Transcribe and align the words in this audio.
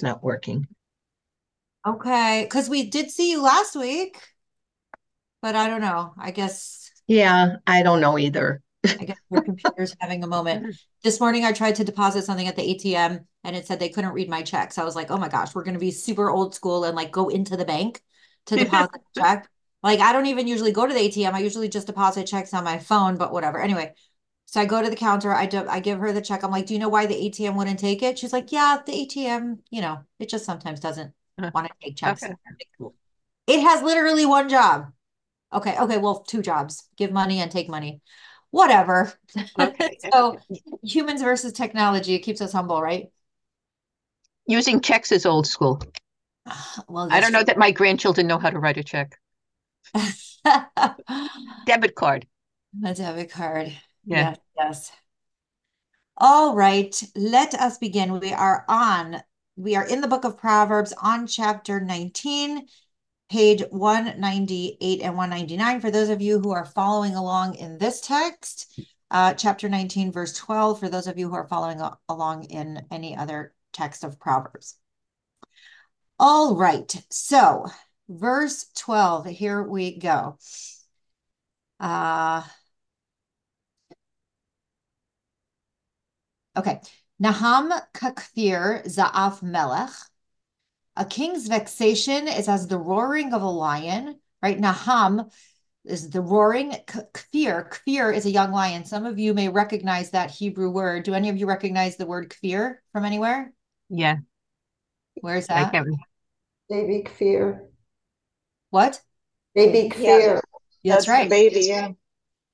not 0.00 0.22
working. 0.22 0.68
Okay, 1.86 2.44
because 2.44 2.68
we 2.68 2.88
did 2.88 3.10
see 3.10 3.30
you 3.30 3.42
last 3.42 3.74
week, 3.76 4.16
but 5.40 5.56
I 5.56 5.68
don't 5.68 5.80
know. 5.80 6.14
I 6.18 6.30
guess 6.30 6.90
Yeah, 7.06 7.56
I 7.66 7.82
don't 7.82 8.00
know 8.00 8.18
either. 8.18 8.62
I 8.98 9.04
guess 9.04 9.18
your 9.30 9.42
computer's 9.42 9.96
having 10.00 10.22
a 10.22 10.26
moment. 10.26 10.76
This 11.02 11.20
morning 11.20 11.44
I 11.44 11.52
tried 11.52 11.76
to 11.76 11.84
deposit 11.84 12.22
something 12.22 12.46
at 12.46 12.56
the 12.56 12.62
ATM 12.62 13.26
and 13.44 13.56
it 13.56 13.66
said 13.66 13.80
they 13.80 13.88
couldn't 13.88 14.12
read 14.12 14.28
my 14.28 14.42
check. 14.42 14.72
So 14.72 14.82
I 14.82 14.84
was 14.84 14.96
like, 14.96 15.10
oh 15.10 15.18
my 15.18 15.28
gosh, 15.28 15.54
we're 15.54 15.64
gonna 15.64 15.78
be 15.78 15.90
super 15.90 16.30
old 16.30 16.54
school 16.54 16.84
and 16.84 16.96
like 16.96 17.10
go 17.10 17.28
into 17.28 17.56
the 17.56 17.64
bank 17.64 18.02
to 18.46 18.56
deposit 18.56 18.90
the 18.92 19.00
check. 19.20 19.48
Like 19.82 20.00
I 20.00 20.12
don't 20.12 20.26
even 20.26 20.46
usually 20.46 20.72
go 20.72 20.86
to 20.86 20.94
the 20.94 21.00
ATM. 21.00 21.34
I 21.34 21.40
usually 21.40 21.68
just 21.68 21.86
deposit 21.86 22.26
checks 22.26 22.54
on 22.54 22.64
my 22.64 22.78
phone, 22.78 23.16
but 23.16 23.32
whatever. 23.32 23.60
Anyway, 23.60 23.94
so 24.52 24.60
I 24.60 24.66
go 24.66 24.82
to 24.82 24.90
the 24.90 24.96
counter, 24.96 25.32
I 25.32 25.46
do, 25.46 25.66
I 25.66 25.80
give 25.80 25.98
her 26.00 26.12
the 26.12 26.20
check. 26.20 26.42
I'm 26.42 26.50
like, 26.50 26.66
do 26.66 26.74
you 26.74 26.78
know 26.78 26.90
why 26.90 27.06
the 27.06 27.14
ATM 27.14 27.56
wouldn't 27.56 27.78
take 27.78 28.02
it? 28.02 28.18
She's 28.18 28.34
like, 28.34 28.52
yeah, 28.52 28.82
the 28.84 28.92
ATM, 28.92 29.60
you 29.70 29.80
know, 29.80 30.00
it 30.18 30.28
just 30.28 30.44
sometimes 30.44 30.78
doesn't 30.78 31.14
want 31.38 31.68
to 31.68 31.72
take 31.82 31.96
checks. 31.96 32.22
Okay. 32.22 32.34
It 33.46 33.62
has 33.62 33.82
literally 33.82 34.26
one 34.26 34.50
job. 34.50 34.92
Okay, 35.54 35.74
okay, 35.78 35.96
well, 35.96 36.20
two 36.20 36.42
jobs. 36.42 36.86
Give 36.98 37.10
money 37.10 37.40
and 37.40 37.50
take 37.50 37.70
money. 37.70 38.02
Whatever. 38.50 39.14
Okay. 39.58 39.96
So 40.12 40.36
humans 40.82 41.22
versus 41.22 41.54
technology, 41.54 42.12
it 42.12 42.18
keeps 42.18 42.42
us 42.42 42.52
humble, 42.52 42.82
right? 42.82 43.06
Using 44.46 44.82
checks 44.82 45.12
is 45.12 45.24
old 45.24 45.46
school. 45.46 45.80
Well, 46.88 47.08
I 47.10 47.20
don't 47.20 47.32
know 47.32 47.42
that 47.42 47.56
my 47.56 47.70
grandchildren 47.70 48.26
know 48.26 48.38
how 48.38 48.50
to 48.50 48.58
write 48.58 48.76
a 48.76 48.84
check. 48.84 49.18
Debit 51.64 51.94
card. 51.94 52.26
A 52.84 52.92
debit 52.92 53.30
card. 53.30 53.72
Yeah. 54.04 54.30
Yes, 54.30 54.38
yes. 54.56 54.92
All 56.16 56.54
right, 56.54 57.02
let 57.16 57.54
us 57.54 57.78
begin. 57.78 58.18
We 58.20 58.32
are 58.32 58.64
on, 58.68 59.22
we 59.56 59.76
are 59.76 59.86
in 59.86 60.00
the 60.00 60.08
book 60.08 60.24
of 60.24 60.36
Proverbs 60.36 60.92
on 61.02 61.26
chapter 61.26 61.80
19, 61.80 62.66
page 63.30 63.62
198 63.70 65.00
and 65.00 65.16
199. 65.16 65.80
For 65.80 65.90
those 65.90 66.10
of 66.10 66.20
you 66.20 66.38
who 66.38 66.50
are 66.52 66.66
following 66.66 67.14
along 67.14 67.54
in 67.56 67.78
this 67.78 68.00
text, 68.00 68.78
uh, 69.10 69.34
chapter 69.34 69.68
19, 69.68 70.12
verse 70.12 70.34
12, 70.34 70.80
for 70.80 70.88
those 70.88 71.06
of 71.06 71.18
you 71.18 71.28
who 71.28 71.34
are 71.34 71.48
following 71.48 71.80
along 72.08 72.44
in 72.44 72.86
any 72.90 73.16
other 73.16 73.54
text 73.72 74.04
of 74.04 74.20
Proverbs. 74.20 74.76
All 76.18 76.54
right, 76.56 76.94
so 77.10 77.66
verse 78.08 78.66
12, 78.76 79.26
here 79.26 79.62
we 79.62 79.98
go. 79.98 80.38
Uh, 81.80 82.42
okay. 86.56 86.80
Naham 87.22 87.70
kakfir 87.94 88.84
za'af 88.86 89.42
melech. 89.42 89.92
A 90.96 91.04
king's 91.04 91.48
vexation 91.48 92.28
is 92.28 92.48
as 92.48 92.66
the 92.66 92.78
roaring 92.78 93.32
of 93.32 93.42
a 93.42 93.48
lion, 93.48 94.18
right? 94.42 94.58
Naham 94.58 95.30
is 95.84 96.10
the 96.10 96.20
roaring. 96.20 96.72
K- 96.86 97.00
Kfir, 97.14 97.70
kfir 97.70 98.14
is 98.14 98.26
a 98.26 98.30
young 98.30 98.52
lion. 98.52 98.84
Some 98.84 99.06
of 99.06 99.18
you 99.18 99.34
may 99.34 99.48
recognize 99.48 100.10
that 100.10 100.30
Hebrew 100.30 100.70
word. 100.70 101.04
Do 101.04 101.14
any 101.14 101.28
of 101.28 101.36
you 101.36 101.46
recognize 101.46 101.96
the 101.96 102.06
word 102.06 102.30
kfir 102.30 102.76
from 102.92 103.04
anywhere? 103.04 103.52
Yeah. 103.88 104.16
Where's 105.20 105.48
I 105.48 105.54
that? 105.54 105.72
can't. 105.72 105.88
Baby 106.68 107.06
fear. 107.18 107.68
What? 108.70 109.00
Baby 109.54 109.92
Yeah. 109.96 110.40
That's 110.84 111.06
That's 111.06 111.08
right. 111.08 111.30
baby, 111.30 111.66
yeah. 111.66 111.92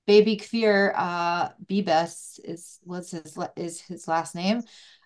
Baby 0.09 0.39
Kfir 0.39 0.95
uh 0.97 1.51
Bibas 1.67 2.41
is 2.43 2.81
what's 2.83 3.11
his 3.11 3.39
is 3.57 3.83
his 3.83 4.09
last 4.09 4.35
name. 4.35 4.63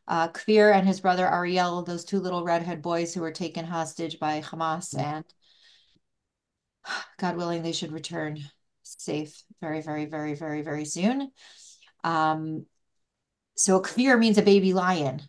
Uh 0.07 0.29
Kfir 0.29 0.73
and 0.73 0.87
his 0.87 1.01
brother 1.01 1.29
Ariel, 1.29 1.83
those 1.83 2.05
two 2.05 2.21
little 2.21 2.45
redhead 2.45 2.83
boys 2.83 3.13
who 3.13 3.21
were 3.21 3.33
taken 3.33 3.65
hostage 3.65 4.21
by 4.21 4.43
Hamas 4.43 4.97
and 4.97 5.25
God 7.19 7.37
willing 7.37 7.65
they 7.65 7.73
should 7.73 7.91
return 7.91 8.39
safe 8.85 9.43
very 9.61 9.83
very 9.83 10.05
very 10.05 10.35
very 10.35 10.63
very 10.63 10.85
soon. 10.85 11.33
Um 12.05 12.67
so 13.57 13.83
Kfir 13.83 14.17
means 14.17 14.39
a 14.39 14.43
baby 14.43 14.73
lion 14.73 15.21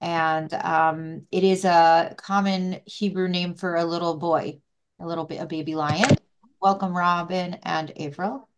and 0.00 0.54
um 0.54 1.26
it 1.32 1.42
is 1.42 1.64
a 1.64 2.14
common 2.18 2.82
Hebrew 2.84 3.26
name 3.26 3.54
for 3.54 3.74
a 3.74 3.84
little 3.84 4.16
boy, 4.16 4.60
a 5.00 5.06
little 5.08 5.24
bit 5.24 5.42
a 5.42 5.46
baby 5.46 5.74
lion. 5.74 6.16
Welcome 6.60 6.96
Robin 6.96 7.54
and 7.64 7.92
April. 7.96 8.48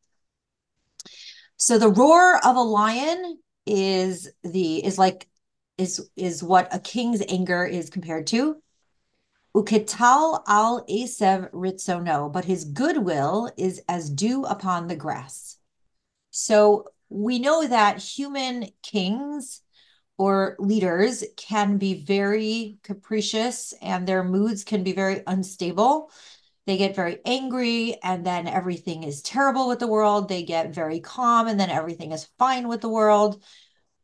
So 1.59 1.77
the 1.77 1.91
roar 1.91 2.37
of 2.47 2.57
a 2.57 2.63
lion 2.63 3.39
is 3.67 4.31
the 4.43 4.85
is 4.85 4.97
like 4.97 5.29
is 5.77 6.09
is 6.17 6.43
what 6.43 6.73
a 6.73 6.79
king's 6.79 7.23
anger 7.29 7.65
is 7.65 7.91
compared 7.91 8.29
to. 8.29 8.63
Uketal 9.57 10.43
al 10.47 10.85
Asev 10.87 11.51
ritzono, 11.51 12.33
but 12.33 12.45
his 12.45 12.65
goodwill 12.65 13.51
is 13.57 13.83
as 13.89 14.09
dew 14.09 14.45
upon 14.45 14.87
the 14.87 14.95
grass. 14.95 15.57
So 16.31 16.85
we 17.09 17.41
know 17.41 17.67
that 17.67 17.99
human 17.99 18.69
kings 18.83 19.63
or 20.17 20.55
leaders 20.61 21.25
can 21.37 21.79
be 21.79 22.05
very 22.05 22.79
capricious 22.85 23.73
and 23.83 24.07
their 24.07 24.23
moods 24.23 24.63
can 24.63 24.85
be 24.85 24.93
very 24.93 25.23
unstable. 25.27 26.13
They 26.69 26.77
get 26.77 26.95
very 26.95 27.17
angry 27.25 27.97
and 28.03 28.27
then 28.27 28.47
everything 28.47 29.03
is 29.03 29.23
terrible 29.23 29.69
with 29.69 29.79
the 29.79 29.87
world. 29.87 30.29
They 30.29 30.43
get 30.43 30.75
very 30.75 31.01
calm 31.01 31.49
and 31.49 31.59
then 31.59 31.71
everything 31.71 32.13
is 32.13 32.29
fine 32.39 32.69
with 32.69 32.83
the 32.83 32.91
world. 32.91 33.43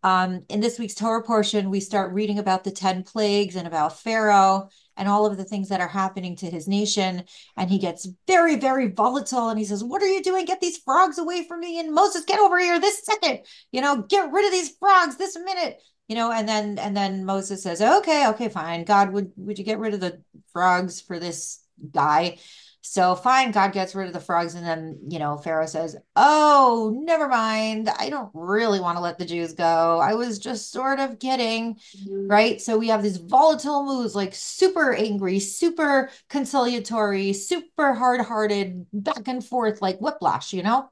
Um, 0.02 0.47
in 0.48 0.60
this 0.60 0.78
week's 0.78 0.94
Torah 0.94 1.22
portion, 1.22 1.69
we 1.69 1.80
start 1.80 2.14
reading 2.14 2.38
about 2.38 2.64
the 2.64 2.70
10 2.70 3.03
plagues 3.03 3.56
and 3.56 3.66
about 3.66 4.00
Pharaoh 4.00 4.70
and 4.97 5.10
all 5.10 5.26
of 5.26 5.36
the 5.36 5.44
things 5.44 5.69
that 5.69 5.82
are 5.82 5.88
happening 5.88 6.36
to 6.36 6.47
his 6.47 6.66
nation. 6.66 7.24
And 7.58 7.69
he 7.69 7.78
gets 7.78 8.08
very, 8.26 8.56
very 8.56 8.88
volatile 8.88 9.50
and 9.50 9.58
he 9.58 9.66
says, 9.66 9.84
What 9.84 10.03
are 10.03 10.10
you 10.10 10.22
doing? 10.22 10.47
Get 10.47 10.62
these 10.62 10.78
frogs 10.78 11.19
away 11.19 11.47
from 11.47 11.60
me. 11.60 11.78
And 11.78 11.92
Moses, 11.92 12.24
get 12.24 12.41
over 12.41 12.58
here 12.58 12.80
this 12.80 13.04
second, 13.04 13.41
you 13.72 13.82
know, 13.82 14.06
get 14.08 14.32
rid 14.32 14.47
of 14.47 14.53
these 14.53 14.74
frogs 14.78 15.16
this 15.16 15.36
minute. 15.36 15.82
You 16.08 16.16
know, 16.16 16.32
and 16.32 16.48
then 16.48 16.78
and 16.78 16.97
then 16.97 17.26
Moses 17.26 17.62
says, 17.62 17.82
Okay, 17.82 18.26
okay, 18.28 18.48
fine. 18.48 18.84
God, 18.84 19.12
would 19.12 19.32
would 19.36 19.58
you 19.58 19.66
get 19.66 19.78
rid 19.78 19.92
of 19.92 20.00
the 20.00 20.22
frogs 20.54 21.03
for 21.03 21.19
this 21.19 21.63
guy? 21.92 22.38
So 22.86 23.14
fine, 23.14 23.50
God 23.50 23.72
gets 23.72 23.94
rid 23.94 24.08
of 24.08 24.12
the 24.12 24.20
frogs, 24.20 24.54
and 24.54 24.66
then 24.66 24.98
you 25.08 25.18
know 25.18 25.38
Pharaoh 25.38 25.64
says, 25.64 25.96
"Oh, 26.16 26.92
never 27.02 27.28
mind. 27.28 27.88
I 27.88 28.10
don't 28.10 28.30
really 28.34 28.78
want 28.78 28.98
to 28.98 29.02
let 29.02 29.18
the 29.18 29.24
Jews 29.24 29.54
go. 29.54 29.98
I 29.98 30.14
was 30.14 30.38
just 30.38 30.70
sort 30.70 31.00
of 31.00 31.18
kidding." 31.18 31.78
Right? 32.06 32.60
So 32.60 32.76
we 32.76 32.88
have 32.88 33.02
these 33.02 33.16
volatile 33.16 33.84
moods, 33.84 34.14
like 34.14 34.34
super 34.34 34.92
angry, 34.92 35.38
super 35.40 36.10
conciliatory, 36.28 37.32
super 37.32 37.94
hard-hearted, 37.94 38.86
back 38.92 39.28
and 39.28 39.44
forth, 39.44 39.80
like 39.80 39.98
whiplash, 39.98 40.52
you 40.52 40.62
know? 40.62 40.91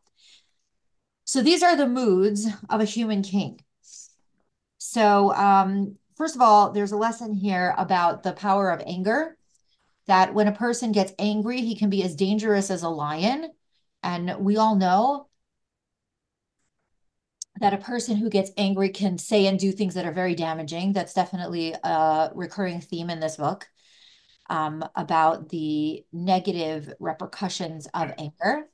So 1.25 1.43
these 1.43 1.63
are 1.63 1.77
the 1.77 1.87
moods 1.87 2.47
of 2.71 2.81
a 2.81 2.85
human 2.85 3.23
king. 3.23 3.61
So 4.79 5.35
um, 5.35 5.97
first 6.17 6.37
of 6.37 6.43
all, 6.43 6.73
there's 6.73 6.93
a 6.93 6.97
lesson 6.97 7.35
here 7.35 7.75
about 7.77 8.23
the 8.23 8.33
power 8.33 8.71
of 8.71 8.83
anger 8.87 9.37
that 10.07 10.35
when 10.35 10.49
a 10.49 10.53
person 10.53 10.93
gets 10.93 11.13
angry, 11.19 11.61
he 11.61 11.77
can 11.77 11.91
be 11.91 12.03
as 12.03 12.17
dangerous 12.17 12.71
as 12.71 12.83
a 12.83 12.89
lion. 12.89 13.51
And 14.03 14.37
we 14.41 14.57
all 14.57 14.75
know 14.75 15.29
that 17.61 17.75
a 17.75 17.79
person 17.79 18.17
who 18.17 18.31
gets 18.31 18.51
angry 18.57 18.89
can 18.89 19.19
say 19.19 19.47
and 19.47 19.59
do 19.59 19.71
things 19.71 19.95
that 19.95 20.07
are 20.07 20.13
very 20.13 20.35
damaging. 20.35 20.93
That's 20.93 21.15
definitely 21.15 21.73
a 21.73 22.31
recurring 22.35 22.81
theme 22.81 23.11
in 23.11 23.21
this 23.21 23.37
book 23.37 23.69
um, 24.51 24.85
about 24.97 25.49
the 25.49 26.05
negative 26.13 26.93
repercussions 26.99 27.87
of 27.95 28.13
anger, 28.19 28.69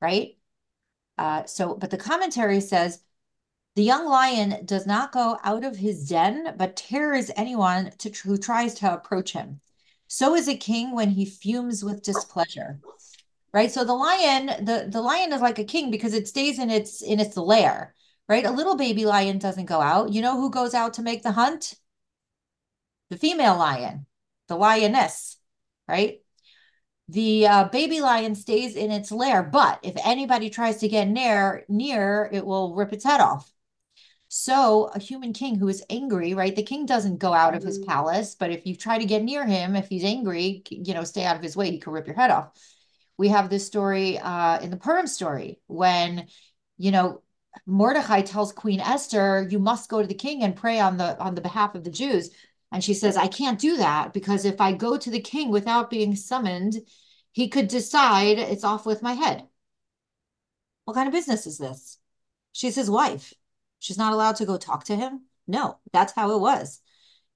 right? 0.00 0.36
Uh, 1.18 1.44
so, 1.44 1.74
but 1.74 1.90
the 1.90 1.98
commentary 1.98 2.60
says 2.60 3.02
the 3.76 3.82
young 3.82 4.06
lion 4.06 4.64
does 4.64 4.86
not 4.86 5.12
go 5.12 5.38
out 5.44 5.64
of 5.64 5.76
his 5.76 6.08
den, 6.08 6.54
but 6.56 6.76
tears 6.76 7.30
anyone 7.36 7.92
to, 7.98 8.10
who 8.24 8.38
tries 8.38 8.74
to 8.74 8.92
approach 8.92 9.32
him. 9.32 9.60
So 10.12 10.34
is 10.34 10.48
a 10.48 10.56
king 10.56 10.90
when 10.92 11.10
he 11.10 11.24
fumes 11.24 11.84
with 11.84 12.02
displeasure. 12.02 12.80
Right? 13.52 13.70
So 13.70 13.84
the 13.84 13.94
lion, 13.94 14.46
the, 14.46 14.88
the 14.90 15.00
lion 15.00 15.32
is 15.32 15.40
like 15.40 15.60
a 15.60 15.64
king 15.64 15.92
because 15.92 16.14
it 16.14 16.26
stays 16.26 16.58
in 16.58 16.68
its 16.68 17.00
in 17.00 17.20
its 17.20 17.36
lair, 17.36 17.94
right? 18.28 18.44
A 18.44 18.50
little 18.50 18.76
baby 18.76 19.04
lion 19.06 19.38
doesn't 19.38 19.66
go 19.66 19.80
out. 19.80 20.12
You 20.12 20.20
know 20.20 20.36
who 20.36 20.50
goes 20.50 20.74
out 20.74 20.94
to 20.94 21.02
make 21.02 21.22
the 21.22 21.30
hunt? 21.30 21.74
The 23.10 23.18
female 23.18 23.56
lion, 23.56 24.06
the 24.48 24.56
lioness, 24.56 25.36
right? 25.86 26.22
The 27.08 27.46
uh, 27.46 27.64
baby 27.68 28.00
lion 28.00 28.34
stays 28.34 28.74
in 28.74 28.90
its 28.90 29.12
lair, 29.12 29.44
but 29.44 29.78
if 29.84 29.94
anybody 30.04 30.50
tries 30.50 30.78
to 30.78 30.88
get 30.88 31.06
near, 31.06 31.64
near, 31.68 32.28
it 32.32 32.44
will 32.44 32.74
rip 32.74 32.92
its 32.92 33.04
head 33.04 33.20
off. 33.20 33.48
So 34.32 34.84
a 34.94 35.00
human 35.00 35.32
king 35.32 35.56
who 35.56 35.66
is 35.66 35.82
angry, 35.90 36.34
right? 36.34 36.54
The 36.54 36.62
king 36.62 36.86
doesn't 36.86 37.18
go 37.18 37.32
out 37.32 37.56
of 37.56 37.64
his 37.64 37.80
palace, 37.80 38.36
but 38.36 38.52
if 38.52 38.64
you 38.64 38.76
try 38.76 38.96
to 38.96 39.04
get 39.04 39.24
near 39.24 39.44
him, 39.44 39.74
if 39.74 39.88
he's 39.88 40.04
angry, 40.04 40.62
you 40.70 40.94
know, 40.94 41.02
stay 41.02 41.24
out 41.24 41.34
of 41.34 41.42
his 41.42 41.56
way, 41.56 41.68
he 41.68 41.80
could 41.80 41.92
rip 41.92 42.06
your 42.06 42.14
head 42.14 42.30
off. 42.30 42.52
We 43.18 43.26
have 43.30 43.50
this 43.50 43.66
story 43.66 44.20
uh, 44.20 44.60
in 44.60 44.70
the 44.70 44.76
Purim 44.76 45.08
story 45.08 45.58
when, 45.66 46.28
you 46.78 46.92
know, 46.92 47.22
Mordecai 47.66 48.22
tells 48.22 48.52
Queen 48.52 48.78
Esther, 48.78 49.48
you 49.50 49.58
must 49.58 49.90
go 49.90 50.00
to 50.00 50.06
the 50.06 50.14
king 50.14 50.44
and 50.44 50.54
pray 50.54 50.78
on 50.78 50.96
the 50.96 51.18
on 51.18 51.34
the 51.34 51.40
behalf 51.40 51.74
of 51.74 51.82
the 51.82 51.90
Jews. 51.90 52.30
And 52.70 52.84
she 52.84 52.94
says, 52.94 53.16
I 53.16 53.26
can't 53.26 53.58
do 53.58 53.78
that 53.78 54.12
because 54.12 54.44
if 54.44 54.60
I 54.60 54.74
go 54.74 54.96
to 54.96 55.10
the 55.10 55.20
king 55.20 55.50
without 55.50 55.90
being 55.90 56.14
summoned, 56.14 56.76
he 57.32 57.48
could 57.48 57.66
decide 57.66 58.38
it's 58.38 58.62
off 58.62 58.86
with 58.86 59.02
my 59.02 59.14
head. 59.14 59.48
What 60.84 60.94
kind 60.94 61.08
of 61.08 61.12
business 61.12 61.48
is 61.48 61.58
this? 61.58 61.98
She's 62.52 62.76
his 62.76 62.88
wife. 62.88 63.34
She's 63.80 63.98
not 63.98 64.12
allowed 64.12 64.36
to 64.36 64.46
go 64.46 64.56
talk 64.56 64.84
to 64.84 64.96
him. 64.96 65.22
No, 65.48 65.78
that's 65.92 66.12
how 66.12 66.36
it 66.36 66.40
was. 66.40 66.80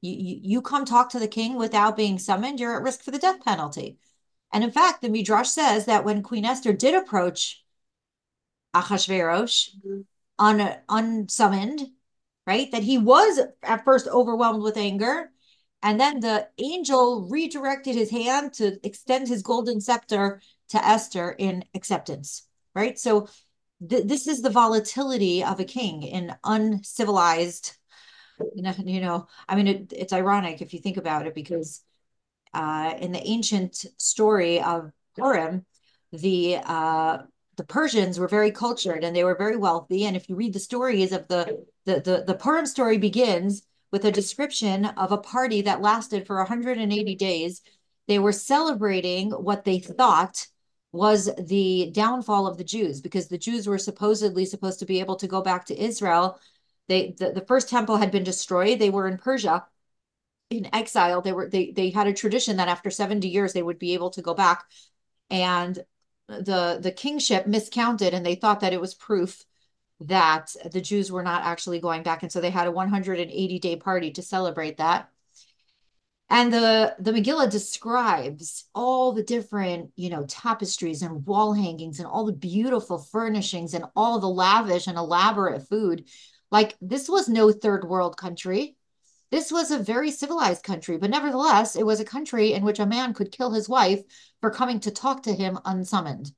You, 0.00 0.12
you, 0.12 0.40
you 0.42 0.62
come 0.62 0.84
talk 0.84 1.10
to 1.10 1.18
the 1.18 1.26
king 1.26 1.56
without 1.56 1.96
being 1.96 2.18
summoned, 2.18 2.60
you're 2.60 2.76
at 2.76 2.82
risk 2.82 3.02
for 3.02 3.10
the 3.10 3.18
death 3.18 3.44
penalty. 3.44 3.98
And 4.52 4.62
in 4.62 4.70
fact, 4.70 5.02
the 5.02 5.08
Midrash 5.08 5.48
says 5.48 5.86
that 5.86 6.04
when 6.04 6.22
Queen 6.22 6.44
Esther 6.44 6.72
did 6.72 6.94
approach 6.94 7.64
Achashverosh 8.74 9.70
Mhm. 9.84 10.04
un, 10.38 10.76
unsummoned, 10.88 11.90
right, 12.46 12.70
that 12.72 12.82
he 12.82 12.98
was 12.98 13.40
at 13.62 13.84
first 13.84 14.06
overwhelmed 14.08 14.62
with 14.62 14.76
anger. 14.76 15.32
And 15.82 16.00
then 16.00 16.20
the 16.20 16.48
angel 16.58 17.28
redirected 17.28 17.94
his 17.94 18.10
hand 18.10 18.54
to 18.54 18.78
extend 18.86 19.28
his 19.28 19.42
golden 19.42 19.80
scepter 19.80 20.40
to 20.70 20.84
Esther 20.84 21.32
in 21.38 21.64
acceptance, 21.74 22.44
right? 22.74 22.98
So 22.98 23.28
th- 23.88 24.06
this 24.06 24.26
is 24.26 24.42
the 24.42 24.50
volatility 24.50 25.42
of 25.44 25.60
a 25.60 25.64
king 25.64 26.02
in 26.02 26.34
uncivilized, 26.44 27.76
you 28.54 29.00
know, 29.00 29.26
I 29.48 29.56
mean, 29.56 29.68
it, 29.68 29.92
it's 29.92 30.12
ironic 30.12 30.60
if 30.60 30.72
you 30.72 30.80
think 30.80 30.96
about 30.96 31.26
it 31.26 31.34
because 31.34 31.82
uh, 32.52 32.94
in 32.98 33.12
the 33.12 33.26
ancient 33.26 33.84
story 33.98 34.60
of 34.60 34.90
Purim, 35.16 35.64
the 36.12 36.58
uh, 36.64 37.18
the 37.56 37.64
Persians 37.64 38.18
were 38.18 38.28
very 38.28 38.50
cultured 38.50 39.04
and 39.04 39.14
they 39.14 39.24
were 39.24 39.36
very 39.36 39.56
wealthy. 39.56 40.06
And 40.06 40.16
if 40.16 40.28
you 40.28 40.34
read 40.34 40.52
the 40.52 40.60
stories 40.60 41.12
of 41.12 41.28
the 41.28 41.64
the 41.84 42.00
the, 42.00 42.24
the 42.26 42.34
Purim 42.34 42.66
story 42.66 42.98
begins 42.98 43.62
with 43.94 44.04
a 44.04 44.10
description 44.10 44.86
of 44.86 45.12
a 45.12 45.18
party 45.18 45.62
that 45.62 45.80
lasted 45.80 46.26
for 46.26 46.38
180 46.38 47.14
days. 47.14 47.62
They 48.08 48.18
were 48.18 48.32
celebrating 48.32 49.30
what 49.30 49.64
they 49.64 49.78
thought 49.78 50.48
was 50.94 51.28
the 51.36 51.90
downfall 51.92 52.46
of 52.46 52.56
the 52.56 52.64
Jews 52.64 53.00
because 53.00 53.26
the 53.26 53.36
Jews 53.36 53.66
were 53.66 53.78
supposedly 53.78 54.44
supposed 54.46 54.78
to 54.78 54.86
be 54.86 55.00
able 55.00 55.16
to 55.16 55.26
go 55.26 55.42
back 55.42 55.66
to 55.66 55.78
Israel. 55.78 56.38
They 56.88 57.16
the, 57.18 57.32
the 57.32 57.44
first 57.44 57.68
temple 57.68 57.96
had 57.96 58.12
been 58.12 58.22
destroyed. 58.22 58.78
They 58.78 58.90
were 58.90 59.08
in 59.08 59.18
Persia 59.18 59.66
in 60.50 60.72
exile. 60.72 61.20
They 61.20 61.32
were 61.32 61.48
they 61.48 61.72
they 61.72 61.90
had 61.90 62.06
a 62.06 62.12
tradition 62.12 62.58
that 62.58 62.68
after 62.68 62.90
70 62.90 63.28
years 63.28 63.52
they 63.52 63.62
would 63.62 63.78
be 63.78 63.94
able 63.94 64.10
to 64.10 64.22
go 64.22 64.34
back. 64.34 64.64
And 65.30 65.84
the 66.28 66.78
the 66.80 66.92
kingship 66.92 67.48
miscounted 67.48 68.14
and 68.14 68.24
they 68.24 68.36
thought 68.36 68.60
that 68.60 68.72
it 68.72 68.80
was 68.80 68.94
proof 68.94 69.44
that 70.00 70.54
the 70.70 70.80
Jews 70.80 71.10
were 71.10 71.24
not 71.24 71.44
actually 71.44 71.80
going 71.80 72.04
back. 72.04 72.22
And 72.22 72.30
so 72.30 72.40
they 72.40 72.50
had 72.50 72.68
a 72.68 72.72
180 72.72 73.58
day 73.58 73.76
party 73.76 74.12
to 74.12 74.22
celebrate 74.22 74.76
that. 74.76 75.10
And 76.30 76.52
the, 76.52 76.96
the 76.98 77.12
Megillah 77.12 77.50
describes 77.50 78.64
all 78.74 79.12
the 79.12 79.22
different, 79.22 79.90
you 79.94 80.08
know, 80.08 80.24
tapestries 80.26 81.02
and 81.02 81.24
wall 81.26 81.52
hangings 81.52 81.98
and 81.98 82.08
all 82.08 82.24
the 82.24 82.32
beautiful 82.32 82.98
furnishings 82.98 83.74
and 83.74 83.84
all 83.94 84.18
the 84.18 84.28
lavish 84.28 84.86
and 84.86 84.96
elaborate 84.96 85.68
food. 85.68 86.08
Like 86.50 86.76
this 86.80 87.08
was 87.08 87.28
no 87.28 87.52
third 87.52 87.84
world 87.84 88.16
country. 88.16 88.76
This 89.30 89.50
was 89.50 89.70
a 89.70 89.78
very 89.78 90.10
civilized 90.10 90.62
country, 90.62 90.96
but 90.96 91.10
nevertheless, 91.10 91.76
it 91.76 91.84
was 91.84 92.00
a 92.00 92.04
country 92.04 92.52
in 92.52 92.64
which 92.64 92.78
a 92.78 92.86
man 92.86 93.14
could 93.14 93.32
kill 93.32 93.52
his 93.52 93.68
wife 93.68 94.02
for 94.40 94.50
coming 94.50 94.80
to 94.80 94.90
talk 94.90 95.24
to 95.24 95.34
him 95.34 95.58
unsummoned. 95.64 96.32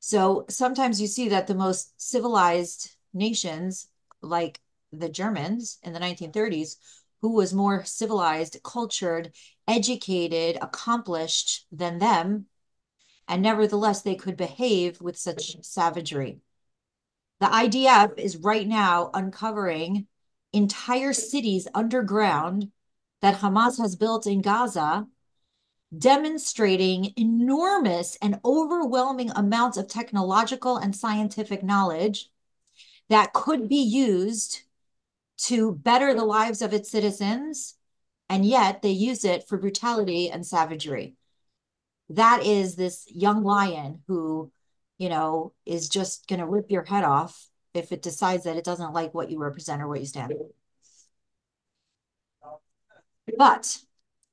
So 0.00 0.46
sometimes 0.48 1.00
you 1.00 1.06
see 1.06 1.28
that 1.28 1.46
the 1.46 1.54
most 1.54 1.92
civilized 2.00 2.96
nations, 3.14 3.86
like 4.20 4.60
the 4.92 5.08
Germans 5.08 5.78
in 5.82 5.92
the 5.92 6.00
1930s, 6.00 6.76
who 7.22 7.32
was 7.32 7.54
more 7.54 7.84
civilized, 7.84 8.58
cultured, 8.62 9.32
educated, 9.66 10.58
accomplished 10.60 11.66
than 11.72 11.98
them, 11.98 12.46
and 13.28 13.40
nevertheless 13.40 14.02
they 14.02 14.16
could 14.16 14.36
behave 14.36 15.00
with 15.00 15.16
such 15.16 15.56
savagery. 15.64 16.40
The 17.40 17.46
IDF 17.46 18.18
is 18.18 18.36
right 18.36 18.66
now 18.66 19.10
uncovering 19.14 20.06
entire 20.52 21.12
cities 21.12 21.66
underground 21.74 22.70
that 23.20 23.38
Hamas 23.38 23.78
has 23.78 23.96
built 23.96 24.26
in 24.26 24.42
Gaza 24.42 25.06
demonstrating 25.96 27.12
enormous 27.16 28.16
and 28.22 28.40
overwhelming 28.44 29.30
amounts 29.30 29.76
of 29.76 29.88
technological 29.88 30.76
and 30.76 30.96
scientific 30.96 31.62
knowledge 31.62 32.30
that 33.08 33.32
could 33.32 33.68
be 33.68 33.82
used 33.82 34.62
to 35.42 35.72
better 35.72 36.14
the 36.14 36.24
lives 36.24 36.62
of 36.62 36.72
its 36.72 36.90
citizens, 36.90 37.74
and 38.28 38.44
yet 38.44 38.82
they 38.82 38.90
use 38.90 39.24
it 39.24 39.48
for 39.48 39.58
brutality 39.58 40.30
and 40.30 40.46
savagery. 40.46 41.16
That 42.10 42.44
is 42.44 42.76
this 42.76 43.04
young 43.08 43.42
lion 43.42 44.02
who, 44.06 44.52
you 44.98 45.08
know, 45.08 45.52
is 45.66 45.88
just 45.88 46.28
going 46.28 46.40
to 46.40 46.46
rip 46.46 46.70
your 46.70 46.84
head 46.84 47.04
off 47.04 47.48
if 47.74 47.90
it 47.90 48.02
decides 48.02 48.44
that 48.44 48.56
it 48.56 48.64
doesn't 48.64 48.92
like 48.92 49.14
what 49.14 49.30
you 49.30 49.38
represent 49.38 49.82
or 49.82 49.88
what 49.88 50.00
you 50.00 50.06
stand 50.06 50.32
for. 50.32 50.48
But 53.38 53.78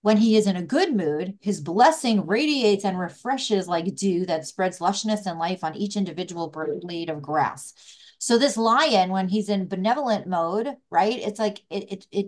when 0.01 0.17
he 0.17 0.37
is 0.37 0.47
in 0.47 0.55
a 0.55 0.63
good 0.63 0.95
mood, 0.95 1.37
his 1.41 1.59
blessing 1.59 2.25
radiates 2.25 2.85
and 2.85 2.99
refreshes 2.99 3.67
like 3.67 3.95
dew 3.95 4.25
that 4.25 4.45
spreads 4.45 4.79
lushness 4.79 5.25
and 5.25 5.39
life 5.39 5.63
on 5.63 5.75
each 5.75 5.95
individual 5.95 6.47
blade 6.47 7.09
of 7.09 7.21
grass. 7.21 7.73
So 8.19 8.37
this 8.37 8.57
lion, 8.57 9.09
when 9.11 9.29
he's 9.29 9.49
in 9.49 9.67
benevolent 9.67 10.27
mode, 10.27 10.75
right? 10.89 11.17
It's 11.17 11.39
like 11.39 11.63
it 11.69 11.91
it, 11.91 12.07
it 12.11 12.27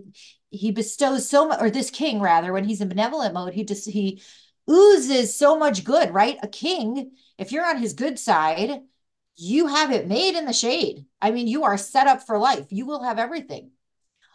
he 0.50 0.70
bestows 0.72 1.28
so 1.28 1.46
much, 1.48 1.60
or 1.60 1.70
this 1.70 1.90
king 1.90 2.20
rather, 2.20 2.52
when 2.52 2.64
he's 2.64 2.80
in 2.80 2.88
benevolent 2.88 3.34
mode, 3.34 3.54
he 3.54 3.64
just 3.64 3.88
he 3.88 4.22
oozes 4.70 5.36
so 5.36 5.58
much 5.58 5.84
good, 5.84 6.10
right? 6.12 6.38
A 6.42 6.48
king, 6.48 7.12
if 7.38 7.52
you're 7.52 7.66
on 7.66 7.78
his 7.78 7.92
good 7.92 8.18
side, 8.18 8.80
you 9.36 9.66
have 9.66 9.92
it 9.92 10.06
made 10.08 10.36
in 10.36 10.46
the 10.46 10.52
shade. 10.52 11.04
I 11.20 11.30
mean, 11.30 11.46
you 11.46 11.64
are 11.64 11.78
set 11.78 12.06
up 12.06 12.26
for 12.26 12.38
life. 12.38 12.66
You 12.70 12.86
will 12.86 13.02
have 13.02 13.18
everything. 13.18 13.72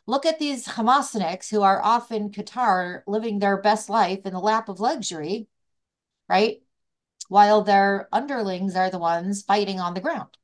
Look 0.06 0.25
at 0.25 0.39
these 0.39 0.68
Hamasniks 0.68 1.50
who 1.50 1.63
are 1.63 1.83
off 1.83 2.12
in 2.12 2.31
Qatar 2.31 3.01
living 3.07 3.39
their 3.39 3.62
best 3.62 3.89
life 3.89 4.19
in 4.25 4.33
the 4.33 4.39
lap 4.39 4.69
of 4.69 4.80
luxury, 4.80 5.48
right? 6.30 6.62
While 7.30 7.63
their 7.63 8.07
underlings 8.12 8.75
are 8.75 8.89
the 8.89 9.00
ones 9.00 9.44
fighting 9.44 9.80
on 9.80 9.94
the 9.94 10.01
ground. 10.01 10.38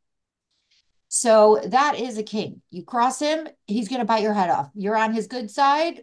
So 1.15 1.61
that 1.67 1.99
is 1.99 2.17
a 2.17 2.23
king. 2.23 2.63
You 2.71 2.83
cross 2.83 3.19
him, 3.19 3.47
he's 3.67 3.87
going 3.87 3.99
to 3.99 4.05
bite 4.05 4.23
your 4.23 4.33
head 4.33 4.49
off. 4.49 4.71
You're 4.73 4.97
on 4.97 5.13
his 5.13 5.27
good 5.27 5.51
side. 5.51 6.01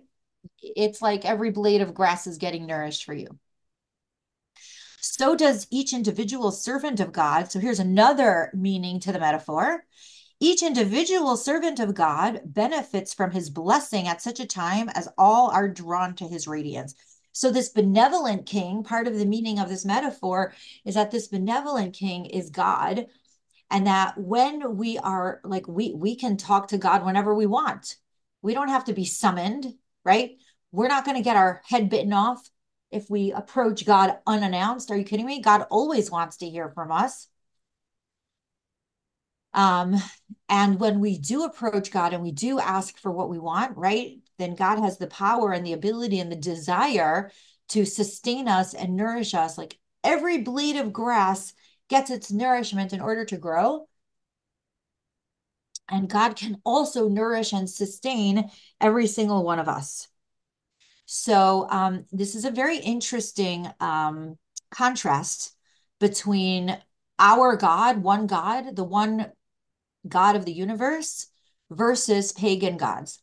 It's 0.63 1.03
like 1.03 1.25
every 1.25 1.51
blade 1.51 1.81
of 1.81 1.95
grass 1.95 2.29
is 2.29 2.39
getting 2.39 2.65
nourished 2.65 3.03
for 3.03 3.13
you. 3.13 3.27
So 5.01 5.35
does 5.35 5.67
each 5.73 5.93
individual 5.93 6.53
servant 6.53 7.01
of 7.01 7.11
God. 7.11 7.51
So 7.51 7.59
here's 7.59 7.81
another 7.81 8.53
meaning 8.55 9.01
to 9.01 9.11
the 9.11 9.19
metaphor. 9.19 9.85
Each 10.39 10.63
individual 10.63 11.37
servant 11.37 11.81
of 11.81 11.93
God 11.93 12.43
benefits 12.45 13.13
from 13.13 13.33
his 13.33 13.51
blessing 13.51 14.07
at 14.07 14.23
such 14.23 14.39
a 14.39 14.47
time 14.47 14.89
as 14.91 15.09
all 15.19 15.51
are 15.51 15.69
drawn 15.69 16.15
to 16.15 16.29
his 16.29 16.47
radiance. 16.47 16.95
So, 17.33 17.51
this 17.51 17.69
benevolent 17.69 18.47
king, 18.47 18.83
part 18.83 19.07
of 19.07 19.17
the 19.17 19.25
meaning 19.25 19.59
of 19.59 19.69
this 19.69 19.85
metaphor 19.85 20.53
is 20.85 20.95
that 20.95 21.11
this 21.11 21.29
benevolent 21.29 21.95
king 21.95 22.27
is 22.27 22.51
God, 22.51 23.07
and 23.71 23.87
that 23.87 24.19
when 24.19 24.77
we 24.77 24.99
are 24.99 25.41
like, 25.45 25.69
we, 25.69 25.95
we 25.95 26.17
can 26.17 26.37
talk 26.37 26.69
to 26.69 26.79
God 26.79 27.05
whenever 27.05 27.35
we 27.35 27.47
want. 27.47 27.97
We 28.43 28.55
don't 28.55 28.69
have 28.69 28.85
to 28.87 28.93
be 28.93 29.05
summoned, 29.05 29.67
right? 30.05 30.33
We're 30.73 30.89
not 30.89 31.05
going 31.05 31.17
to 31.17 31.23
get 31.23 31.37
our 31.37 31.63
head 31.65 31.89
bitten 31.89 32.13
off 32.13 32.49
if 32.91 33.09
we 33.09 33.33
approach 33.33 33.87
God 33.87 34.19
unannounced. 34.27 34.91
Are 34.91 34.97
you 34.97 35.05
kidding 35.05 35.27
me? 35.27 35.41
God 35.41 35.67
always 35.71 36.11
wants 36.11 36.39
to 36.39 36.49
hear 36.49 36.71
from 36.71 36.91
us. 36.91 37.29
Um, 39.53 39.97
and 40.49 40.81
when 40.81 41.01
we 41.01 41.19
do 41.19 41.45
approach 41.45 41.91
God 41.91 42.13
and 42.13 42.23
we 42.23 42.33
do 42.33 42.59
ask 42.59 42.99
for 42.99 43.11
what 43.11 43.29
we 43.29 43.39
want, 43.39 43.77
right, 43.77 44.19
then 44.39 44.55
God 44.55 44.81
has 44.81 44.99
the 44.99 45.07
power 45.07 45.53
and 45.53 45.65
the 45.65 45.73
ability 45.73 46.19
and 46.19 46.31
the 46.31 46.37
desire 46.37 47.31
to 47.71 47.85
sustain 47.85 48.49
us 48.49 48.75
and 48.75 48.97
nourish 48.97 49.35
us. 49.35 49.59
Like 49.59 49.79
every 50.03 50.39
blade 50.39 50.77
of 50.77 50.93
grass 50.93 51.53
gets 51.91 52.09
its 52.09 52.33
nourishment 52.33 52.95
in 52.95 53.01
order 53.01 53.27
to 53.27 53.37
grow. 53.37 53.87
And 55.91 56.09
God 56.09 56.37
can 56.37 56.59
also 56.65 57.09
nourish 57.09 57.53
and 57.53 57.69
sustain 57.69 58.49
every 58.81 59.09
single 59.09 59.45
one 59.45 59.59
of 59.59 59.69
us. 59.69 60.09
So 61.05 61.67
um, 61.69 62.07
this 62.13 62.37
is 62.37 62.45
a 62.45 62.51
very 62.53 62.79
interesting 62.79 63.69
um, 63.81 64.39
contrast 64.71 65.53
between 65.99 66.79
our 67.19 67.57
God, 67.57 68.03
one 68.05 68.29
God, 68.29 68.77
the 68.77 68.85
one 68.85 69.33
God 70.09 70.37
of 70.37 70.45
the 70.45 70.53
universe, 70.53 71.27
versus 71.71 72.33
pagan 72.33 72.77
gods. 72.77 73.21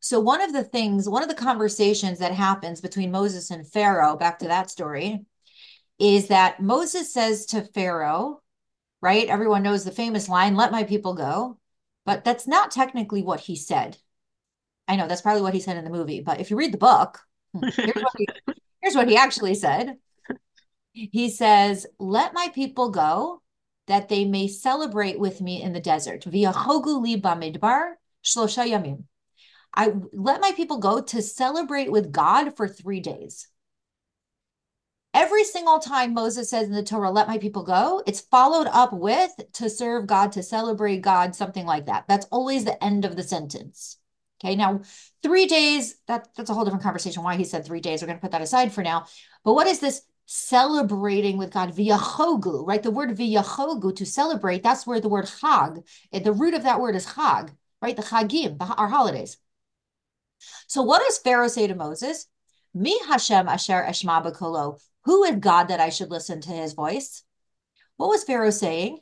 So 0.00 0.20
one 0.20 0.42
of 0.42 0.52
the 0.52 0.64
things, 0.64 1.08
one 1.08 1.22
of 1.22 1.28
the 1.30 1.34
conversations 1.34 2.18
that 2.18 2.32
happens 2.32 2.82
between 2.82 3.10
Moses 3.10 3.50
and 3.50 3.66
Pharaoh, 3.66 4.16
back 4.16 4.40
to 4.40 4.48
that 4.48 4.68
story, 4.68 5.24
is 5.98 6.28
that 6.28 6.60
Moses 6.60 7.12
says 7.12 7.46
to 7.46 7.62
Pharaoh, 7.62 8.40
right? 9.00 9.28
Everyone 9.28 9.62
knows 9.62 9.84
the 9.84 9.90
famous 9.90 10.28
line, 10.28 10.56
let 10.56 10.72
my 10.72 10.84
people 10.84 11.14
go. 11.14 11.58
But 12.04 12.24
that's 12.24 12.48
not 12.48 12.70
technically 12.70 13.22
what 13.22 13.40
he 13.40 13.54
said. 13.54 13.96
I 14.88 14.96
know 14.96 15.06
that's 15.06 15.22
probably 15.22 15.42
what 15.42 15.54
he 15.54 15.60
said 15.60 15.76
in 15.76 15.84
the 15.84 15.90
movie, 15.90 16.20
but 16.20 16.40
if 16.40 16.50
you 16.50 16.56
read 16.56 16.72
the 16.72 16.78
book, 16.78 17.20
here's 17.54 18.02
what 18.02 18.12
he, 18.18 18.28
here's 18.80 18.94
what 18.96 19.08
he 19.08 19.16
actually 19.16 19.54
said. 19.54 19.96
He 20.92 21.30
says, 21.30 21.86
Let 21.98 22.34
my 22.34 22.48
people 22.54 22.90
go 22.90 23.42
that 23.86 24.08
they 24.08 24.24
may 24.24 24.48
celebrate 24.48 25.18
with 25.18 25.40
me 25.40 25.62
in 25.62 25.72
the 25.72 25.80
desert. 25.80 26.24
V'yachogu 26.24 27.00
li 27.00 27.20
bamidbar 27.20 27.92
shlosha 28.24 28.66
yamim. 28.68 29.04
I 29.74 29.92
let 30.12 30.40
my 30.40 30.52
people 30.52 30.78
go 30.78 31.00
to 31.00 31.22
celebrate 31.22 31.90
with 31.90 32.12
God 32.12 32.56
for 32.56 32.68
three 32.68 33.00
days. 33.00 33.48
Every 35.14 35.44
single 35.44 35.78
time 35.78 36.14
Moses 36.14 36.48
says 36.48 36.68
in 36.68 36.72
the 36.72 36.82
Torah, 36.82 37.10
let 37.10 37.28
my 37.28 37.36
people 37.36 37.64
go, 37.64 38.02
it's 38.06 38.20
followed 38.20 38.66
up 38.68 38.94
with 38.94 39.30
to 39.54 39.68
serve 39.68 40.06
God, 40.06 40.32
to 40.32 40.42
celebrate 40.42 41.02
God, 41.02 41.34
something 41.34 41.66
like 41.66 41.86
that. 41.86 42.04
That's 42.08 42.26
always 42.30 42.64
the 42.64 42.82
end 42.82 43.04
of 43.04 43.14
the 43.14 43.22
sentence. 43.22 43.98
Okay, 44.42 44.56
now 44.56 44.80
three 45.22 45.46
days, 45.46 45.96
that, 46.08 46.28
that's 46.34 46.48
a 46.48 46.54
whole 46.54 46.64
different 46.64 46.82
conversation 46.82 47.22
why 47.22 47.36
he 47.36 47.44
said 47.44 47.64
three 47.64 47.80
days. 47.80 48.00
We're 48.00 48.06
going 48.06 48.18
to 48.18 48.22
put 48.22 48.30
that 48.32 48.40
aside 48.40 48.72
for 48.72 48.82
now. 48.82 49.06
But 49.44 49.52
what 49.52 49.66
is 49.66 49.80
this 49.80 50.02
celebrating 50.24 51.36
with 51.36 51.52
God? 51.52 51.76
V'yachogu, 51.76 52.66
right? 52.66 52.82
The 52.82 52.90
word 52.90 53.10
v'yachogu, 53.10 53.94
to 53.96 54.06
celebrate, 54.06 54.62
that's 54.62 54.86
where 54.86 55.00
the 55.00 55.10
word 55.10 55.26
chag, 55.26 55.84
eh, 56.12 56.20
the 56.20 56.32
root 56.32 56.54
of 56.54 56.62
that 56.62 56.80
word 56.80 56.96
is 56.96 57.06
chag, 57.06 57.54
right? 57.82 57.96
The 57.96 58.02
chagim, 58.02 58.56
our 58.60 58.88
holidays. 58.88 59.36
So 60.66 60.82
what 60.82 61.02
does 61.06 61.18
Pharaoh 61.18 61.48
say 61.48 61.66
to 61.66 61.74
Moses? 61.74 62.26
Mi 62.74 62.98
Hashem 63.06 63.46
asher 63.46 63.84
eshma. 63.86 64.80
Who 65.04 65.24
is 65.24 65.36
God 65.36 65.64
that 65.64 65.80
I 65.80 65.88
should 65.88 66.10
listen 66.10 66.40
to 66.42 66.50
his 66.50 66.74
voice? 66.74 67.24
What 67.96 68.08
was 68.08 68.24
Pharaoh 68.24 68.50
saying? 68.50 68.98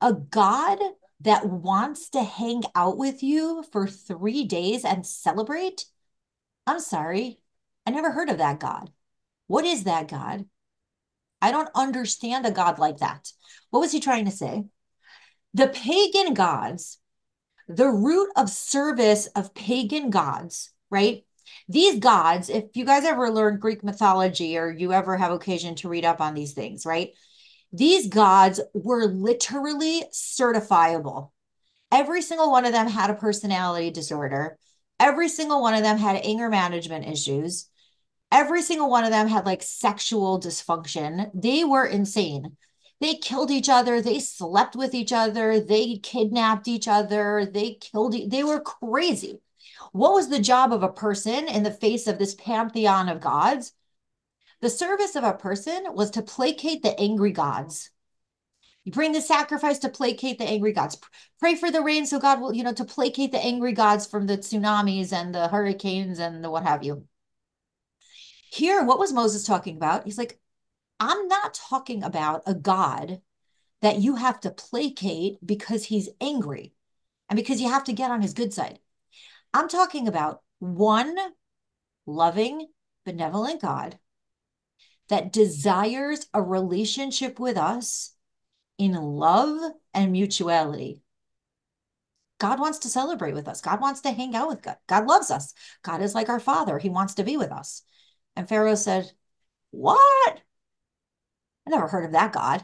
A 0.00 0.12
God 0.12 0.78
that 1.20 1.46
wants 1.46 2.10
to 2.10 2.22
hang 2.22 2.62
out 2.74 2.96
with 2.96 3.22
you 3.22 3.64
for 3.72 3.86
three 3.86 4.44
days 4.44 4.84
and 4.84 5.06
celebrate? 5.06 5.86
I'm 6.66 6.80
sorry. 6.80 7.40
I 7.86 7.90
never 7.90 8.10
heard 8.10 8.28
of 8.28 8.38
that 8.38 8.60
God. 8.60 8.90
What 9.46 9.64
is 9.64 9.84
that 9.84 10.08
God? 10.08 10.46
I 11.40 11.50
don't 11.50 11.68
understand 11.74 12.46
a 12.46 12.50
God 12.50 12.78
like 12.78 12.98
that. 12.98 13.30
What 13.70 13.80
was 13.80 13.92
he 13.92 14.00
trying 14.00 14.24
to 14.24 14.30
say? 14.30 14.64
The 15.54 15.68
pagan 15.68 16.34
gods, 16.34 16.98
the 17.68 17.88
root 17.88 18.30
of 18.36 18.50
service 18.50 19.26
of 19.28 19.54
pagan 19.54 20.10
gods, 20.10 20.70
right? 20.90 21.24
These 21.68 21.98
gods, 21.98 22.48
if 22.48 22.64
you 22.74 22.84
guys 22.84 23.04
ever 23.04 23.30
learn 23.30 23.58
Greek 23.58 23.82
mythology 23.82 24.56
or 24.56 24.70
you 24.70 24.92
ever 24.92 25.16
have 25.16 25.32
occasion 25.32 25.74
to 25.76 25.88
read 25.88 26.04
up 26.04 26.20
on 26.20 26.34
these 26.34 26.52
things, 26.52 26.86
right? 26.86 27.10
These 27.72 28.08
gods 28.08 28.60
were 28.72 29.06
literally 29.06 30.04
certifiable. 30.12 31.30
Every 31.90 32.22
single 32.22 32.50
one 32.50 32.64
of 32.64 32.72
them 32.72 32.88
had 32.88 33.10
a 33.10 33.14
personality 33.14 33.90
disorder. 33.90 34.58
Every 35.00 35.28
single 35.28 35.60
one 35.60 35.74
of 35.74 35.82
them 35.82 35.98
had 35.98 36.16
anger 36.16 36.48
management 36.48 37.06
issues. 37.06 37.68
Every 38.32 38.62
single 38.62 38.90
one 38.90 39.04
of 39.04 39.10
them 39.10 39.28
had 39.28 39.46
like 39.46 39.62
sexual 39.62 40.40
dysfunction. 40.40 41.30
They 41.34 41.64
were 41.64 41.86
insane. 41.86 42.56
They 43.00 43.14
killed 43.14 43.50
each 43.50 43.68
other. 43.68 44.00
They 44.00 44.20
slept 44.20 44.74
with 44.74 44.94
each 44.94 45.12
other. 45.12 45.60
They 45.60 45.98
kidnapped 45.98 46.66
each 46.66 46.88
other. 46.88 47.48
They 47.52 47.74
killed, 47.74 48.14
e- 48.14 48.28
they 48.28 48.42
were 48.42 48.60
crazy. 48.60 49.40
What 49.96 50.12
was 50.12 50.28
the 50.28 50.40
job 50.40 50.74
of 50.74 50.82
a 50.82 50.92
person 50.92 51.48
in 51.48 51.62
the 51.62 51.70
face 51.70 52.06
of 52.06 52.18
this 52.18 52.34
pantheon 52.34 53.08
of 53.08 53.22
gods? 53.22 53.72
The 54.60 54.68
service 54.68 55.16
of 55.16 55.24
a 55.24 55.32
person 55.32 55.86
was 55.94 56.10
to 56.10 56.22
placate 56.22 56.82
the 56.82 56.98
angry 57.00 57.32
gods. 57.32 57.90
You 58.84 58.92
bring 58.92 59.12
the 59.12 59.22
sacrifice 59.22 59.78
to 59.78 59.88
placate 59.88 60.36
the 60.36 60.44
angry 60.44 60.74
gods. 60.74 60.98
Pray 61.40 61.54
for 61.54 61.70
the 61.70 61.80
rain 61.80 62.04
so 62.04 62.18
God 62.18 62.42
will, 62.42 62.54
you 62.54 62.62
know, 62.62 62.74
to 62.74 62.84
placate 62.84 63.32
the 63.32 63.42
angry 63.42 63.72
gods 63.72 64.06
from 64.06 64.26
the 64.26 64.36
tsunamis 64.36 65.14
and 65.14 65.34
the 65.34 65.48
hurricanes 65.48 66.18
and 66.18 66.44
the 66.44 66.50
what 66.50 66.64
have 66.64 66.84
you. 66.84 67.06
Here, 68.50 68.84
what 68.84 68.98
was 68.98 69.14
Moses 69.14 69.44
talking 69.44 69.78
about? 69.78 70.04
He's 70.04 70.18
like, 70.18 70.38
I'm 71.00 71.26
not 71.26 71.54
talking 71.54 72.02
about 72.02 72.42
a 72.44 72.52
God 72.52 73.22
that 73.80 74.00
you 74.00 74.16
have 74.16 74.40
to 74.40 74.50
placate 74.50 75.38
because 75.44 75.84
he's 75.84 76.10
angry 76.20 76.74
and 77.30 77.38
because 77.38 77.62
you 77.62 77.70
have 77.70 77.84
to 77.84 77.94
get 77.94 78.10
on 78.10 78.20
his 78.20 78.34
good 78.34 78.52
side. 78.52 78.78
I'm 79.56 79.68
talking 79.68 80.06
about 80.06 80.42
one 80.58 81.16
loving, 82.04 82.68
benevolent 83.06 83.62
God 83.62 83.98
that 85.08 85.32
desires 85.32 86.26
a 86.34 86.42
relationship 86.42 87.40
with 87.40 87.56
us 87.56 88.14
in 88.76 88.92
love 88.92 89.72
and 89.94 90.12
mutuality. 90.12 91.00
God 92.38 92.60
wants 92.60 92.80
to 92.80 92.90
celebrate 92.90 93.32
with 93.32 93.48
us. 93.48 93.62
God 93.62 93.80
wants 93.80 94.02
to 94.02 94.10
hang 94.10 94.36
out 94.36 94.48
with 94.48 94.60
God. 94.60 94.76
God 94.88 95.06
loves 95.06 95.30
us. 95.30 95.54
God 95.82 96.02
is 96.02 96.14
like 96.14 96.28
our 96.28 96.38
father. 96.38 96.78
He 96.78 96.90
wants 96.90 97.14
to 97.14 97.24
be 97.24 97.38
with 97.38 97.50
us. 97.50 97.80
And 98.36 98.46
Pharaoh 98.46 98.74
said, 98.74 99.10
What? 99.70 100.42
I 101.66 101.70
never 101.70 101.88
heard 101.88 102.04
of 102.04 102.12
that 102.12 102.34
God. 102.34 102.62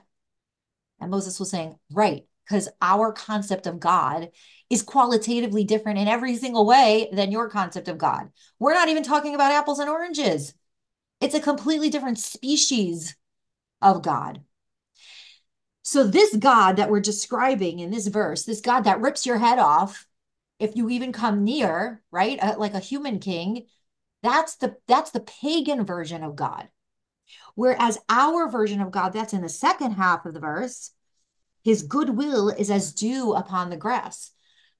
And 1.00 1.10
Moses 1.10 1.40
was 1.40 1.48
saying, 1.48 1.78
Right, 1.90 2.26
because 2.52 2.68
our 2.82 3.14
concept 3.14 3.66
of 3.66 3.80
God 3.80 4.28
is 4.68 4.82
qualitatively 4.82 5.64
different 5.64 5.98
in 5.98 6.06
every 6.06 6.36
single 6.36 6.66
way 6.66 7.08
than 7.10 7.32
your 7.32 7.48
concept 7.48 7.88
of 7.88 7.96
God. 7.96 8.28
We're 8.58 8.74
not 8.74 8.90
even 8.90 9.02
talking 9.02 9.34
about 9.34 9.52
apples 9.52 9.78
and 9.78 9.88
oranges. 9.88 10.52
It's 11.22 11.34
a 11.34 11.40
completely 11.40 11.88
different 11.88 12.18
species 12.18 13.16
of 13.80 14.02
God. 14.02 14.42
So, 15.80 16.04
this 16.04 16.36
God 16.36 16.76
that 16.76 16.90
we're 16.90 17.00
describing 17.00 17.78
in 17.78 17.90
this 17.90 18.06
verse, 18.06 18.44
this 18.44 18.60
God 18.60 18.82
that 18.82 19.00
rips 19.00 19.24
your 19.24 19.38
head 19.38 19.58
off 19.58 20.06
if 20.58 20.76
you 20.76 20.90
even 20.90 21.10
come 21.10 21.44
near, 21.44 22.02
right? 22.10 22.38
Uh, 22.38 22.56
like 22.58 22.74
a 22.74 22.80
human 22.80 23.18
king, 23.18 23.66
that's 24.22 24.56
the 24.56 24.76
that's 24.86 25.10
the 25.10 25.20
pagan 25.20 25.86
version 25.86 26.22
of 26.22 26.36
God. 26.36 26.68
Whereas 27.54 27.98
our 28.10 28.50
version 28.50 28.82
of 28.82 28.90
God, 28.90 29.14
that's 29.14 29.32
in 29.32 29.40
the 29.40 29.48
second 29.48 29.92
half 29.92 30.26
of 30.26 30.34
the 30.34 30.40
verse, 30.40 30.92
his 31.62 31.82
goodwill 31.82 32.48
is 32.48 32.70
as 32.70 32.92
dew 32.92 33.32
upon 33.32 33.70
the 33.70 33.76
grass. 33.76 34.32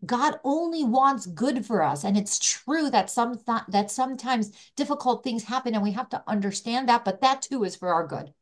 God 0.04 0.40
only 0.42 0.84
wants 0.84 1.26
good 1.26 1.64
for 1.64 1.82
us. 1.82 2.04
And 2.04 2.16
it's 2.16 2.38
true 2.38 2.90
that 2.90 3.10
some 3.10 3.38
th- 3.38 3.62
that 3.68 3.90
sometimes 3.90 4.50
difficult 4.76 5.22
things 5.22 5.44
happen 5.44 5.74
and 5.74 5.82
we 5.82 5.92
have 5.92 6.08
to 6.10 6.22
understand 6.26 6.88
that, 6.88 7.04
but 7.04 7.20
that 7.20 7.42
too 7.42 7.62
is 7.64 7.76
for 7.76 7.92
our 7.92 8.06
good. 8.06 8.32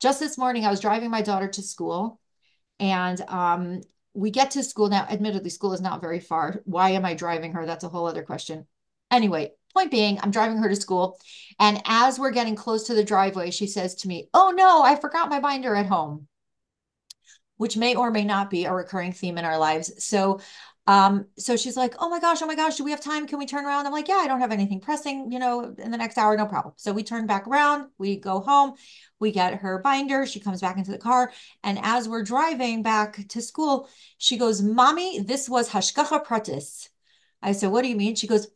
Just 0.00 0.18
this 0.18 0.36
morning, 0.36 0.64
I 0.64 0.70
was 0.70 0.80
driving 0.80 1.10
my 1.10 1.22
daughter 1.22 1.46
to 1.46 1.62
school 1.62 2.18
and 2.80 3.20
um, 3.28 3.82
we 4.14 4.32
get 4.32 4.50
to 4.52 4.64
school 4.64 4.88
now. 4.88 5.06
Admittedly, 5.08 5.50
school 5.50 5.74
is 5.74 5.80
not 5.80 6.00
very 6.00 6.18
far. 6.18 6.60
Why 6.64 6.90
am 6.90 7.04
I 7.04 7.14
driving 7.14 7.52
her? 7.52 7.64
That's 7.64 7.84
a 7.84 7.88
whole 7.88 8.06
other 8.06 8.24
question. 8.24 8.66
Anyway, 9.12 9.52
point 9.72 9.92
being, 9.92 10.18
I'm 10.20 10.32
driving 10.32 10.58
her 10.58 10.68
to 10.68 10.74
school. 10.74 11.20
And 11.60 11.80
as 11.84 12.18
we're 12.18 12.32
getting 12.32 12.56
close 12.56 12.84
to 12.84 12.94
the 12.94 13.04
driveway, 13.04 13.52
she 13.52 13.68
says 13.68 13.94
to 13.96 14.08
me, 14.08 14.28
Oh 14.34 14.50
no, 14.50 14.82
I 14.82 14.96
forgot 14.96 15.30
my 15.30 15.38
binder 15.38 15.76
at 15.76 15.86
home 15.86 16.26
which 17.56 17.76
may 17.76 17.94
or 17.94 18.10
may 18.10 18.24
not 18.24 18.50
be 18.50 18.64
a 18.64 18.72
recurring 18.72 19.12
theme 19.12 19.38
in 19.38 19.44
our 19.44 19.58
lives. 19.58 20.04
So 20.04 20.40
um, 20.88 21.26
so 21.38 21.56
she's 21.56 21.76
like, 21.76 21.94
oh 22.00 22.08
my 22.08 22.18
gosh, 22.18 22.42
oh 22.42 22.46
my 22.46 22.56
gosh, 22.56 22.76
do 22.76 22.84
we 22.84 22.90
have 22.90 23.00
time? 23.00 23.28
Can 23.28 23.38
we 23.38 23.46
turn 23.46 23.64
around? 23.64 23.86
I'm 23.86 23.92
like, 23.92 24.08
yeah, 24.08 24.16
I 24.16 24.26
don't 24.26 24.40
have 24.40 24.50
anything 24.50 24.80
pressing, 24.80 25.30
you 25.30 25.38
know, 25.38 25.74
in 25.78 25.92
the 25.92 25.96
next 25.96 26.18
hour, 26.18 26.36
no 26.36 26.46
problem. 26.46 26.74
So 26.76 26.92
we 26.92 27.04
turn 27.04 27.26
back 27.26 27.46
around, 27.46 27.86
we 27.98 28.16
go 28.16 28.40
home, 28.40 28.74
we 29.20 29.30
get 29.30 29.54
her 29.54 29.78
binder, 29.78 30.26
she 30.26 30.40
comes 30.40 30.60
back 30.60 30.78
into 30.78 30.90
the 30.90 30.98
car. 30.98 31.32
And 31.62 31.78
as 31.82 32.08
we're 32.08 32.24
driving 32.24 32.82
back 32.82 33.28
to 33.28 33.40
school, 33.40 33.88
she 34.18 34.36
goes, 34.36 34.60
Mommy, 34.60 35.20
this 35.20 35.48
was 35.48 35.68
Hashgacha 35.68 36.26
Pratis. 36.26 36.88
I 37.40 37.52
said, 37.52 37.70
What 37.70 37.82
do 37.82 37.88
you 37.88 37.96
mean? 37.96 38.16
She 38.16 38.26
goes, 38.26 38.48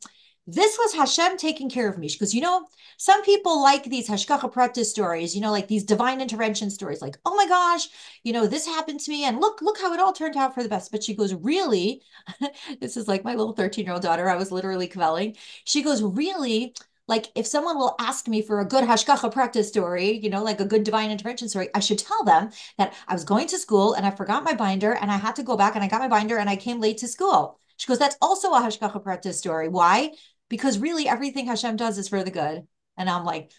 this 0.46 0.78
was 0.78 0.94
Hashem 0.94 1.38
taking 1.38 1.68
care 1.68 1.88
of 1.88 1.98
me. 1.98 2.08
She 2.08 2.18
goes, 2.18 2.32
you 2.34 2.40
know, 2.40 2.66
some 2.98 3.22
people 3.24 3.60
like 3.60 3.84
these 3.84 4.08
Hashgacha 4.08 4.52
Pratis 4.52 4.86
stories, 4.86 5.34
you 5.34 5.40
know, 5.40 5.50
like 5.50 5.66
these 5.66 5.82
divine 5.82 6.20
intervention 6.20 6.70
stories, 6.70 7.02
like, 7.02 7.18
oh 7.26 7.34
my 7.34 7.48
gosh, 7.48 7.88
you 8.22 8.32
know, 8.32 8.46
this 8.46 8.64
happened 8.66 9.00
to 9.00 9.10
me 9.10 9.24
and 9.24 9.40
look, 9.40 9.60
look 9.60 9.78
how 9.80 9.92
it 9.92 10.00
all 10.00 10.12
turned 10.12 10.36
out 10.36 10.54
for 10.54 10.62
the 10.62 10.68
best. 10.68 10.92
But 10.92 11.02
she 11.02 11.14
goes, 11.14 11.34
really? 11.34 12.02
this 12.80 12.96
is 12.96 13.08
like 13.08 13.24
my 13.24 13.34
little 13.34 13.54
13 13.54 13.84
year 13.84 13.94
old 13.94 14.02
daughter. 14.02 14.28
I 14.28 14.36
was 14.36 14.52
literally 14.52 14.88
kvelling. 14.88 15.36
She 15.64 15.82
goes, 15.82 16.02
really? 16.02 16.74
Like 17.08 17.26
if 17.34 17.46
someone 17.46 17.76
will 17.78 17.96
ask 17.98 18.28
me 18.28 18.40
for 18.42 18.60
a 18.60 18.64
good 18.64 18.84
Hashgacha 18.84 19.32
Pratis 19.32 19.64
story, 19.64 20.12
you 20.18 20.30
know, 20.30 20.42
like 20.42 20.60
a 20.60 20.64
good 20.64 20.84
divine 20.84 21.10
intervention 21.10 21.48
story, 21.48 21.68
I 21.74 21.80
should 21.80 21.98
tell 21.98 22.24
them 22.24 22.50
that 22.78 22.94
I 23.08 23.14
was 23.14 23.24
going 23.24 23.46
to 23.48 23.58
school 23.58 23.94
and 23.94 24.06
I 24.06 24.10
forgot 24.10 24.44
my 24.44 24.54
binder 24.54 24.92
and 24.92 25.10
I 25.10 25.16
had 25.16 25.36
to 25.36 25.42
go 25.42 25.56
back 25.56 25.74
and 25.74 25.84
I 25.84 25.88
got 25.88 26.00
my 26.00 26.08
binder 26.08 26.36
and 26.36 26.48
I 26.50 26.56
came 26.56 26.80
late 26.80 26.98
to 26.98 27.08
school. 27.08 27.58
She 27.76 27.86
goes, 27.86 27.98
that's 27.98 28.16
also 28.22 28.52
a 28.52 28.60
Hashgacha 28.60 29.02
Pratis 29.04 29.34
story. 29.34 29.68
Why? 29.68 30.12
Because 30.48 30.78
really 30.78 31.08
everything 31.08 31.46
Hashem 31.46 31.76
does 31.76 31.98
is 31.98 32.08
for 32.08 32.22
the 32.22 32.30
good. 32.30 32.66
And 32.96 33.10
I'm 33.10 33.24
like, 33.24 33.50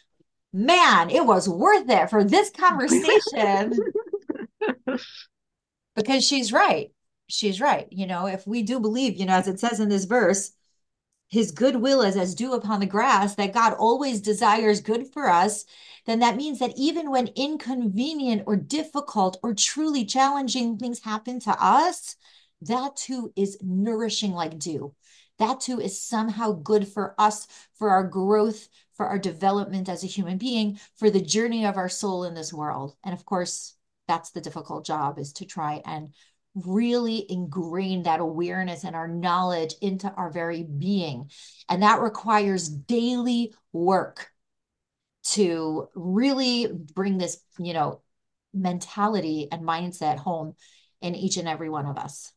man, 0.53 1.10
it 1.10 1.25
was 1.25 1.48
worth 1.48 1.89
it 1.89 2.10
for 2.10 2.24
this 2.24 2.50
conversation. 2.50 3.77
because 5.96 6.25
she's 6.25 6.53
right. 6.53 6.91
She's 7.27 7.60
right. 7.60 7.88
You 7.91 8.08
know, 8.08 8.27
if 8.27 8.48
we 8.48 8.63
do 8.63 8.79
believe, 8.79 9.17
you 9.17 9.25
know, 9.25 9.34
as 9.34 9.48
it 9.48 9.60
says 9.60 9.79
in 9.79 9.89
this 9.89 10.06
verse, 10.06 10.51
his 11.29 11.51
goodwill 11.51 12.01
is 12.01 12.15
as 12.15 12.36
dew 12.36 12.53
upon 12.53 12.79
the 12.79 12.86
grass, 12.86 13.36
that 13.36 13.53
God 13.53 13.74
always 13.74 14.22
desires 14.22 14.79
good 14.79 15.12
for 15.12 15.29
us, 15.29 15.65
then 16.06 16.20
that 16.20 16.38
means 16.38 16.60
that 16.60 16.72
even 16.77 17.12
when 17.12 17.27
inconvenient 17.36 18.44
or 18.48 18.56
difficult 18.56 19.38
or 19.44 19.53
truly 19.53 20.06
challenging 20.06 20.77
things 20.77 21.03
happen 21.03 21.41
to 21.41 21.51
us, 21.62 22.15
that 22.62 22.96
too 22.96 23.34
is 23.36 23.58
nourishing 23.62 24.32
like 24.32 24.58
dew 24.58 24.96
that 25.39 25.62
too 25.62 25.79
is 25.79 26.01
somehow 26.01 26.51
good 26.51 26.88
for 26.88 27.15
us, 27.17 27.48
for 27.74 27.89
our 27.89 28.03
growth, 28.03 28.67
for 28.96 29.06
our 29.06 29.20
development 29.20 29.89
as 29.89 30.03
a 30.03 30.08
human 30.08 30.38
being, 30.38 30.79
for 30.96 31.10
the 31.10 31.22
journey 31.22 31.65
of 31.65 31.77
our 31.77 31.89
soul 31.89 32.24
in 32.24 32.34
this 32.34 32.51
world. 32.51 32.96
And 33.03 33.13
of 33.13 33.25
course, 33.25 33.75
that's 34.08 34.32
the 34.32 34.41
difficult 34.41 34.86
job 34.86 35.20
is 35.20 35.34
to 35.34 35.46
try 35.46 35.82
and 35.86 36.13
really 36.56 37.32
ingrain 37.32 38.03
that 38.03 38.20
awareness 38.20 38.84
and 38.84 38.96
our 38.96 39.08
knowledge 39.08 39.75
into 39.82 40.12
our 40.12 40.32
very 40.32 40.63
being. 40.63 41.29
And 41.70 41.84
that 41.84 42.01
requires 42.01 42.67
daily 42.67 43.53
work 43.72 44.32
to 45.24 45.89
really 45.94 46.67
bring 46.72 47.17
this, 47.17 47.38
you 47.60 47.74
know, 47.74 48.01
mentality 48.53 49.50
and 49.51 49.62
mindset 49.62 50.17
home 50.17 50.56
in 51.01 51.15
each 51.15 51.38
and 51.38 51.48
every 51.48 51.70
one 51.70 51.86
of 51.86 51.98
us. 51.98 52.32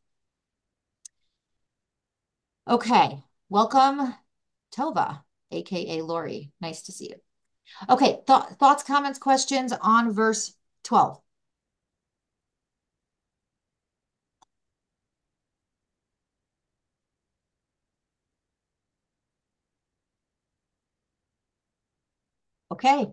Okay, 2.66 3.22
welcome, 3.50 4.14
Tova, 4.72 5.24
aka 5.50 6.00
Lori. 6.02 6.52
Nice 6.60 6.82
to 6.82 6.92
see 6.92 7.10
you. 7.10 7.16
Okay, 7.88 8.22
th 8.26 8.44
thoughts, 8.58 8.82
comments, 8.82 9.18
questions 9.18 9.72
on 9.82 10.12
verse 10.12 10.54
12. 10.84 11.20
Okay. 22.70 23.12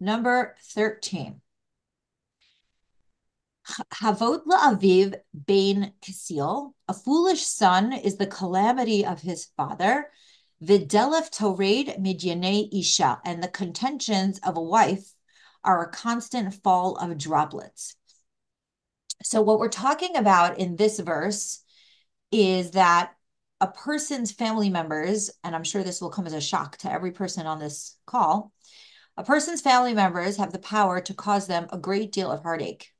Number 0.00 0.56
13. 0.62 1.42
Havot 3.66 4.44
la'aviv 4.46 5.14
bein 5.46 5.92
kasil. 6.00 6.72
A 6.88 6.94
foolish 6.94 7.44
son 7.44 7.92
is 7.92 8.16
the 8.16 8.26
calamity 8.26 9.04
of 9.04 9.20
his 9.20 9.46
father. 9.56 10.10
Videlef 10.62 11.30
tored 11.30 11.96
midyane 11.98 12.68
isha. 12.72 13.20
And 13.24 13.42
the 13.42 13.48
contentions 13.48 14.38
of 14.44 14.56
a 14.56 14.62
wife 14.62 15.12
are 15.64 15.82
a 15.82 15.90
constant 15.90 16.54
fall 16.62 16.96
of 16.96 17.18
droplets. 17.18 17.96
So 19.22 19.42
what 19.42 19.58
we're 19.58 19.68
talking 19.68 20.16
about 20.16 20.58
in 20.58 20.76
this 20.76 21.00
verse 21.00 21.62
is 22.30 22.72
that 22.72 23.12
a 23.60 23.66
person's 23.66 24.30
family 24.30 24.68
members, 24.68 25.30
and 25.42 25.56
I'm 25.56 25.64
sure 25.64 25.82
this 25.82 26.00
will 26.00 26.10
come 26.10 26.26
as 26.26 26.34
a 26.34 26.40
shock 26.40 26.76
to 26.78 26.92
every 26.92 27.10
person 27.10 27.46
on 27.46 27.58
this 27.58 27.96
call, 28.06 28.52
a 29.16 29.24
person's 29.24 29.62
family 29.62 29.94
members 29.94 30.36
have 30.36 30.52
the 30.52 30.58
power 30.58 31.00
to 31.00 31.14
cause 31.14 31.46
them 31.46 31.66
a 31.72 31.78
great 31.78 32.12
deal 32.12 32.30
of 32.30 32.42
heartache. 32.42 32.92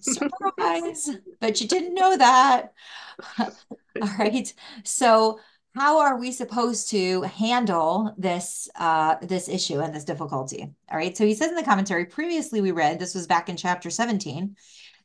Surprise! 0.00 1.10
but 1.40 1.60
you 1.60 1.68
didn't 1.68 1.94
know 1.94 2.16
that. 2.16 2.72
All 3.38 4.14
right. 4.18 4.52
So 4.84 5.40
how 5.74 6.00
are 6.00 6.18
we 6.18 6.32
supposed 6.32 6.90
to 6.90 7.22
handle 7.22 8.14
this 8.18 8.68
uh, 8.76 9.16
this 9.22 9.48
issue 9.48 9.80
and 9.80 9.94
this 9.94 10.04
difficulty? 10.04 10.68
All 10.90 10.98
right. 10.98 11.16
So 11.16 11.24
he 11.24 11.34
says 11.34 11.50
in 11.50 11.56
the 11.56 11.62
commentary, 11.62 12.06
previously 12.06 12.60
we 12.60 12.72
read, 12.72 12.98
this 12.98 13.14
was 13.14 13.26
back 13.26 13.48
in 13.48 13.56
chapter 13.56 13.90
17, 13.90 14.56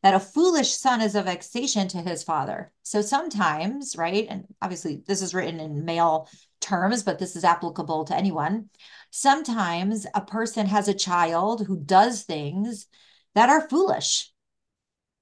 that 0.01 0.13
a 0.13 0.19
foolish 0.19 0.73
son 0.73 1.01
is 1.01 1.15
a 1.15 1.23
vexation 1.23 1.87
to 1.87 1.99
his 1.99 2.23
father. 2.23 2.71
So 2.83 3.01
sometimes, 3.01 3.95
right, 3.97 4.27
and 4.29 4.45
obviously 4.61 5.01
this 5.07 5.21
is 5.21 5.33
written 5.33 5.59
in 5.59 5.85
male 5.85 6.27
terms, 6.59 7.03
but 7.03 7.19
this 7.19 7.35
is 7.35 7.43
applicable 7.43 8.05
to 8.05 8.15
anyone. 8.15 8.69
Sometimes 9.11 10.05
a 10.13 10.21
person 10.21 10.65
has 10.65 10.87
a 10.87 10.93
child 10.93 11.65
who 11.65 11.77
does 11.77 12.23
things 12.23 12.87
that 13.35 13.49
are 13.49 13.69
foolish. 13.69 14.32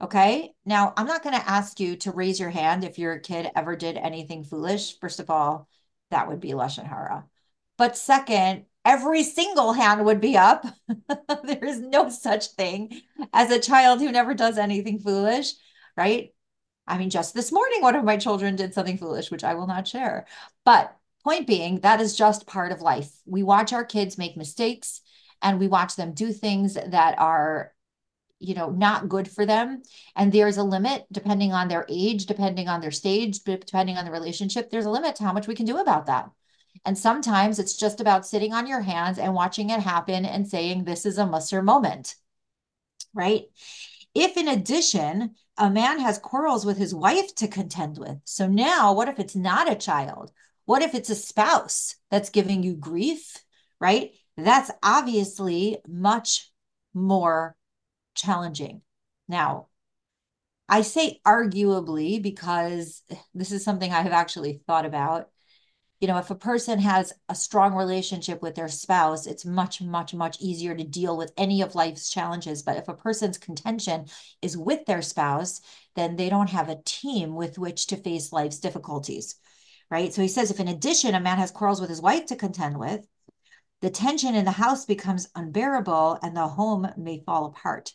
Okay. 0.01 0.53
Now, 0.65 0.93
I'm 0.97 1.05
not 1.05 1.21
going 1.21 1.39
to 1.39 1.49
ask 1.49 1.79
you 1.79 1.95
to 1.97 2.11
raise 2.11 2.39
your 2.39 2.49
hand 2.49 2.83
if 2.83 2.97
your 2.97 3.19
kid 3.19 3.51
ever 3.55 3.75
did 3.75 3.97
anything 3.97 4.43
foolish. 4.43 4.99
First 4.99 5.19
of 5.19 5.29
all, 5.29 5.67
that 6.09 6.27
would 6.27 6.39
be 6.39 6.51
Lashon 6.51 6.87
Hara. 6.87 7.25
But 7.77 7.97
second, 7.97 8.65
every 8.83 9.21
single 9.23 9.73
hand 9.73 10.03
would 10.05 10.19
be 10.19 10.37
up. 10.37 10.65
there 11.43 11.63
is 11.63 11.79
no 11.79 12.09
such 12.09 12.47
thing 12.47 13.01
as 13.31 13.51
a 13.51 13.59
child 13.59 13.99
who 14.01 14.11
never 14.11 14.33
does 14.33 14.57
anything 14.57 14.97
foolish, 14.97 15.53
right? 15.95 16.33
I 16.87 16.97
mean, 16.97 17.11
just 17.11 17.35
this 17.35 17.51
morning, 17.51 17.81
one 17.81 17.95
of 17.95 18.03
my 18.03 18.17
children 18.17 18.55
did 18.55 18.73
something 18.73 18.97
foolish, 18.97 19.29
which 19.29 19.43
I 19.43 19.53
will 19.53 19.67
not 19.67 19.87
share. 19.87 20.25
But 20.65 20.95
point 21.23 21.45
being, 21.45 21.81
that 21.81 22.01
is 22.01 22.17
just 22.17 22.47
part 22.47 22.71
of 22.71 22.81
life. 22.81 23.11
We 23.27 23.43
watch 23.43 23.71
our 23.71 23.85
kids 23.85 24.17
make 24.17 24.35
mistakes 24.35 25.01
and 25.43 25.59
we 25.59 25.67
watch 25.67 25.95
them 25.95 26.13
do 26.13 26.33
things 26.33 26.73
that 26.73 27.19
are 27.19 27.71
you 28.41 28.53
know 28.53 28.69
not 28.69 29.07
good 29.07 29.29
for 29.29 29.45
them 29.45 29.81
and 30.15 30.31
there's 30.31 30.57
a 30.57 30.63
limit 30.63 31.05
depending 31.11 31.53
on 31.53 31.67
their 31.67 31.85
age 31.89 32.25
depending 32.25 32.67
on 32.67 32.81
their 32.81 32.91
stage 32.91 33.39
depending 33.39 33.97
on 33.97 34.05
the 34.05 34.11
relationship 34.11 34.69
there's 34.69 34.85
a 34.85 34.89
limit 34.89 35.15
to 35.15 35.23
how 35.23 35.33
much 35.33 35.47
we 35.47 35.55
can 35.55 35.65
do 35.65 35.77
about 35.77 36.07
that 36.07 36.29
and 36.85 36.97
sometimes 36.97 37.59
it's 37.59 37.77
just 37.77 37.99
about 38.01 38.25
sitting 38.25 38.53
on 38.53 38.67
your 38.67 38.81
hands 38.81 39.19
and 39.19 39.33
watching 39.33 39.69
it 39.69 39.81
happen 39.81 40.25
and 40.25 40.47
saying, 40.47 40.83
this 40.83 41.05
is 41.05 41.17
a 41.17 41.25
muster 41.25 41.61
moment, 41.61 42.15
right? 43.13 43.43
If 44.15 44.35
in 44.35 44.47
addition, 44.47 45.35
a 45.57 45.69
man 45.69 45.99
has 45.99 46.17
quarrels 46.17 46.65
with 46.65 46.77
his 46.77 46.93
wife 46.93 47.35
to 47.35 47.47
contend 47.47 47.97
with. 47.97 48.17
So 48.25 48.47
now, 48.47 48.93
what 48.93 49.09
if 49.09 49.19
it's 49.19 49.35
not 49.35 49.71
a 49.71 49.75
child? 49.75 50.31
What 50.65 50.81
if 50.81 50.95
it's 50.95 51.09
a 51.09 51.15
spouse 51.15 51.95
that's 52.09 52.29
giving 52.29 52.63
you 52.63 52.73
grief, 52.73 53.37
right? 53.79 54.11
That's 54.37 54.71
obviously 54.81 55.77
much 55.87 56.51
more 56.93 57.55
challenging. 58.15 58.81
Now, 59.27 59.67
I 60.69 60.81
say 60.81 61.19
arguably 61.25 62.21
because 62.21 63.03
this 63.33 63.51
is 63.51 63.63
something 63.63 63.91
I 63.91 64.01
have 64.01 64.13
actually 64.13 64.61
thought 64.67 64.85
about 64.85 65.29
you 66.01 66.07
know, 66.07 66.17
if 66.17 66.31
a 66.31 66.35
person 66.35 66.79
has 66.79 67.13
a 67.29 67.35
strong 67.35 67.75
relationship 67.75 68.41
with 68.41 68.55
their 68.55 68.67
spouse, 68.67 69.27
it's 69.27 69.45
much, 69.45 69.83
much, 69.83 70.15
much 70.15 70.41
easier 70.41 70.75
to 70.75 70.83
deal 70.83 71.15
with 71.15 71.31
any 71.37 71.61
of 71.61 71.75
life's 71.75 72.09
challenges. 72.09 72.63
But 72.63 72.77
if 72.77 72.87
a 72.87 72.95
person's 72.95 73.37
contention 73.37 74.07
is 74.41 74.57
with 74.57 74.83
their 74.87 75.03
spouse, 75.03 75.61
then 75.95 76.15
they 76.15 76.27
don't 76.27 76.49
have 76.49 76.69
a 76.69 76.81
team 76.83 77.35
with 77.35 77.59
which 77.59 77.85
to 77.87 77.97
face 77.97 78.33
life's 78.33 78.59
difficulties, 78.59 79.35
right? 79.91 80.11
So 80.11 80.23
he 80.23 80.27
says, 80.27 80.49
if 80.49 80.59
in 80.59 80.67
addition, 80.67 81.13
a 81.13 81.19
man 81.19 81.37
has 81.37 81.51
quarrels 81.51 81.79
with 81.79 81.91
his 81.91 82.01
wife 82.01 82.25
to 82.27 82.35
contend 82.35 82.79
with, 82.79 83.05
the 83.81 83.91
tension 83.91 84.33
in 84.33 84.45
the 84.45 84.51
house 84.51 84.85
becomes 84.85 85.29
unbearable 85.35 86.17
and 86.23 86.35
the 86.35 86.47
home 86.47 86.91
may 86.97 87.21
fall 87.23 87.45
apart. 87.45 87.93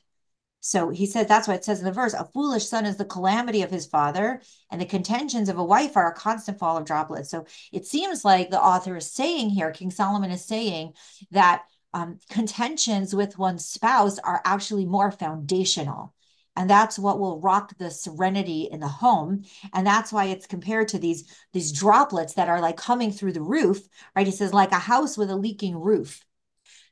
So 0.66 0.90
he 0.90 1.07
says 1.07 1.26
that's 1.26 1.46
why 1.46 1.55
it 1.55 1.64
says 1.64 1.79
in 1.79 1.85
the 1.85 1.92
verse, 1.92 2.12
a 2.12 2.29
foolish 2.35 2.66
son 2.68 2.87
is 2.87 2.96
the 2.96 3.05
calamity 3.05 3.62
of 3.62 3.70
his 3.70 3.87
father, 3.87 4.42
and 4.70 4.81
the 4.81 4.85
contentions 4.87 5.48
of 5.48 5.59
a 5.59 5.64
wife 5.64 5.96
are 5.96 6.11
a 6.11 6.14
constant 6.14 6.59
fall 6.59 6.76
of 6.76 6.85
droplets. 6.85 7.31
So 7.31 7.46
it 7.72 7.87
seems 7.87 8.24
like 8.24 8.50
the 8.50 8.61
author 8.61 8.96
is 8.96 9.11
saying 9.11 9.50
here, 9.50 9.70
King 9.70 9.92
Solomon 9.92 10.33
is 10.33 10.44
saying 10.44 10.94
that 11.31 11.62
um, 11.94 12.18
contentions 12.31 13.14
with 13.14 13.38
one's 13.38 13.64
spouse 13.64 14.18
are 14.18 14.42
actually 14.44 14.87
more 14.87 15.12
foundational. 15.12 16.12
And 16.57 16.68
that's 16.68 16.98
what 16.98 17.20
will 17.20 17.40
rock 17.40 17.79
the 17.79 17.90
serenity 17.90 18.62
in 18.62 18.81
the 18.81 18.88
home. 18.88 19.44
And 19.72 19.87
that's 19.87 20.12
why 20.12 20.24
it's 20.24 20.46
compared 20.46 20.88
to 20.88 20.98
these, 20.98 21.33
these 21.52 21.70
droplets 21.70 22.35
that 22.35 22.48
are 22.48 22.61
like 22.61 22.76
coming 22.76 23.12
through 23.12 23.35
the 23.35 23.42
roof, 23.42 23.87
right? 24.16 24.26
He 24.26 24.33
says, 24.33 24.52
like 24.52 24.72
a 24.72 24.76
house 24.76 25.16
with 25.16 25.31
a 25.31 25.37
leaking 25.37 25.76
roof. 25.76 26.25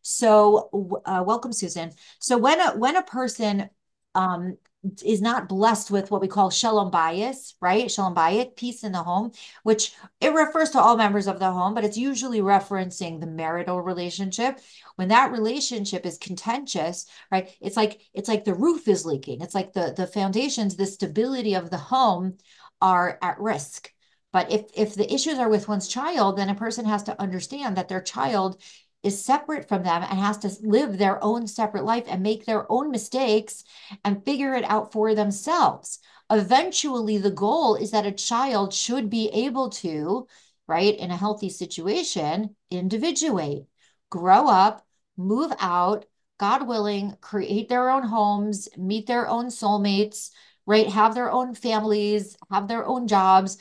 So, 0.06 1.00
uh, 1.06 1.24
welcome, 1.26 1.54
Susan. 1.54 1.90
So, 2.18 2.36
when 2.36 2.60
a 2.60 2.76
when 2.76 2.94
a 2.94 3.02
person 3.02 3.70
um, 4.14 4.58
is 5.02 5.22
not 5.22 5.48
blessed 5.48 5.90
with 5.90 6.10
what 6.10 6.20
we 6.20 6.28
call 6.28 6.50
shalom 6.50 6.90
bayis, 6.90 7.54
right? 7.62 7.90
Shalom 7.90 8.14
bayit, 8.14 8.54
peace 8.54 8.84
in 8.84 8.92
the 8.92 9.02
home, 9.02 9.32
which 9.62 9.94
it 10.20 10.34
refers 10.34 10.68
to 10.70 10.78
all 10.78 10.98
members 10.98 11.26
of 11.26 11.38
the 11.38 11.50
home, 11.50 11.72
but 11.72 11.84
it's 11.86 11.96
usually 11.96 12.40
referencing 12.40 13.18
the 13.18 13.26
marital 13.26 13.80
relationship. 13.80 14.60
When 14.96 15.08
that 15.08 15.32
relationship 15.32 16.04
is 16.04 16.18
contentious, 16.18 17.06
right? 17.32 17.50
It's 17.62 17.76
like 17.76 18.02
it's 18.12 18.28
like 18.28 18.44
the 18.44 18.54
roof 18.54 18.86
is 18.88 19.06
leaking. 19.06 19.40
It's 19.40 19.54
like 19.54 19.72
the 19.72 19.94
the 19.96 20.06
foundations, 20.06 20.76
the 20.76 20.84
stability 20.84 21.54
of 21.54 21.70
the 21.70 21.78
home 21.78 22.36
are 22.82 23.18
at 23.22 23.40
risk. 23.40 23.90
But 24.34 24.52
if 24.52 24.66
if 24.74 24.94
the 24.96 25.10
issues 25.10 25.38
are 25.38 25.48
with 25.48 25.66
one's 25.66 25.88
child, 25.88 26.36
then 26.36 26.50
a 26.50 26.54
person 26.54 26.84
has 26.84 27.04
to 27.04 27.18
understand 27.22 27.76
that 27.78 27.88
their 27.88 28.02
child 28.02 28.60
is 29.04 29.22
separate 29.22 29.68
from 29.68 29.82
them 29.82 30.02
and 30.02 30.18
has 30.18 30.38
to 30.38 30.52
live 30.62 30.96
their 30.96 31.22
own 31.22 31.46
separate 31.46 31.84
life 31.84 32.04
and 32.08 32.22
make 32.22 32.46
their 32.46 32.70
own 32.72 32.90
mistakes 32.90 33.62
and 34.04 34.24
figure 34.24 34.54
it 34.54 34.64
out 34.64 34.92
for 34.92 35.14
themselves. 35.14 35.98
Eventually, 36.30 37.18
the 37.18 37.30
goal 37.30 37.76
is 37.76 37.90
that 37.90 38.06
a 38.06 38.12
child 38.12 38.72
should 38.72 39.10
be 39.10 39.28
able 39.28 39.68
to, 39.70 40.26
right, 40.66 40.96
in 40.96 41.10
a 41.10 41.16
healthy 41.16 41.50
situation, 41.50 42.56
individuate, 42.70 43.66
grow 44.10 44.48
up, 44.48 44.86
move 45.16 45.52
out, 45.60 46.06
God 46.38 46.66
willing, 46.66 47.16
create 47.20 47.68
their 47.68 47.90
own 47.90 48.02
homes, 48.02 48.68
meet 48.76 49.06
their 49.06 49.28
own 49.28 49.46
soulmates, 49.46 50.30
right, 50.66 50.88
have 50.88 51.14
their 51.14 51.30
own 51.30 51.54
families, 51.54 52.36
have 52.50 52.68
their 52.68 52.86
own 52.86 53.06
jobs. 53.06 53.58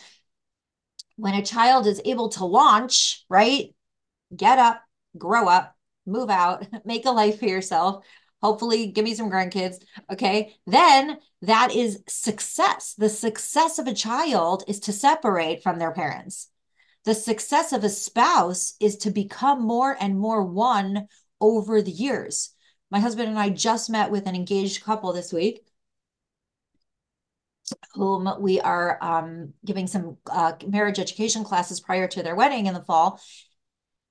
When 1.17 1.33
a 1.33 1.45
child 1.45 1.85
is 1.85 2.01
able 2.05 2.29
to 2.29 2.45
launch, 2.45 3.25
right, 3.29 3.75
get 4.35 4.57
up, 4.57 4.81
grow 5.17 5.47
up, 5.47 5.75
move 6.05 6.29
out, 6.29 6.65
make 6.85 7.05
a 7.05 7.11
life 7.11 7.39
for 7.39 7.45
yourself. 7.45 8.05
Hopefully, 8.41 8.87
give 8.87 9.05
me 9.05 9.15
some 9.15 9.31
grandkids. 9.31 9.75
Okay. 10.11 10.55
Then 10.67 11.17
that 11.43 11.73
is 11.73 12.03
success. 12.07 12.93
The 12.97 13.09
success 13.09 13.79
of 13.79 13.87
a 13.87 13.93
child 13.93 14.63
is 14.67 14.81
to 14.81 14.91
separate 14.91 15.63
from 15.63 15.79
their 15.79 15.93
parents. 15.93 16.49
The 17.05 17.15
success 17.15 17.71
of 17.73 17.83
a 17.83 17.89
spouse 17.89 18.75
is 18.79 18.97
to 18.97 19.11
become 19.11 19.61
more 19.61 19.95
and 19.99 20.17
more 20.17 20.43
one 20.43 21.07
over 21.39 21.81
the 21.81 21.91
years. 21.91 22.53
My 22.91 22.99
husband 22.99 23.29
and 23.29 23.39
I 23.39 23.49
just 23.49 23.89
met 23.89 24.11
with 24.11 24.27
an 24.27 24.35
engaged 24.35 24.83
couple 24.83 25.11
this 25.13 25.33
week 25.33 25.61
whom 27.93 28.29
we 28.39 28.59
are 28.59 28.97
um, 29.01 29.53
giving 29.65 29.87
some 29.87 30.17
uh, 30.29 30.53
marriage 30.67 30.99
education 30.99 31.43
classes 31.43 31.79
prior 31.79 32.07
to 32.07 32.23
their 32.23 32.35
wedding 32.35 32.65
in 32.65 32.73
the 32.73 32.83
fall. 32.83 33.19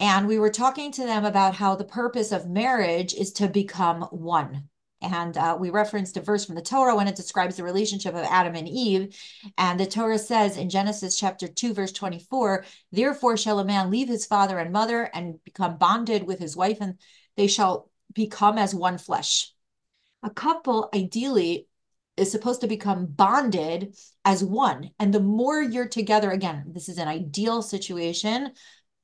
And 0.03 0.27
we 0.27 0.41
were 0.41 0.51
talking 0.51 0.91
to 0.91 1.05
them 1.05 1.25
about 1.25 1.55
how 1.55 1.77
the 1.77 1.85
purpose 1.85 2.33
of 2.33 2.51
marriage 2.51 3.15
is 3.15 3.33
to 3.35 3.47
become 3.47 4.03
one. 4.11 4.65
And 5.01 5.37
uh, 5.37 5.57
we 5.61 5.71
referenced 5.71 6.17
a 6.17 6.21
verse 6.21 6.45
from 6.45 6.57
the 6.57 6.61
Torah 6.61 6.97
when 6.97 7.07
it 7.07 7.15
describes 7.15 7.55
the 7.55 7.63
relationship 7.63 8.17
of 8.17 8.25
Adam 8.25 8.57
and 8.57 8.69
Eve. 8.69 9.17
And 9.57 9.79
the 9.79 9.87
Torah 9.87 10.19
says 10.19 10.57
in 10.57 10.71
Genesis 10.71 11.17
chapter 11.17 11.47
2, 11.47 11.73
verse 11.73 11.93
24, 11.93 12.65
Therefore 12.91 13.37
shall 13.37 13.61
a 13.61 13.65
man 13.65 13.93
leave 13.93 14.09
his 14.09 14.27
father 14.27 14.59
and 14.59 14.73
mother 14.73 15.09
and 15.15 15.39
become 15.45 15.79
bonded 15.79 16.25
with 16.25 16.41
his 16.41 16.57
wife, 16.57 16.79
and 16.81 16.99
they 17.37 17.47
shall 17.47 17.89
become 18.13 18.59
as 18.59 18.75
one 18.75 18.99
flesh. 18.99 19.53
A 20.25 20.31
couple 20.31 20.89
ideally 20.93 21.69
is 22.17 22.33
supposed 22.33 22.63
to 22.63 22.67
become 22.67 23.07
bonded 23.07 23.97
as 24.25 24.43
one. 24.43 24.91
And 24.99 25.15
the 25.15 25.21
more 25.21 25.63
you're 25.63 25.87
together, 25.87 26.33
again, 26.33 26.65
this 26.75 26.89
is 26.89 26.99
an 26.99 27.07
ideal 27.07 27.63
situation. 27.63 28.51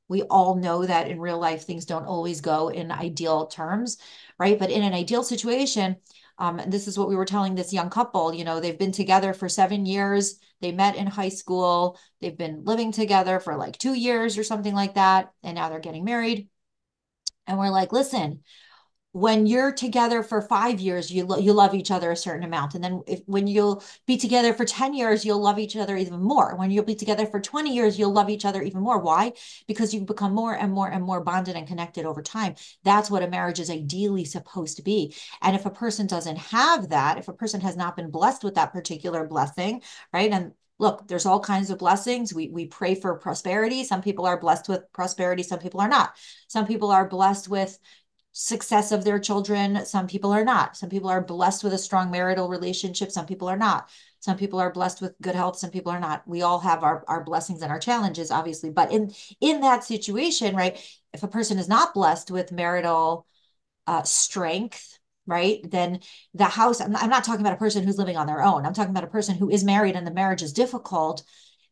We 0.09 0.23
all 0.23 0.55
know 0.55 0.85
that 0.87 1.09
in 1.09 1.21
real 1.21 1.39
life, 1.39 1.65
things 1.65 1.85
don't 1.85 2.07
always 2.07 2.41
go 2.41 2.69
in 2.69 2.91
ideal 2.91 3.47
terms, 3.47 3.99
right? 4.39 4.59
But 4.59 4.71
in 4.71 4.83
an 4.83 4.95
ideal 4.95 5.23
situation, 5.23 5.97
um, 6.39 6.59
and 6.59 6.73
this 6.73 6.89
is 6.89 6.99
what 6.99 7.09
we 7.09 7.17
were 7.17 7.25
telling 7.25 7.55
this 7.55 7.73
young 7.73 7.91
couple, 7.91 8.33
you 8.33 8.45
know, 8.45 8.61
they've 8.61 8.79
been 8.79 8.93
together 8.93 9.33
for 9.35 9.49
seven 9.49 9.87
years. 9.87 10.39
They 10.61 10.73
met 10.73 10.97
in 10.97 11.07
high 11.07 11.29
school. 11.29 11.99
They've 12.21 12.37
been 12.37 12.65
living 12.65 12.93
together 12.93 13.41
for 13.41 13.57
like 13.57 13.77
two 13.77 13.95
years 13.95 14.39
or 14.39 14.45
something 14.45 14.75
like 14.75 14.95
that. 14.95 15.33
And 15.43 15.57
now 15.57 15.69
they're 15.69 15.81
getting 15.81 16.05
married. 16.05 16.49
And 17.47 17.59
we're 17.59 17.71
like, 17.71 17.93
listen, 17.93 18.45
when 19.13 19.47
you're 19.47 19.73
together 19.73 20.23
for 20.23 20.43
five 20.43 20.81
years, 20.81 21.11
you 21.11 21.25
lo- 21.25 21.39
you 21.39 21.53
love 21.53 21.75
each 21.75 21.91
other 21.91 22.11
a 22.11 22.17
certain 22.17 22.45
amount, 22.45 22.75
and 22.75 22.85
then 22.85 23.03
if, 23.07 23.21
when 23.27 23.47
you'll 23.47 23.83
be 24.07 24.19
together 24.19 24.53
for 24.53 24.65
ten 24.65 24.93
years, 24.93 25.25
you'll 25.25 25.41
love 25.41 25.59
each 25.59 25.77
other 25.77 25.97
even 25.97 26.23
more. 26.23 26.55
When 26.57 26.71
you'll 26.71 26.85
be 26.85 26.95
together 26.95 27.27
for 27.27 27.41
twenty 27.41 27.75
years, 27.75 27.99
you'll 27.99 28.13
love 28.13 28.29
each 28.29 28.45
other 28.45 28.63
even 28.63 28.83
more. 28.83 28.99
Why? 28.99 29.33
Because 29.67 29.95
you 29.95 30.03
become 30.03 30.35
more 30.35 30.55
and 30.55 30.73
more 30.73 30.89
and 30.89 31.03
more 31.03 31.23
bonded 31.23 31.57
and 31.57 31.67
connected 31.67 32.05
over 32.05 32.23
time. 32.23 32.55
That's 32.85 33.11
what 33.11 33.23
a 33.23 33.29
marriage 33.29 33.61
is 33.61 33.71
ideally 33.71 34.27
supposed 34.27 34.77
to 34.77 34.83
be. 34.83 35.15
And 35.41 35.57
if 35.57 35.65
a 35.65 35.71
person 35.71 36.07
doesn't 36.07 36.39
have 36.39 36.91
that, 36.91 37.19
if 37.19 37.29
a 37.29 37.33
person 37.33 37.63
has 37.63 37.77
not 37.77 37.97
been 37.97 38.11
blessed 38.11 38.45
with 38.45 38.57
that 38.57 38.73
particular 38.73 39.27
blessing, 39.27 39.83
right, 40.13 40.31
and 40.31 40.53
look, 40.79 41.09
there's 41.09 41.27
all 41.27 41.41
kinds 41.41 41.71
of 41.71 41.79
blessings. 41.79 42.35
We 42.35 42.51
we 42.51 42.67
pray 42.67 42.95
for 42.95 43.17
prosperity. 43.17 43.85
Some 43.85 44.03
people 44.03 44.27
are 44.27 44.39
blessed 44.39 44.69
with 44.69 44.93
prosperity, 44.93 45.43
some 45.43 45.61
people 45.61 45.81
are 45.81 45.89
not. 45.89 46.13
Some 46.47 46.67
people 46.67 46.91
are 46.91 47.09
blessed 47.09 47.49
with 47.49 47.79
success 48.33 48.93
of 48.93 49.05
their 49.05 49.19
children. 49.19 49.85
Some 49.85 50.07
people 50.07 50.33
are 50.33 50.45
not. 50.45 50.77
Some 50.77 50.89
people 50.89 51.11
are 51.11 51.21
blessed 51.21 51.65
with 51.65 51.73
a 51.73 51.79
strong 51.79 52.11
marital 52.11 52.49
relationship. 52.49 53.11
Some 53.11 53.27
people 53.27 53.49
are 53.49 53.57
not. 53.57 53.89
Some 54.21 54.37
people 54.37 54.61
are 54.61 54.73
blessed 54.73 55.01
with 55.01 55.15
good 55.21 55.35
health. 55.35 55.59
Some 55.59 55.71
people 55.71 55.93
are 55.93 56.01
not. 56.01 56.27
We 56.27 56.43
all 56.43 56.59
have 56.61 56.83
our, 56.83 57.05
our 57.09 57.25
blessings 57.25 57.63
and 57.63 57.71
our 57.71 57.79
challenges, 57.79 58.31
obviously. 58.31 58.71
But 58.71 58.93
in 58.93 59.13
in 59.41 59.61
that 59.63 59.85
situation, 59.85 60.57
right, 60.57 60.79
if 61.13 61.23
a 61.23 61.29
person 61.29 61.59
is 61.59 61.69
not 61.69 61.95
blessed 61.95 62.31
with 62.31 62.53
marital 62.53 63.27
uh, 63.87 64.03
strength, 64.03 64.99
right, 65.27 65.59
then 65.69 66.01
the 66.35 66.45
house, 66.45 66.81
I'm 66.81 66.93
not, 66.93 67.03
I'm 67.03 67.11
not 67.11 67.25
talking 67.25 67.41
about 67.41 67.55
a 67.55 67.59
person 67.59 67.85
who's 67.85 67.99
living 67.99 68.17
on 68.17 68.27
their 68.27 68.43
own. 68.43 68.67
I'm 68.67 68.75
talking 68.75 68.91
about 68.91 69.05
a 69.05 69.09
person 69.09 69.37
who 69.37 69.51
is 69.51 69.65
married 69.65 69.97
and 69.97 70.07
the 70.07 70.13
marriage 70.13 70.43
is 70.43 70.53
difficult. 70.53 71.23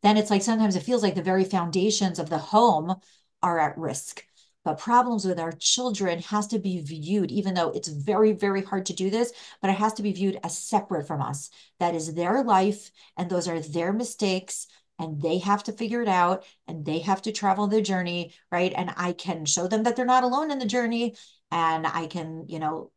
Then 0.03 0.17
it's 0.17 0.31
like 0.31 0.43
sometimes 0.43 0.77
it 0.77 0.83
feels 0.83 1.03
like 1.03 1.15
the 1.15 1.23
very 1.23 1.45
foundations 1.45 2.19
of 2.19 2.31
the 2.31 2.39
home 2.39 2.95
are 3.43 3.59
at 3.59 3.79
risk 3.79 4.25
but 4.67 4.81
problems 4.81 5.25
with 5.25 5.39
our 5.39 5.53
children 5.53 6.19
has 6.19 6.49
to 6.49 6.59
be 6.59 6.81
viewed, 6.81 7.31
even 7.31 7.55
though 7.55 7.71
it's 7.71 7.87
very, 7.87 8.33
very 8.33 8.65
hard 8.65 8.85
to 8.85 8.93
do 8.93 9.11
this, 9.11 9.33
but 9.63 9.71
it 9.71 9.75
has 9.75 9.93
to 9.93 10.03
be 10.03 10.11
viewed 10.11 10.41
as 10.43 10.59
separate 10.59 11.07
from 11.07 11.23
us. 11.23 11.51
That 11.79 11.95
is 11.95 12.15
their 12.15 12.43
life, 12.43 12.91
and 13.17 13.31
those 13.31 13.47
are 13.47 13.61
their 13.61 13.93
mistakes, 13.93 14.67
and 14.99 15.23
they 15.23 15.39
have 15.39 15.63
to 15.65 15.73
figure 15.73 16.03
it 16.03 16.09
out, 16.09 16.45
and 16.67 16.85
they 16.85 16.99
have 16.99 17.23
to 17.23 17.33
travel 17.33 17.69
the 17.69 17.81
journey, 17.81 18.35
right? 18.51 18.73
And 18.77 18.93
I 18.97 19.13
can 19.13 19.45
show 19.45 19.69
them 19.69 19.85
that 19.85 19.95
they're 19.95 20.05
not 20.05 20.25
alone 20.25 20.51
in 20.51 20.59
the 20.59 20.67
journey, 20.67 21.15
and 21.53 21.87
I 21.87 22.09
can, 22.09 22.47
you 22.49 22.59
know, 22.59 22.91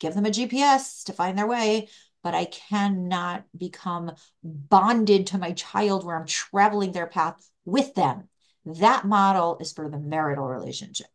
give 0.00 0.12
them 0.12 0.26
a 0.26 0.30
GPS 0.30 1.04
to 1.04 1.14
find 1.14 1.38
their 1.38 1.46
way, 1.46 1.88
but 2.22 2.34
I 2.34 2.44
cannot 2.44 3.44
become 3.56 4.12
bonded 4.42 5.28
to 5.28 5.38
my 5.38 5.52
child 5.52 6.04
where 6.04 6.20
I'm 6.20 6.26
traveling 6.26 6.92
their 6.92 7.06
path 7.06 7.48
with 7.64 7.94
them 7.94 8.28
that 8.66 9.04
model 9.04 9.58
is 9.60 9.72
for 9.72 9.88
the 9.88 9.98
marital 9.98 10.46
relationship. 10.46 11.06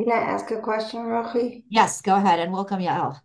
Can 0.00 0.10
I 0.10 0.16
ask 0.16 0.50
a 0.50 0.60
question, 0.60 1.00
Rochi? 1.00 1.62
Yes, 1.68 2.00
go 2.02 2.16
ahead 2.16 2.40
and 2.40 2.52
welcome 2.52 2.80
Yael. 2.80 3.20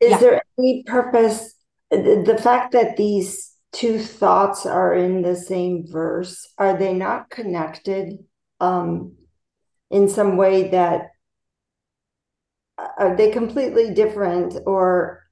Is 0.00 0.12
Yeah. 0.12 0.18
there 0.18 0.42
any 0.58 0.82
purpose, 0.86 1.54
the, 1.90 2.22
the 2.24 2.38
fact 2.38 2.72
that 2.72 2.96
these 2.96 3.52
two 3.72 3.98
thoughts 3.98 4.64
are 4.64 4.94
in 4.94 5.22
the 5.22 5.36
same 5.36 5.84
verse, 5.86 6.48
are 6.56 6.76
they 6.78 6.94
not 6.94 7.28
connected 7.28 8.18
um, 8.60 9.12
in 9.90 10.08
some 10.08 10.36
way 10.36 10.68
that 10.70 11.10
are 12.98 13.16
they 13.16 13.30
completely 13.30 13.92
different 13.92 14.54
or 14.66 15.22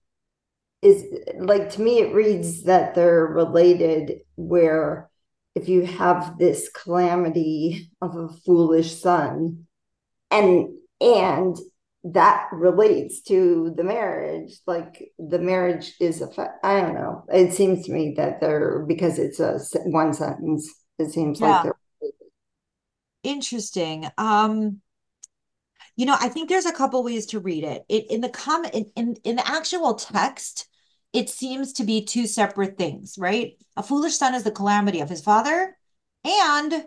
is 0.82 1.04
like 1.38 1.70
to 1.70 1.80
me 1.80 1.98
it 2.00 2.14
reads 2.14 2.64
that 2.64 2.94
they're 2.94 3.26
related 3.26 4.20
where 4.36 5.10
if 5.54 5.68
you 5.68 5.86
have 5.86 6.38
this 6.38 6.68
calamity 6.70 7.90
of 8.00 8.16
a 8.16 8.28
foolish 8.28 9.00
son 9.00 9.66
and 10.30 10.68
and 11.00 11.56
that 12.04 12.48
relates 12.52 13.22
to 13.22 13.72
the 13.76 13.84
marriage 13.84 14.52
like 14.66 15.10
the 15.18 15.38
marriage 15.38 15.94
is 16.00 16.20
a 16.20 16.28
i 16.62 16.80
don't 16.80 16.94
know 16.94 17.24
it 17.32 17.52
seems 17.52 17.86
to 17.86 17.92
me 17.92 18.14
that 18.16 18.40
they're 18.40 18.84
because 18.86 19.18
it's 19.18 19.40
a 19.40 19.58
one 19.84 20.12
sentence 20.12 20.70
it 20.98 21.10
seems 21.10 21.40
Yeah. 21.40 21.54
like 21.54 21.62
they're 21.62 21.74
Interesting. 23.24 24.06
Um, 24.18 24.82
you 25.96 26.04
know, 26.04 26.16
I 26.20 26.28
think 26.28 26.48
there's 26.48 26.66
a 26.66 26.72
couple 26.72 27.02
ways 27.02 27.24
to 27.26 27.40
read 27.40 27.64
it. 27.64 27.84
It 27.88 28.10
in 28.10 28.20
the 28.20 28.28
comment 28.28 28.74
in, 28.74 28.90
in 28.96 29.16
in 29.24 29.36
the 29.36 29.48
actual 29.48 29.94
text, 29.94 30.68
it 31.14 31.30
seems 31.30 31.72
to 31.74 31.84
be 31.84 32.04
two 32.04 32.26
separate 32.26 32.76
things, 32.76 33.16
right? 33.16 33.56
A 33.76 33.82
foolish 33.82 34.18
son 34.18 34.34
is 34.34 34.42
the 34.42 34.50
calamity 34.50 35.00
of 35.00 35.08
his 35.08 35.22
father, 35.22 35.76
and 36.24 36.84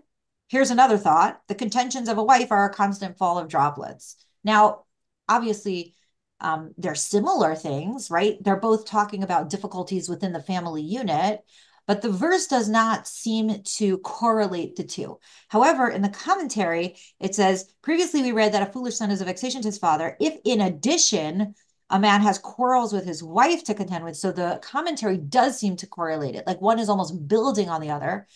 here's 0.50 0.70
another 0.70 0.98
thought: 0.98 1.42
the 1.48 1.56
contentions 1.56 2.10
of 2.10 2.20
a 2.20 2.24
wife 2.24 2.52
are 2.52 2.70
a 2.70 2.74
constant 2.74 3.18
fall 3.18 3.40
of 3.40 3.48
droplets. 3.48 4.18
Now, 4.44 4.84
obviously, 5.28 5.96
um, 6.40 6.74
they're 6.78 6.94
similar 6.94 7.56
things, 7.56 8.12
right? 8.12 8.38
They're 8.44 8.60
both 8.60 8.86
talking 8.86 9.24
about 9.24 9.50
difficulties 9.50 10.08
within 10.08 10.34
the 10.34 10.44
family 10.44 10.84
unit, 10.84 11.44
but 11.88 12.02
the 12.02 12.12
verse 12.12 12.48
does 12.48 12.70
not 12.70 13.08
seem 13.08 13.64
to 13.78 13.98
correlate 14.00 14.76
the 14.76 14.84
two. 14.84 15.20
However, 15.48 15.90
in 15.90 16.02
the 16.02 16.10
commentary, 16.10 16.98
it 17.20 17.34
says, 17.34 17.74
previously 17.82 18.22
we 18.22 18.34
read 18.34 18.54
that 18.54 18.68
a 18.68 18.72
foolish 18.72 18.98
son 18.98 19.10
is 19.10 19.22
a 19.22 19.26
vexation 19.26 19.62
to 19.62 19.68
his 19.70 19.80
father. 19.80 20.18
If 20.20 20.38
in 20.44 20.62
addition, 20.62 21.56
a 21.90 22.00
man 22.00 22.22
has 22.22 22.38
quarrels 22.38 22.92
with 22.94 23.06
his 23.06 23.24
wife 23.24 23.64
to 23.66 23.74
contend 23.74 24.04
with. 24.04 24.18
So 24.18 24.32
the 24.32 24.60
commentary 24.62 25.18
does 25.18 25.60
seem 25.60 25.76
to 25.78 25.88
correlate 25.88 26.36
it. 26.36 26.46
Like 26.46 26.62
one 26.62 26.80
is 26.80 26.90
almost 26.90 27.28
building 27.28 27.70
on 27.70 27.82
the 27.82 27.92
other. 27.92 28.28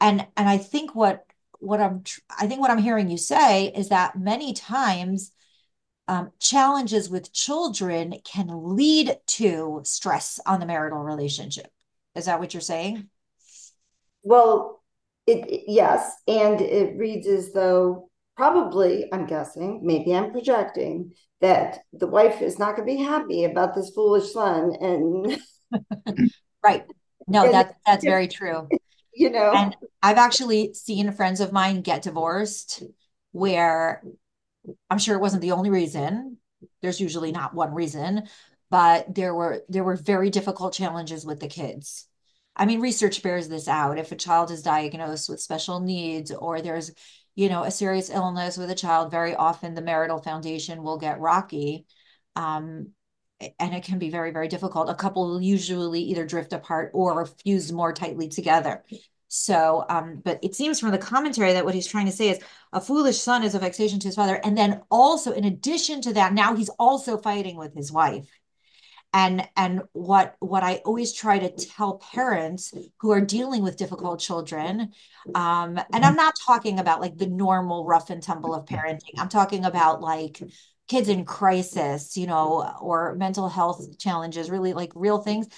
And 0.00 0.26
and 0.36 0.48
I 0.48 0.58
think 0.58 0.94
what 0.94 1.24
what 1.58 1.80
I'm 1.80 2.04
I 2.38 2.46
think 2.46 2.60
what 2.60 2.70
I'm 2.70 2.78
hearing 2.78 3.10
you 3.10 3.18
say 3.18 3.66
is 3.68 3.90
that 3.90 4.18
many 4.18 4.54
times 4.54 5.32
um, 6.08 6.32
challenges 6.38 7.10
with 7.10 7.32
children 7.32 8.14
can 8.24 8.48
lead 8.76 9.18
to 9.26 9.80
stress 9.84 10.40
on 10.46 10.60
the 10.60 10.66
marital 10.66 10.98
relationship. 11.00 11.68
Is 12.14 12.26
that 12.26 12.40
what 12.40 12.54
you're 12.54 12.60
saying? 12.60 13.08
well 14.22 14.82
it 15.26 15.46
it- 15.48 15.64
yes 15.66 16.12
and 16.28 16.60
it 16.60 16.96
reads 16.96 17.26
as 17.26 17.52
though 17.52 18.10
probably 18.36 19.06
i'm 19.12 19.26
guessing 19.26 19.80
maybe 19.82 20.14
i'm 20.14 20.30
projecting 20.32 21.12
that 21.40 21.80
the 21.92 22.06
wife 22.06 22.40
is 22.42 22.58
not 22.58 22.76
going 22.76 22.88
to 22.88 22.94
be 22.96 23.02
happy 23.02 23.44
about 23.44 23.74
this 23.74 23.90
foolish 23.90 24.32
son 24.32 24.74
and 24.80 25.38
Right. 26.62 26.84
No, 27.28 27.44
And- 27.44 27.54
that's 27.54 27.74
that's 27.84 28.04
very 28.04 28.28
true. 28.28 28.68
you 29.14 29.30
know 29.30 29.52
And 29.52 29.76
I've 30.02 30.18
actually 30.18 30.74
seen 30.74 31.12
friends 31.12 31.40
of 31.40 31.52
mine 31.52 31.80
get 31.80 32.02
divorced 32.02 32.82
where 33.32 34.02
I'm 34.90 34.98
sure 34.98 35.14
it 35.14 35.20
wasn't 35.20 35.42
the 35.42 35.52
only 35.52 35.70
reason. 35.70 36.38
There's 36.82 37.00
usually 37.00 37.32
not 37.32 37.54
one 37.54 37.72
reason, 37.72 38.24
but 38.70 39.14
there 39.14 39.34
were 39.34 39.62
there 39.68 39.84
were 39.84 39.96
very 39.96 40.30
difficult 40.30 40.74
challenges 40.74 41.24
with 41.24 41.40
the 41.40 41.48
kids. 41.48 42.08
I 42.56 42.64
mean, 42.66 42.80
research 42.80 43.22
bears 43.22 43.48
this 43.48 43.68
out. 43.68 43.98
If 43.98 44.12
a 44.12 44.16
child 44.16 44.50
is 44.50 44.62
diagnosed 44.62 45.28
with 45.28 45.40
special 45.40 45.78
needs 45.80 46.32
or 46.32 46.60
there's, 46.62 46.90
you 47.36 47.48
know, 47.48 47.62
a 47.62 47.70
serious 47.70 48.10
illness 48.10 48.56
with 48.56 48.70
a 48.70 48.74
child, 48.74 49.10
very 49.10 49.36
often 49.36 49.74
the 49.74 49.82
marital 49.82 50.20
foundation 50.20 50.82
will 50.82 50.98
get 50.98 51.20
rocky. 51.20 51.86
Um, 52.34 52.88
and 53.58 53.74
it 53.74 53.84
can 53.84 53.98
be 53.98 54.08
very, 54.08 54.30
very 54.30 54.48
difficult. 54.48 54.88
A 54.88 54.94
couple 54.94 55.28
will 55.28 55.42
usually 55.42 56.00
either 56.00 56.24
drift 56.24 56.54
apart 56.54 56.90
or 56.94 57.26
fuse 57.26 57.70
more 57.70 57.92
tightly 57.92 58.28
together. 58.28 58.82
So, 59.28 59.84
um, 59.90 60.22
but 60.24 60.38
it 60.42 60.54
seems 60.54 60.80
from 60.80 60.92
the 60.92 60.98
commentary 60.98 61.52
that 61.52 61.64
what 61.64 61.74
he's 61.74 61.86
trying 61.86 62.06
to 62.06 62.12
say 62.12 62.30
is 62.30 62.40
a 62.72 62.80
foolish 62.80 63.18
son 63.18 63.42
is 63.42 63.54
a 63.54 63.58
vexation 63.58 63.98
to 64.00 64.08
his 64.08 64.14
father. 64.14 64.40
And 64.42 64.56
then 64.56 64.80
also, 64.90 65.32
in 65.32 65.44
addition 65.44 66.00
to 66.02 66.14
that, 66.14 66.32
now 66.32 66.54
he's 66.54 66.70
also 66.78 67.18
fighting 67.18 67.56
with 67.56 67.74
his 67.74 67.92
wife. 67.92 68.26
And 69.16 69.48
and 69.56 69.80
what 69.92 70.36
what 70.40 70.62
I 70.62 70.82
always 70.84 71.14
try 71.14 71.38
to 71.38 71.48
tell 71.48 72.02
parents 72.12 72.74
who 73.00 73.12
are 73.12 73.20
dealing 73.22 73.62
with 73.62 73.78
difficult 73.78 74.20
children, 74.20 74.92
um, 75.34 75.80
and 75.90 76.04
I'm 76.04 76.16
not 76.16 76.34
talking 76.46 76.78
about 76.78 77.00
like 77.00 77.16
the 77.16 77.26
normal 77.26 77.86
rough 77.86 78.10
and 78.10 78.22
tumble 78.22 78.54
of 78.54 78.66
parenting. 78.66 79.14
I'm 79.16 79.30
talking 79.30 79.64
about 79.64 80.02
like 80.02 80.42
kids 80.86 81.08
in 81.08 81.24
crisis, 81.24 82.18
you 82.18 82.26
know, 82.26 82.70
or 82.78 83.14
mental 83.14 83.48
health 83.48 83.98
challenges, 83.98 84.50
really 84.50 84.74
like 84.74 84.92
real 84.94 85.18
things 85.22 85.48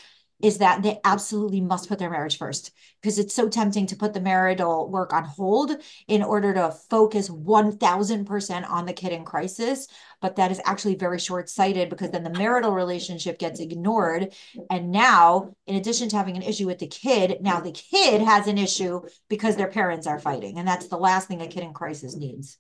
is 0.42 0.59
that 0.59 0.83
they 0.83 1.01
absolutely 1.05 1.61
must 1.61 1.88
put 1.88 1.98
their 1.98 2.11
marriage 2.11 2.38
first 2.38 2.72
because 3.01 3.18
it's 3.18 3.35
so 3.35 3.48
tempting 3.48 3.87
to 3.87 3.96
put 3.96 4.14
the 4.14 4.20
marital 4.20 4.88
work 4.88 5.12
on 5.12 5.24
hold 5.24 5.72
in 6.07 6.22
order 6.22 6.55
to 6.55 6.70
focus 6.90 7.29
1000% 7.29 8.70
on 8.70 8.87
the 8.87 8.92
kid 8.92 9.12
in 9.12 9.24
crisis. 9.24 9.88
But 10.20 10.37
that 10.37 10.51
is 10.51 10.61
actually 10.64 10.94
very 10.94 11.18
short-sighted 11.18 11.90
because 11.90 12.11
then 12.11 12.24
the 12.24 12.31
marital 12.31 12.72
relationship 12.72 13.38
gets 13.38 13.61
ignored. 13.61 14.33
And 14.70 14.90
now 14.90 15.55
in 15.66 15.77
addition 15.77 16.09
to 16.11 16.16
having 16.16 16.37
an 16.37 16.42
issue 16.42 16.66
with 16.66 16.79
the 16.79 16.87
kid 16.87 17.38
now 17.40 17.61
the 17.61 17.72
kid 17.72 18.20
has 18.20 18.46
an 18.46 18.59
issue 18.59 19.03
because 19.29 19.57
their 19.57 19.68
parents 19.68 20.07
are 20.07 20.18
fighting. 20.18 20.59
And 20.59 20.66
that's 20.66 20.88
the 20.88 20.98
last 20.98 21.29
thing 21.29 21.40
a 21.40 21.48
kid 21.48 21.64
in 21.64 21.72
crisis 21.72 22.16
needs. 22.16 22.59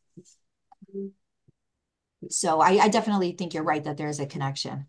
So 2.30 2.60
I, 2.60 2.78
I 2.82 2.88
definitely 2.88 3.32
think 3.32 3.54
you're 3.54 3.62
right 3.62 3.84
that 3.84 3.96
there's 3.96 4.20
a 4.20 4.26
connection 4.26 4.86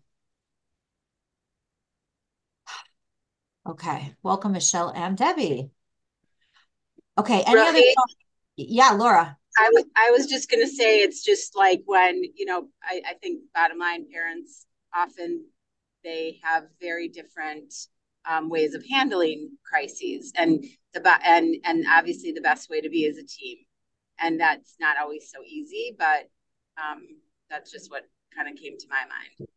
Okay, 3.66 4.14
welcome 4.22 4.52
Michelle 4.52 4.90
and 4.90 5.16
Debbie. 5.16 5.70
Okay, 7.18 7.42
any 7.46 7.60
other 7.60 7.72
Right. 7.72 7.94
thoughts? 7.94 8.16
Yeah, 8.56 8.90
Laura. 8.92 9.36
I 9.58 9.70
was 9.74 9.84
I 9.96 10.10
was 10.10 10.26
just 10.26 10.50
gonna 10.50 10.66
say 10.66 11.00
it's 11.00 11.22
just 11.22 11.56
like 11.56 11.82
when, 11.84 12.22
you 12.36 12.46
know, 12.46 12.68
I, 12.82 13.02
I 13.10 13.14
think 13.14 13.42
bottom 13.54 13.78
line 13.78 14.06
parents 14.10 14.66
often 14.94 15.44
they 16.04 16.38
have 16.42 16.64
very 16.80 17.08
different 17.08 17.74
um, 18.28 18.48
ways 18.48 18.74
of 18.74 18.84
handling 18.90 19.50
crises 19.68 20.32
and 20.36 20.64
the 20.94 21.26
and 21.26 21.56
and 21.64 21.84
obviously 21.90 22.32
the 22.32 22.40
best 22.40 22.70
way 22.70 22.80
to 22.80 22.88
be 22.88 23.04
is 23.04 23.18
a 23.18 23.24
team. 23.24 23.58
And 24.18 24.40
that's 24.40 24.76
not 24.80 24.96
always 24.98 25.30
so 25.30 25.42
easy, 25.46 25.94
but 25.98 26.28
um, 26.82 27.06
that's 27.50 27.70
just 27.70 27.90
what 27.90 28.04
kind 28.34 28.48
of 28.48 28.56
came 28.56 28.76
to 28.78 28.86
my 28.88 29.02
mind. 29.08 29.50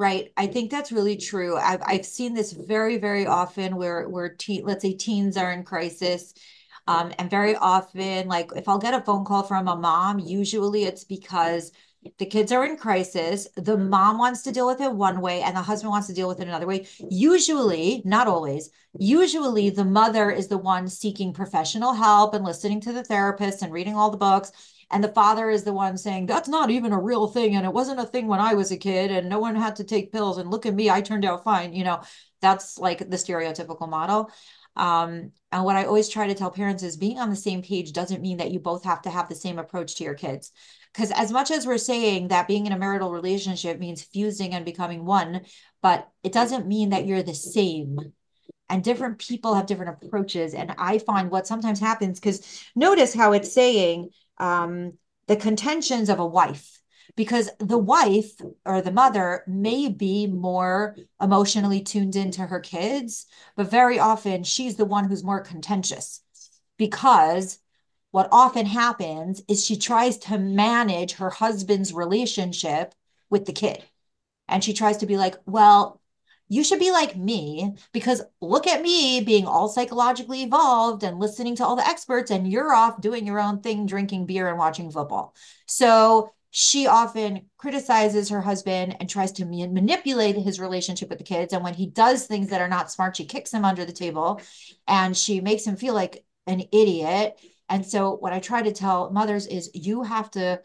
Right. 0.00 0.32
I 0.38 0.46
think 0.46 0.70
that's 0.70 0.92
really 0.92 1.18
true. 1.18 1.58
I've 1.58 1.82
I've 1.84 2.06
seen 2.06 2.32
this 2.32 2.52
very, 2.52 2.96
very 2.96 3.26
often 3.26 3.76
where 3.76 4.08
where 4.08 4.30
teen, 4.30 4.64
let's 4.64 4.80
say 4.80 4.94
teens 4.94 5.36
are 5.36 5.52
in 5.52 5.62
crisis. 5.62 6.32
Um, 6.86 7.12
and 7.18 7.28
very 7.28 7.54
often, 7.54 8.26
like 8.26 8.50
if 8.56 8.66
I'll 8.66 8.78
get 8.78 8.94
a 8.94 9.02
phone 9.02 9.26
call 9.26 9.42
from 9.42 9.68
a 9.68 9.76
mom, 9.76 10.18
usually 10.18 10.84
it's 10.84 11.04
because 11.04 11.70
the 12.16 12.24
kids 12.24 12.50
are 12.50 12.64
in 12.64 12.78
crisis. 12.78 13.46
The 13.56 13.76
mom 13.76 14.16
wants 14.16 14.40
to 14.44 14.52
deal 14.52 14.66
with 14.66 14.80
it 14.80 14.90
one 14.90 15.20
way, 15.20 15.42
and 15.42 15.54
the 15.54 15.60
husband 15.60 15.90
wants 15.90 16.06
to 16.06 16.14
deal 16.14 16.28
with 16.28 16.40
it 16.40 16.48
another 16.48 16.66
way. 16.66 16.86
Usually, 17.10 18.00
not 18.06 18.26
always, 18.26 18.70
usually 18.98 19.68
the 19.68 19.84
mother 19.84 20.30
is 20.30 20.48
the 20.48 20.56
one 20.56 20.88
seeking 20.88 21.34
professional 21.34 21.92
help 21.92 22.32
and 22.32 22.42
listening 22.42 22.80
to 22.82 22.92
the 22.94 23.04
therapist 23.04 23.60
and 23.60 23.70
reading 23.70 23.96
all 23.96 24.10
the 24.10 24.16
books. 24.16 24.50
And 24.90 25.04
the 25.04 25.08
father 25.08 25.48
is 25.50 25.62
the 25.62 25.72
one 25.72 25.96
saying, 25.96 26.26
That's 26.26 26.48
not 26.48 26.70
even 26.70 26.92
a 26.92 27.00
real 27.00 27.28
thing. 27.28 27.54
And 27.54 27.64
it 27.64 27.72
wasn't 27.72 28.00
a 28.00 28.06
thing 28.06 28.26
when 28.26 28.40
I 28.40 28.54
was 28.54 28.72
a 28.72 28.76
kid, 28.76 29.10
and 29.10 29.28
no 29.28 29.38
one 29.38 29.54
had 29.54 29.76
to 29.76 29.84
take 29.84 30.12
pills. 30.12 30.38
And 30.38 30.50
look 30.50 30.66
at 30.66 30.74
me, 30.74 30.90
I 30.90 31.00
turned 31.00 31.24
out 31.24 31.44
fine. 31.44 31.72
You 31.72 31.84
know, 31.84 32.02
that's 32.40 32.78
like 32.78 32.98
the 32.98 33.16
stereotypical 33.16 33.88
model. 33.88 34.30
Um, 34.76 35.32
and 35.52 35.64
what 35.64 35.76
I 35.76 35.84
always 35.84 36.08
try 36.08 36.26
to 36.26 36.34
tell 36.34 36.50
parents 36.50 36.82
is 36.82 36.96
being 36.96 37.18
on 37.18 37.30
the 37.30 37.36
same 37.36 37.62
page 37.62 37.92
doesn't 37.92 38.22
mean 38.22 38.38
that 38.38 38.50
you 38.50 38.60
both 38.60 38.84
have 38.84 39.02
to 39.02 39.10
have 39.10 39.28
the 39.28 39.34
same 39.34 39.58
approach 39.58 39.96
to 39.96 40.04
your 40.04 40.14
kids. 40.14 40.52
Because 40.92 41.10
as 41.12 41.30
much 41.30 41.50
as 41.50 41.66
we're 41.66 41.78
saying 41.78 42.28
that 42.28 42.48
being 42.48 42.66
in 42.66 42.72
a 42.72 42.78
marital 42.78 43.12
relationship 43.12 43.78
means 43.78 44.02
fusing 44.02 44.54
and 44.54 44.64
becoming 44.64 45.04
one, 45.04 45.42
but 45.82 46.08
it 46.22 46.32
doesn't 46.32 46.66
mean 46.66 46.90
that 46.90 47.06
you're 47.06 47.22
the 47.22 47.34
same. 47.34 48.12
And 48.68 48.84
different 48.84 49.18
people 49.18 49.54
have 49.54 49.66
different 49.66 50.02
approaches. 50.02 50.54
And 50.54 50.74
I 50.78 50.98
find 50.98 51.30
what 51.30 51.46
sometimes 51.46 51.80
happens, 51.80 52.20
because 52.20 52.64
notice 52.76 53.12
how 53.12 53.32
it's 53.32 53.52
saying 53.52 54.10
um, 54.40 54.94
the 55.28 55.36
contentions 55.36 56.08
of 56.08 56.18
a 56.18 56.26
wife 56.26 56.80
because 57.16 57.50
the 57.58 57.78
wife 57.78 58.32
or 58.64 58.80
the 58.80 58.92
mother 58.92 59.44
may 59.46 59.88
be 59.88 60.26
more 60.26 60.96
emotionally 61.20 61.80
tuned 61.80 62.16
into 62.16 62.42
her 62.42 62.60
kids, 62.60 63.26
but 63.56 63.70
very 63.70 63.98
often 63.98 64.42
she's 64.42 64.76
the 64.76 64.84
one 64.84 65.08
who's 65.08 65.24
more 65.24 65.40
contentious 65.40 66.22
because 66.76 67.58
what 68.10 68.28
often 68.32 68.66
happens 68.66 69.42
is 69.48 69.64
she 69.64 69.76
tries 69.76 70.18
to 70.18 70.38
manage 70.38 71.12
her 71.12 71.30
husband's 71.30 71.92
relationship 71.92 72.94
with 73.28 73.46
the 73.46 73.52
kid. 73.52 73.84
And 74.48 74.64
she 74.64 74.72
tries 74.72 74.96
to 74.98 75.06
be 75.06 75.16
like, 75.16 75.36
well, 75.46 75.99
you 76.50 76.64
should 76.64 76.80
be 76.80 76.90
like 76.90 77.16
me 77.16 77.76
because 77.92 78.22
look 78.40 78.66
at 78.66 78.82
me 78.82 79.20
being 79.20 79.46
all 79.46 79.68
psychologically 79.68 80.42
evolved 80.42 81.04
and 81.04 81.20
listening 81.20 81.54
to 81.56 81.64
all 81.64 81.76
the 81.76 81.86
experts, 81.86 82.32
and 82.32 82.50
you're 82.50 82.74
off 82.74 83.00
doing 83.00 83.24
your 83.24 83.38
own 83.38 83.60
thing, 83.60 83.86
drinking 83.86 84.26
beer 84.26 84.48
and 84.48 84.58
watching 84.58 84.90
football. 84.90 85.32
So 85.66 86.32
she 86.50 86.88
often 86.88 87.48
criticizes 87.56 88.28
her 88.30 88.40
husband 88.40 88.96
and 88.98 89.08
tries 89.08 89.30
to 89.32 89.44
manipulate 89.44 90.34
his 90.34 90.58
relationship 90.58 91.08
with 91.08 91.18
the 91.18 91.24
kids. 91.24 91.52
And 91.52 91.62
when 91.62 91.74
he 91.74 91.86
does 91.86 92.26
things 92.26 92.50
that 92.50 92.60
are 92.60 92.68
not 92.68 92.90
smart, 92.90 93.16
she 93.16 93.26
kicks 93.26 93.54
him 93.54 93.64
under 93.64 93.84
the 93.84 93.92
table 93.92 94.40
and 94.88 95.16
she 95.16 95.40
makes 95.40 95.64
him 95.64 95.76
feel 95.76 95.94
like 95.94 96.24
an 96.48 96.62
idiot. 96.72 97.40
And 97.68 97.86
so, 97.86 98.16
what 98.16 98.32
I 98.32 98.40
try 98.40 98.62
to 98.62 98.72
tell 98.72 99.12
mothers 99.12 99.46
is 99.46 99.70
you 99.72 100.02
have 100.02 100.28
to 100.32 100.60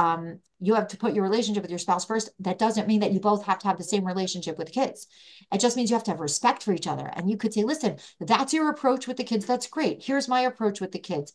um, 0.00 0.40
you 0.60 0.74
have 0.74 0.88
to 0.88 0.96
put 0.96 1.14
your 1.14 1.24
relationship 1.24 1.62
with 1.62 1.70
your 1.70 1.78
spouse 1.78 2.04
first. 2.04 2.30
That 2.40 2.58
doesn't 2.58 2.88
mean 2.88 3.00
that 3.00 3.12
you 3.12 3.20
both 3.20 3.44
have 3.44 3.58
to 3.60 3.68
have 3.68 3.78
the 3.78 3.84
same 3.84 4.06
relationship 4.06 4.58
with 4.58 4.72
kids. 4.72 5.06
It 5.52 5.60
just 5.60 5.76
means 5.76 5.90
you 5.90 5.96
have 5.96 6.04
to 6.04 6.10
have 6.10 6.20
respect 6.20 6.62
for 6.62 6.72
each 6.72 6.86
other. 6.86 7.10
And 7.14 7.30
you 7.30 7.36
could 7.36 7.54
say, 7.54 7.64
listen, 7.64 7.96
that's 8.20 8.52
your 8.52 8.68
approach 8.68 9.06
with 9.06 9.16
the 9.16 9.24
kids. 9.24 9.46
That's 9.46 9.66
great. 9.66 10.02
Here's 10.02 10.28
my 10.28 10.42
approach 10.42 10.80
with 10.80 10.92
the 10.92 10.98
kids 10.98 11.32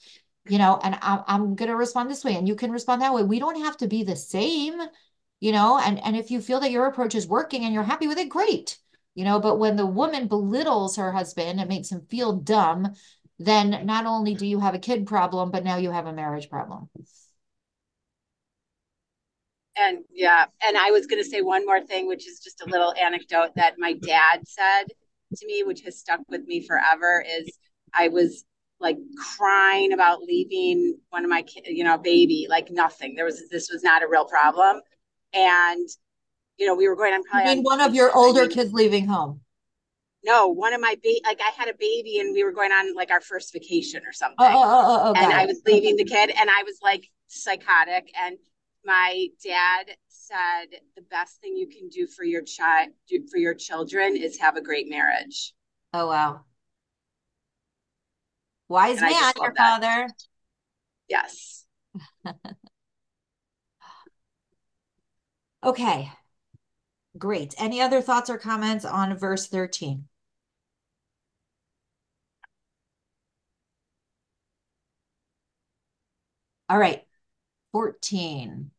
you 0.48 0.58
know, 0.58 0.80
and 0.84 0.98
I'm, 1.02 1.24
I'm 1.28 1.56
going 1.56 1.70
to 1.70 1.76
respond 1.76 2.10
this 2.10 2.24
way 2.24 2.36
and 2.36 2.48
you 2.48 2.56
can 2.56 2.72
respond 2.72 3.02
that 3.02 3.14
way. 3.14 3.24
We 3.24 3.40
don't 3.40 3.64
have 3.64 3.78
to 3.78 3.88
be 3.88 4.04
the 4.04 4.16
same, 4.16 4.80
you 5.40 5.52
know, 5.52 5.80
and, 5.80 6.02
and 6.04 6.16
if 6.16 6.30
you 6.32 6.40
feel 6.40 6.60
that 6.60 6.72
your 6.72 6.86
approach 6.86 7.16
is 7.16 7.28
working 7.28 7.64
and 7.64 7.74
you're 7.74 7.84
happy 7.84 8.08
with 8.08 8.18
it, 8.18 8.30
great, 8.30 8.78
you 9.16 9.24
know, 9.24 9.40
but 9.40 9.58
when 9.58 9.76
the 9.76 9.86
woman 9.86 10.28
belittles 10.28 10.98
her 10.98 11.12
husband 11.12 11.60
and 11.60 11.70
makes 11.70 11.92
him 11.92 12.06
feel 12.10 12.34
dumb, 12.34 12.94
then 13.40 13.86
not 13.86 14.06
only 14.06 14.36
do 14.36 14.46
you 14.46 14.60
have 14.60 14.76
a 14.76 14.80
kid 14.80 15.08
problem, 15.08 15.52
but 15.52 15.64
now 15.64 15.78
you 15.78 15.92
have 15.92 16.06
a 16.06 16.14
marriage 16.14 16.50
problem. 16.50 16.90
And 19.78 20.00
yeah, 20.14 20.46
and 20.66 20.78
I 20.78 20.92
was 20.92 21.06
going 21.06 21.22
to 21.22 21.30
say 21.30 21.42
one 21.42 21.66
more 21.66 21.82
thing, 21.82 22.08
which 22.08 22.28
is 22.28 22.40
just 22.40 22.62
a 22.62 22.70
little 22.70 22.94
anecdote 22.94 23.52
that 23.56 23.76
my 23.78 23.94
dad 23.94 24.48
said 24.48 24.86
to 25.36 25.46
me, 25.46 25.64
which 25.64 25.82
has 25.82 26.00
stuck 26.00 26.22
with 26.30 26.46
me 26.46 26.66
forever, 26.66 27.24
is 27.28 27.58
I 27.94 28.08
was 28.08 28.46
like 28.80 28.98
crying 29.38 29.94
about 29.94 30.22
leaving 30.22 30.98
one 31.10 31.24
of 31.24 31.30
my 31.30 31.42
kids, 31.42 31.68
you 31.70 31.84
know, 31.84 31.98
baby, 31.98 32.48
like 32.50 32.70
nothing. 32.72 33.16
There 33.16 33.26
was 33.26 33.50
this 33.50 33.70
was 33.72 33.84
not 33.84 34.04
a 34.04 34.08
real 34.08 34.26
problem. 34.26 34.82
And 35.34 35.88
you 36.58 36.66
know, 36.66 36.76
we 36.76 36.88
were 36.88 36.96
going 36.96 37.14
on 37.14 37.24
probably 37.24 37.52
I 37.52 37.56
mean, 37.56 37.60
on 37.60 37.64
one 37.64 37.82
of 37.82 37.94
your 37.94 38.16
older 38.16 38.48
kids 38.48 38.72
leaving 38.74 39.08
home. 39.08 39.42
No, 40.24 40.48
one 40.48 40.74
of 40.74 40.82
my 40.82 40.96
baby, 41.04 41.22
like 41.24 41.40
I 41.40 41.52
had 41.56 41.68
a 41.68 41.76
baby 41.78 42.20
and 42.20 42.34
we 42.34 42.44
were 42.44 42.52
going 42.52 42.72
on 42.72 42.96
like 42.96 43.12
our 43.12 43.22
first 43.22 43.54
vacation 43.54 44.02
or 44.08 44.14
something. 44.14 44.38
Oh, 44.40 44.46
Oh, 44.46 44.64
oh, 44.64 45.00
oh, 45.04 45.10
oh 45.10 45.14
and 45.16 45.32
I 45.32 45.46
was 45.46 45.62
leaving 45.66 45.98
the 45.98 46.06
kid 46.06 46.32
and 46.32 46.50
I 46.50 46.64
was 46.64 46.80
like 46.82 47.08
psychotic. 47.28 48.12
And 48.20 48.38
my 48.86 49.28
dad 49.44 49.98
said 50.08 50.80
the 50.96 51.02
best 51.04 51.42
thing 51.42 51.56
you 51.56 51.68
can 51.68 51.90
do 51.90 52.08
for 52.08 52.24
your 52.24 52.42
child 52.42 52.90
for 53.32 53.38
your 53.38 53.54
children 53.54 54.16
is 54.16 54.38
have 54.40 54.56
a 54.56 54.62
great 54.62 54.90
marriage. 54.90 55.54
Oh 55.94 56.08
wow. 56.08 56.42
Wise 58.68 59.02
man, 59.02 59.34
your 59.38 59.54
that. 59.56 59.82
father. 59.82 60.08
Yes. 61.08 61.66
okay. 65.64 66.12
Great. 67.18 67.56
Any 67.58 67.82
other 67.82 68.02
thoughts 68.02 68.30
or 68.30 68.38
comments 68.38 68.84
on 68.84 69.18
verse 69.18 69.48
13? 69.48 70.08
All 76.70 76.78
right. 76.78 77.04
14. 77.72 78.72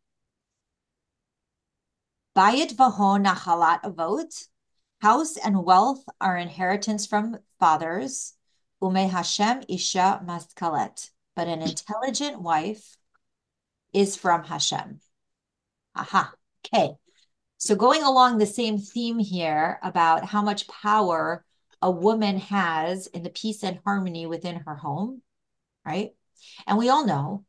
Bayit 2.37 2.77
vahon 2.77 3.25
nachalat 3.25 3.83
avot. 3.83 4.49
House 5.01 5.37
and 5.39 5.65
wealth 5.65 6.05
are 6.21 6.37
inheritance 6.37 7.07
from 7.07 7.39
fathers 7.59 8.35
Ume 8.83 9.09
Hashem 9.09 9.63
Isha 9.69 10.23
Maskalet. 10.25 11.11
But 11.35 11.49
an 11.49 11.63
intelligent 11.63 12.41
wife 12.41 12.97
is 13.93 14.17
from 14.17 14.45
Hashem. 14.45 15.01
Aha. 15.95 16.35
Okay. 16.67 16.93
So, 17.59 17.75
going 17.75 18.03
along 18.03 18.37
the 18.37 18.47
same 18.47 18.79
theme 18.79 19.19
here 19.19 19.79
about 19.83 20.27
how 20.27 20.43
much 20.43 20.69
power 20.69 21.43
a 21.81 21.91
woman 21.91 22.39
has 22.39 23.07
in 23.07 23.23
the 23.23 23.31
peace 23.31 23.63
and 23.63 23.81
harmony 23.85 24.27
within 24.27 24.57
her 24.57 24.75
home, 24.75 25.23
right? 25.87 26.11
And 26.67 26.77
we 26.77 26.91
all 26.91 27.07
know 27.07 27.45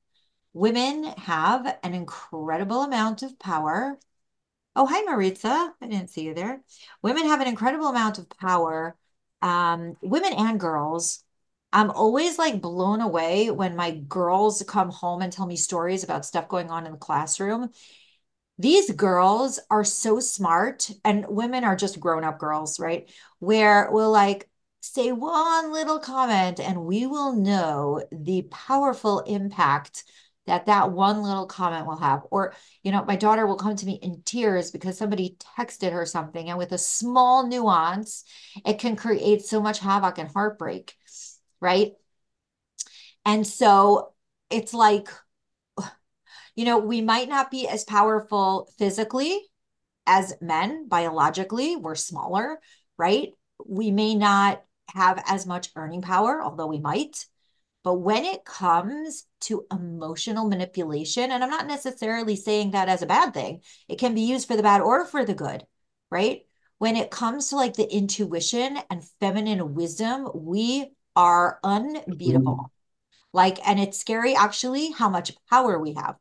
women 0.54 1.04
have 1.04 1.78
an 1.84 1.94
incredible 1.94 2.84
amount 2.84 3.24
of 3.24 3.38
power. 3.38 4.00
Oh, 4.80 4.86
hi, 4.86 5.02
Maritza. 5.02 5.74
I 5.82 5.88
didn't 5.88 6.12
see 6.12 6.22
you 6.22 6.36
there. 6.36 6.62
Women 7.02 7.26
have 7.26 7.42
an 7.42 7.48
incredible 7.48 7.88
amount 7.88 8.20
of 8.20 8.30
power. 8.30 8.96
Um, 9.42 9.98
women 10.02 10.34
and 10.34 10.60
girls. 10.60 11.24
I'm 11.74 11.90
always 11.92 12.38
like 12.38 12.62
blown 12.62 13.02
away 13.02 13.50
when 13.52 13.76
my 13.76 13.92
girls 13.92 14.64
come 14.68 14.90
home 14.92 15.22
and 15.22 15.34
tell 15.34 15.48
me 15.48 15.58
stories 15.58 16.04
about 16.04 16.26
stuff 16.26 16.48
going 16.48 16.70
on 16.70 16.86
in 16.86 16.94
the 16.94 16.98
classroom 16.98 17.72
these 18.60 18.92
girls 18.92 19.60
are 19.70 19.84
so 19.84 20.20
smart 20.20 20.90
and 21.06 21.26
women 21.28 21.64
are 21.64 21.76
just 21.76 22.00
grown-up 22.00 22.40
girls 22.40 22.80
right 22.80 23.12
where 23.40 23.90
we'll 23.92 24.12
like 24.12 24.50
say 24.82 25.12
one 25.12 25.74
little 25.74 26.00
comment 26.00 26.60
and 26.60 26.86
we 26.86 27.08
will 27.08 27.34
know 27.34 28.04
the 28.12 28.44
powerful 28.52 29.22
impact 29.22 30.06
that 30.48 30.66
that 30.66 30.92
one 30.92 31.22
little 31.22 31.46
comment 31.46 31.86
will 31.86 31.98
have 31.98 32.24
or 32.32 32.54
you 32.84 32.92
know 32.92 33.06
my 33.06 33.16
daughter 33.16 33.46
will 33.46 33.58
come 33.58 33.76
to 33.76 33.86
me 33.86 34.00
in 34.02 34.22
tears 34.26 34.72
because 34.72 34.98
somebody 34.98 35.38
texted 35.58 35.92
her 35.92 36.06
something 36.06 36.50
and 36.50 36.58
with 36.58 36.72
a 36.72 36.78
small 36.78 37.46
nuance 37.48 38.24
it 38.66 38.80
can 38.80 38.96
create 38.96 39.44
so 39.44 39.62
much 39.62 39.80
havoc 39.80 40.18
and 40.18 40.30
heartbreak 40.30 40.96
right 41.62 41.94
and 43.26 43.46
so 43.46 44.14
it's 44.50 44.74
like 44.74 45.10
you 46.58 46.66
know, 46.66 46.80
we 46.80 47.02
might 47.02 47.30
not 47.30 47.52
be 47.52 47.68
as 47.68 47.84
powerful 47.84 48.68
physically 48.80 49.40
as 50.08 50.34
men 50.42 50.88
biologically, 50.88 51.76
we're 51.76 51.94
smaller, 51.94 52.60
right? 52.98 53.30
We 53.64 53.92
may 53.92 54.16
not 54.16 54.64
have 54.90 55.24
as 55.28 55.46
much 55.46 55.70
earning 55.76 56.02
power, 56.02 56.42
although 56.42 56.66
we 56.66 56.80
might. 56.80 57.28
But 57.88 58.02
when 58.02 58.26
it 58.26 58.44
comes 58.44 59.24
to 59.44 59.66
emotional 59.72 60.50
manipulation, 60.50 61.32
and 61.32 61.42
I'm 61.42 61.50
not 61.50 61.68
necessarily 61.68 62.36
saying 62.36 62.72
that 62.72 62.90
as 62.90 63.02
a 63.02 63.06
bad 63.06 63.34
thing, 63.34 63.62
it 63.88 63.98
can 63.98 64.14
be 64.14 64.24
used 64.24 64.46
for 64.46 64.58
the 64.58 64.62
bad 64.62 64.82
or 64.82 65.06
for 65.06 65.24
the 65.24 65.34
good, 65.34 65.66
right? 66.12 66.42
When 66.80 66.98
it 66.98 67.12
comes 67.12 67.48
to 67.48 67.56
like 67.56 67.76
the 67.76 67.90
intuition 67.90 68.78
and 68.90 69.08
feminine 69.22 69.74
wisdom, 69.74 70.28
we 70.36 70.92
are 71.16 71.60
unbeatable. 71.64 72.56
Mm-hmm. 72.58 73.32
Like, 73.32 73.66
and 73.66 73.80
it's 73.80 73.98
scary 73.98 74.36
actually 74.36 74.92
how 74.92 75.08
much 75.08 75.32
power 75.50 75.80
we 75.80 75.94
have. 75.94 76.18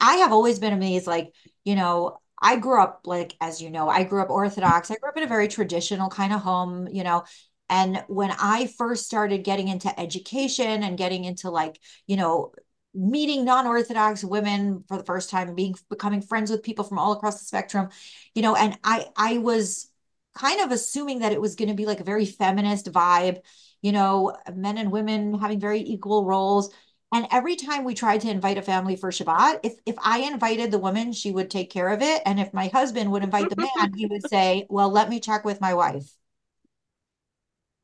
I 0.00 0.14
have 0.14 0.32
always 0.32 0.58
been 0.58 0.72
amazed, 0.72 1.06
like, 1.06 1.34
you 1.64 1.74
know, 1.74 2.16
I 2.40 2.56
grew 2.56 2.80
up 2.80 3.02
like, 3.04 3.36
as 3.42 3.60
you 3.60 3.68
know, 3.68 3.90
I 3.90 4.04
grew 4.04 4.22
up 4.22 4.30
Orthodox. 4.30 4.90
I 4.90 4.96
grew 4.96 5.10
up 5.10 5.18
in 5.18 5.22
a 5.22 5.26
very 5.26 5.48
traditional 5.48 6.08
kind 6.08 6.32
of 6.32 6.40
home, 6.40 6.88
you 6.90 7.04
know. 7.04 7.24
And 7.68 8.04
when 8.08 8.30
I 8.32 8.66
first 8.78 9.06
started 9.06 9.44
getting 9.44 9.68
into 9.68 9.98
education 9.98 10.82
and 10.82 10.98
getting 10.98 11.24
into 11.24 11.50
like, 11.50 11.80
you 12.06 12.16
know, 12.16 12.52
meeting 12.94 13.44
non-orthodox 13.44 14.22
women 14.22 14.84
for 14.86 14.98
the 14.98 15.04
first 15.04 15.30
time 15.30 15.54
being 15.54 15.74
becoming 15.88 16.20
friends 16.20 16.50
with 16.50 16.62
people 16.62 16.84
from 16.84 16.98
all 16.98 17.12
across 17.12 17.38
the 17.38 17.44
spectrum 17.46 17.88
you 18.34 18.42
know 18.42 18.54
and 18.54 18.78
i 18.84 19.06
i 19.16 19.38
was 19.38 19.90
kind 20.34 20.60
of 20.60 20.70
assuming 20.70 21.20
that 21.20 21.32
it 21.32 21.40
was 21.40 21.54
going 21.54 21.70
to 21.70 21.74
be 21.74 21.86
like 21.86 22.00
a 22.00 22.04
very 22.04 22.26
feminist 22.26 22.92
vibe 22.92 23.38
you 23.80 23.92
know 23.92 24.36
men 24.54 24.76
and 24.76 24.92
women 24.92 25.38
having 25.38 25.58
very 25.58 25.80
equal 25.80 26.26
roles 26.26 26.70
and 27.14 27.26
every 27.30 27.56
time 27.56 27.84
we 27.84 27.94
tried 27.94 28.22
to 28.22 28.30
invite 28.30 28.56
a 28.56 28.62
family 28.62 28.96
for 28.96 29.10
Shabbat, 29.10 29.60
if 29.62 29.74
if 29.84 29.96
I 30.02 30.20
invited 30.20 30.70
the 30.70 30.78
woman, 30.78 31.12
she 31.12 31.30
would 31.30 31.50
take 31.50 31.70
care 31.70 31.88
of 31.88 32.00
it. 32.00 32.22
And 32.24 32.40
if 32.40 32.54
my 32.54 32.68
husband 32.68 33.12
would 33.12 33.22
invite 33.22 33.50
the 33.50 33.56
man, 33.56 33.92
he 33.94 34.06
would 34.06 34.26
say, 34.26 34.66
Well, 34.70 34.88
let 34.88 35.10
me 35.10 35.20
check 35.20 35.44
with 35.44 35.60
my 35.60 35.74
wife. 35.74 36.10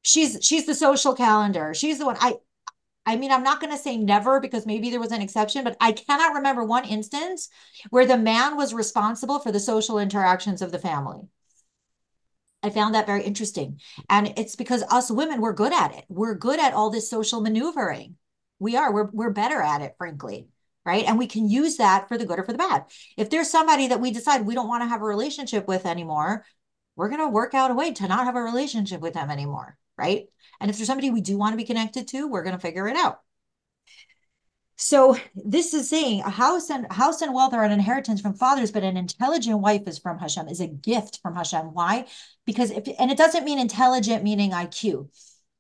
She's 0.08 0.38
she's 0.40 0.64
the 0.64 0.74
social 0.74 1.12
calendar. 1.12 1.74
She's 1.74 1.98
the 1.98 2.06
one. 2.06 2.16
I 2.18 2.36
I 3.04 3.16
mean, 3.16 3.30
I'm 3.30 3.42
not 3.42 3.60
going 3.60 3.72
to 3.72 3.78
say 3.78 3.98
never 3.98 4.40
because 4.40 4.64
maybe 4.64 4.88
there 4.88 5.00
was 5.00 5.12
an 5.12 5.20
exception, 5.20 5.64
but 5.64 5.76
I 5.82 5.92
cannot 5.92 6.34
remember 6.34 6.64
one 6.64 6.86
instance 6.86 7.50
where 7.90 8.06
the 8.06 8.16
man 8.16 8.56
was 8.56 8.72
responsible 8.72 9.38
for 9.38 9.52
the 9.52 9.60
social 9.60 9.98
interactions 9.98 10.62
of 10.62 10.72
the 10.72 10.78
family. 10.78 11.28
I 12.62 12.70
found 12.70 12.94
that 12.94 13.04
very 13.04 13.22
interesting. 13.22 13.80
And 14.08 14.32
it's 14.38 14.56
because 14.56 14.82
us 14.84 15.10
women, 15.10 15.42
we're 15.42 15.52
good 15.52 15.74
at 15.74 15.94
it. 15.94 16.06
We're 16.08 16.34
good 16.36 16.58
at 16.58 16.72
all 16.72 16.88
this 16.88 17.10
social 17.10 17.42
maneuvering. 17.42 18.16
We 18.58 18.76
are. 18.76 18.90
We're 18.90 19.10
we're 19.12 19.30
better 19.30 19.60
at 19.60 19.82
it, 19.82 19.94
frankly. 19.98 20.48
Right. 20.86 21.04
And 21.04 21.18
we 21.18 21.26
can 21.26 21.50
use 21.50 21.76
that 21.76 22.08
for 22.08 22.16
the 22.16 22.24
good 22.24 22.38
or 22.38 22.44
for 22.44 22.52
the 22.52 22.58
bad. 22.58 22.86
If 23.18 23.28
there's 23.28 23.50
somebody 23.50 23.88
that 23.88 24.00
we 24.00 24.10
decide 24.10 24.46
we 24.46 24.54
don't 24.54 24.68
want 24.68 24.82
to 24.84 24.88
have 24.88 25.02
a 25.02 25.04
relationship 25.04 25.68
with 25.68 25.84
anymore, 25.84 26.46
we're 26.96 27.10
going 27.10 27.20
to 27.20 27.28
work 27.28 27.52
out 27.52 27.70
a 27.70 27.74
way 27.74 27.92
to 27.92 28.08
not 28.08 28.24
have 28.24 28.36
a 28.36 28.42
relationship 28.42 29.02
with 29.02 29.12
them 29.12 29.30
anymore. 29.30 29.76
Right. 29.98 30.26
And 30.60 30.70
if 30.70 30.76
there's 30.76 30.86
somebody 30.86 31.10
we 31.10 31.20
do 31.20 31.36
want 31.36 31.52
to 31.52 31.56
be 31.56 31.64
connected 31.64 32.08
to, 32.08 32.28
we're 32.28 32.42
going 32.42 32.56
to 32.56 32.60
figure 32.60 32.88
it 32.88 32.96
out. 32.96 33.20
So 34.76 35.16
this 35.34 35.74
is 35.74 35.90
saying 35.90 36.20
a 36.20 36.30
house 36.30 36.70
and 36.70 36.90
house 36.92 37.20
and 37.20 37.34
wealth 37.34 37.52
are 37.52 37.64
an 37.64 37.72
inheritance 37.72 38.20
from 38.20 38.34
fathers, 38.34 38.70
but 38.70 38.84
an 38.84 38.96
intelligent 38.96 39.58
wife 39.58 39.82
is 39.88 39.98
from 39.98 40.18
Hashem, 40.18 40.48
is 40.48 40.60
a 40.60 40.68
gift 40.68 41.18
from 41.20 41.34
Hashem. 41.34 41.74
Why? 41.74 42.06
Because 42.46 42.70
if 42.70 42.88
and 42.98 43.10
it 43.10 43.18
doesn't 43.18 43.44
mean 43.44 43.58
intelligent 43.58 44.22
meaning 44.22 44.52
IQ. 44.52 45.10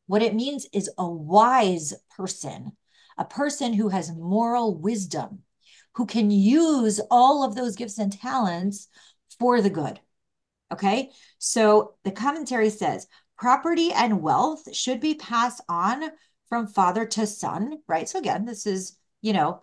What 0.06 0.22
it 0.22 0.34
means 0.34 0.66
is 0.72 0.88
a 0.96 1.06
wise 1.06 1.94
person 2.16 2.72
a 3.18 3.24
person 3.24 3.72
who 3.72 3.88
has 3.88 4.14
moral 4.14 4.74
wisdom, 4.78 5.40
who 5.96 6.06
can 6.06 6.30
use 6.30 7.00
all 7.10 7.44
of 7.44 7.54
those 7.54 7.76
gifts 7.76 7.98
and 7.98 8.12
talents 8.12 8.88
for 9.38 9.60
the 9.60 9.70
good. 9.70 10.00
Okay. 10.72 11.10
So 11.38 11.94
the 12.04 12.12
commentary 12.12 12.70
says 12.70 13.06
property 13.38 13.92
and 13.92 14.22
wealth 14.22 14.74
should 14.74 15.00
be 15.00 15.14
passed 15.14 15.60
on 15.68 16.10
from 16.48 16.66
father 16.66 17.06
to 17.06 17.26
son, 17.26 17.78
right? 17.86 18.08
So 18.08 18.18
again, 18.18 18.44
this 18.44 18.66
is, 18.66 18.96
you 19.22 19.32
know, 19.32 19.62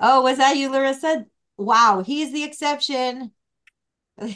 oh, 0.00 0.22
was 0.22 0.38
that 0.38 0.56
you, 0.56 0.70
Larissa? 0.70 1.26
Wow, 1.56 2.02
he's 2.04 2.32
the 2.32 2.44
exception. 2.44 3.32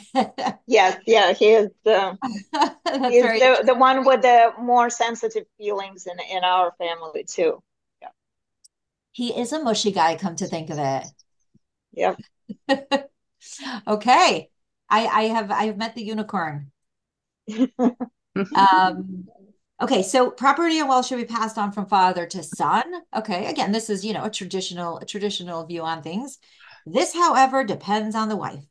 yes, 0.67 1.01
yeah, 1.07 1.33
he 1.33 1.51
is 1.51 1.69
the 1.85 2.17
he's 3.09 3.23
the, 3.23 3.63
the 3.65 3.75
one 3.75 4.05
with 4.05 4.21
the 4.21 4.51
more 4.59 4.89
sensitive 4.89 5.45
feelings 5.57 6.05
in 6.05 6.17
in 6.35 6.43
our 6.43 6.73
family 6.77 7.23
too. 7.23 7.63
Yeah. 8.01 8.09
He 9.11 9.29
is 9.29 9.53
a 9.53 9.63
mushy 9.63 9.91
guy, 9.91 10.17
come 10.17 10.35
to 10.35 10.47
think 10.47 10.69
of 10.69 10.79
it. 10.79 11.07
Yep. 11.93 12.19
okay. 13.87 14.49
I, 14.89 15.05
I 15.05 15.21
have 15.23 15.51
I 15.51 15.63
have 15.65 15.77
met 15.77 15.95
the 15.95 16.03
unicorn. 16.03 16.71
Um 18.55 19.27
okay, 19.81 20.03
so 20.03 20.29
property 20.31 20.79
and 20.79 20.89
wealth 20.89 21.05
should 21.05 21.17
be 21.17 21.25
passed 21.25 21.57
on 21.57 21.71
from 21.71 21.85
father 21.85 22.25
to 22.25 22.43
son. 22.43 22.83
Okay, 23.15 23.45
again, 23.47 23.71
this 23.71 23.89
is 23.89 24.05
you 24.05 24.13
know 24.13 24.25
a 24.25 24.29
traditional 24.29 24.97
a 24.99 25.05
traditional 25.05 25.65
view 25.65 25.81
on 25.81 26.01
things. 26.01 26.37
This, 26.85 27.13
however, 27.13 27.63
depends 27.63 28.15
on 28.15 28.29
the 28.29 28.35
wife 28.35 28.63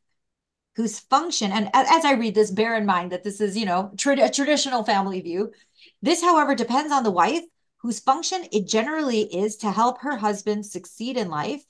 whose 0.76 1.00
function, 1.00 1.50
and 1.50 1.68
as 1.74 2.04
I 2.04 2.12
read 2.12 2.34
this, 2.34 2.50
bear 2.50 2.76
in 2.76 2.86
mind 2.86 3.12
that 3.12 3.24
this 3.24 3.40
is, 3.40 3.56
you 3.56 3.66
know, 3.66 3.90
tra- 3.98 4.24
a 4.24 4.30
traditional 4.30 4.84
family 4.84 5.20
view. 5.20 5.52
This, 6.02 6.22
however, 6.22 6.54
depends 6.54 6.92
on 6.92 7.02
the 7.02 7.10
wife 7.10 7.42
whose 7.78 7.98
function 8.00 8.44
it 8.52 8.66
generally 8.66 9.22
is 9.22 9.56
to 9.58 9.70
help 9.72 10.00
her 10.00 10.16
husband 10.16 10.64
succeed 10.64 11.16
in 11.16 11.28
life, 11.30 11.62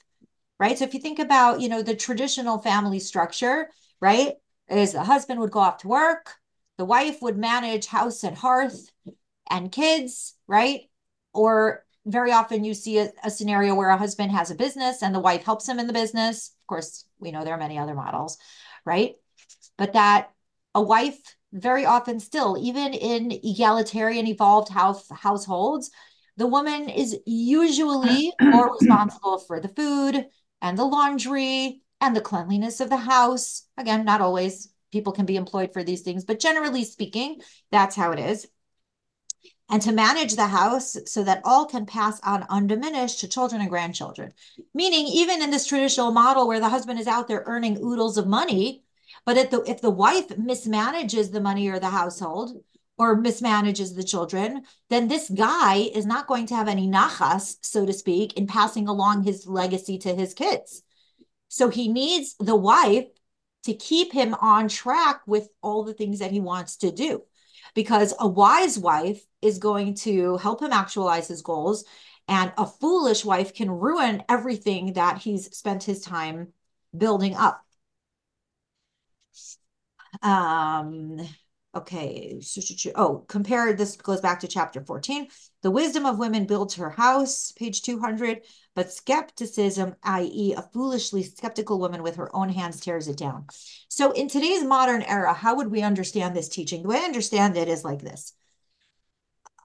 right? 0.59 0.77
So 0.79 0.85
if 0.85 0.95
you 0.95 1.01
think 1.01 1.19
about, 1.19 1.61
you 1.61 1.69
know, 1.69 1.83
the 1.83 1.95
traditional 1.97 2.59
family 2.59 2.99
structure, 3.01 3.69
right, 4.01 4.35
is 4.69 4.93
the 4.93 5.05
husband 5.05 5.41
would 5.41 5.51
go 5.51 5.61
off 5.61 5.79
to 5.79 5.89
work, 5.89 6.35
the 6.79 6.85
wife 6.85 7.21
would 7.21 7.37
manage 7.37 7.87
house 7.87 8.25
and 8.25 8.37
hearth 8.37 8.91
and 9.51 9.71
kids, 9.73 10.35
right? 10.47 10.83
Or 11.35 11.85
very 12.07 12.33
often 12.33 12.65
you 12.65 12.73
see 12.73 12.99
a, 12.99 13.11
a 13.23 13.31
scenario 13.31 13.75
where 13.75 13.91
a 13.91 13.99
husband 13.99 14.33
has 14.33 14.51
a 14.51 14.55
business 14.55 15.03
and 15.03 15.15
the 15.15 15.21
wife 15.21 15.43
helps 15.43 15.69
him 15.69 15.79
in 15.79 15.87
the 15.87 15.93
business. 15.93 16.55
Of 16.63 16.67
course, 16.69 17.05
we 17.19 17.33
know 17.33 17.45
there 17.45 17.55
are 17.55 17.59
many 17.59 17.79
other 17.79 17.95
models, 17.95 18.39
right? 18.87 19.17
But 19.77 19.93
that 19.93 20.31
a 20.75 20.81
wife 20.81 21.19
very 21.53 21.85
often 21.85 22.21
still, 22.21 22.57
even 22.59 22.95
in 22.95 23.33
egalitarian 23.33 24.27
evolved 24.27 24.69
house 24.69 25.09
households, 25.11 25.91
the 26.37 26.47
woman 26.47 26.89
is 26.89 27.19
usually 27.27 28.33
more 28.41 28.73
responsible 28.73 29.39
for 29.39 29.61
the 29.61 29.69
food 29.69 30.27
and 30.63 30.79
the 30.79 30.85
laundry 30.85 31.83
and 32.01 32.15
the 32.15 32.21
cleanliness 32.21 32.81
of 32.81 32.91
the 32.91 32.97
house. 32.97 33.65
Again, 33.77 34.05
not 34.05 34.21
always 34.21 34.69
people 34.93 35.13
can 35.13 35.27
be 35.27 35.37
employed 35.37 35.73
for 35.73 35.83
these 35.83 36.03
things, 36.03 36.25
but 36.25 36.41
generally 36.41 36.85
speaking, 36.85 37.41
that's 37.71 37.97
how 37.97 38.13
it 38.13 38.19
is. 38.19 38.47
And 39.71 39.83
to 39.83 39.93
manage 39.93 40.35
the 40.35 40.47
house 40.47 40.97
so 41.05 41.23
that 41.25 41.43
all 41.45 41.67
can 41.67 41.85
pass 41.85 42.19
on 42.23 42.47
undiminished 42.49 43.21
to 43.21 43.29
children 43.29 43.61
and 43.61 43.69
grandchildren. 43.69 44.33
Meaning, 44.73 45.07
even 45.09 45.43
in 45.43 45.51
this 45.51 45.67
traditional 45.67 46.11
model 46.11 46.49
where 46.49 46.61
the 46.61 46.71
husband 46.71 46.99
is 46.99 47.07
out 47.07 47.29
there 47.29 47.45
earning 47.47 47.79
oodles 47.85 48.17
of 48.17 48.27
money, 48.27 48.83
but 49.27 49.37
if 49.37 49.51
the 49.51 49.63
if 49.63 49.83
the 49.83 49.91
wife 49.91 50.29
mismanages 50.29 51.33
the 51.33 51.41
money 51.41 51.69
or 51.69 51.79
the 51.79 51.91
household 51.91 52.63
or 52.97 53.23
mismanages 53.23 53.95
the 53.95 54.03
children, 54.03 54.65
then 54.89 55.07
this 55.07 55.29
guy 55.29 55.77
is 55.77 56.07
not 56.07 56.27
going 56.27 56.47
to 56.47 56.57
have 56.57 56.69
any 56.69 56.89
nachas, 56.89 57.57
so 57.61 57.85
to 57.85 57.93
speak, 57.93 58.39
in 58.39 58.47
passing 58.47 58.89
along 58.89 59.23
his 59.23 59.47
legacy 59.47 59.99
to 59.99 60.15
his 60.15 60.35
kids. 60.35 60.83
So 61.49 61.69
he 61.69 61.89
needs 61.89 62.35
the 62.39 62.57
wife 62.57 63.07
to 63.65 63.75
keep 63.75 64.13
him 64.13 64.35
on 64.35 64.69
track 64.69 65.21
with 65.27 65.49
all 65.63 65.85
the 65.85 65.95
things 65.95 66.21
that 66.21 66.31
he 66.31 66.41
wants 66.41 66.77
to 66.79 66.91
do. 66.91 67.23
Because 67.75 68.15
a 68.19 68.27
wise 68.27 68.79
wife 68.79 69.23
is 69.43 69.59
going 69.59 69.95
to 69.95 70.37
help 70.39 70.63
him 70.63 70.73
actualize 70.73 71.29
his 71.29 71.43
goals, 71.43 71.85
and 72.27 72.53
a 72.57 72.67
foolish 72.67 73.25
wife 73.25 73.55
can 73.55 73.71
ruin 73.71 74.23
everything 74.29 74.95
that 74.95 75.19
he's 75.19 75.57
spent 75.57 75.85
his 75.85 76.01
time 76.01 76.53
building 76.97 77.35
up. 77.35 77.65
Um, 80.23 81.21
okay. 81.79 82.41
Oh, 82.95 83.25
compare 83.29 83.73
this 83.73 83.97
goes 83.97 84.21
back 84.21 84.41
to 84.41 84.49
chapter 84.49 84.83
14. 84.85 85.29
The 85.63 85.71
wisdom 85.71 86.07
of 86.07 86.19
women 86.19 86.47
builds 86.47 86.75
her 86.75 86.91
house, 86.91 87.53
page 87.53 87.83
200, 87.83 88.43
but 88.75 88.93
skepticism, 88.93 89.97
i.e., 90.03 90.55
a 90.57 90.63
foolishly 90.63 91.23
skeptical 91.23 91.79
woman 91.81 92.03
with 92.03 92.17
her 92.17 92.35
own 92.35 92.49
hands, 92.49 92.81
tears 92.81 93.09
it 93.09 93.17
down. 93.17 93.47
So, 93.89 94.13
in 94.13 94.29
today's 94.29 94.63
modern 94.63 95.03
era, 95.03 95.33
how 95.33 95.57
would 95.57 95.71
we 95.71 95.83
understand 95.83 96.37
this 96.37 96.49
teaching? 96.49 96.83
The 96.83 96.89
way 96.89 96.99
I 96.99 97.05
understand 97.05 97.57
it 97.57 97.69
is 97.69 97.85
like 97.85 98.03
this 98.03 98.35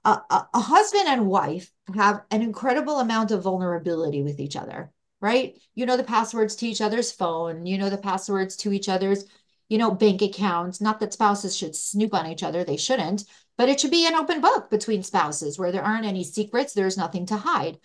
a, 0.04 0.20
a, 0.30 0.48
a 0.54 0.60
husband 0.60 1.08
and 1.08 1.26
wife 1.26 1.70
have 1.94 2.22
an 2.30 2.42
incredible 2.42 3.00
amount 3.00 3.30
of 3.30 3.42
vulnerability 3.42 4.22
with 4.22 4.38
each 4.38 4.56
other, 4.56 4.90
right? 5.20 5.58
You 5.74 5.86
know 5.86 5.96
the 5.96 6.04
passwords 6.04 6.56
to 6.56 6.66
each 6.66 6.80
other's 6.80 7.12
phone, 7.12 7.66
you 7.66 7.78
know 7.78 7.90
the 7.90 7.98
passwords 7.98 8.56
to 8.56 8.72
each 8.72 8.88
other's 8.88 9.24
you 9.68 9.78
know, 9.78 9.90
bank 9.90 10.22
accounts. 10.22 10.80
Not 10.80 11.00
that 11.00 11.12
spouses 11.12 11.56
should 11.56 11.76
snoop 11.76 12.14
on 12.14 12.26
each 12.26 12.42
other, 12.42 12.64
they 12.64 12.76
shouldn't, 12.76 13.24
but 13.56 13.68
it 13.68 13.80
should 13.80 13.90
be 13.90 14.06
an 14.06 14.14
open 14.14 14.40
book 14.40 14.70
between 14.70 15.02
spouses 15.02 15.58
where 15.58 15.72
there 15.72 15.84
aren't 15.84 16.06
any 16.06 16.24
secrets, 16.24 16.72
there's 16.72 16.96
nothing 16.96 17.26
to 17.26 17.36
hide. 17.36 17.78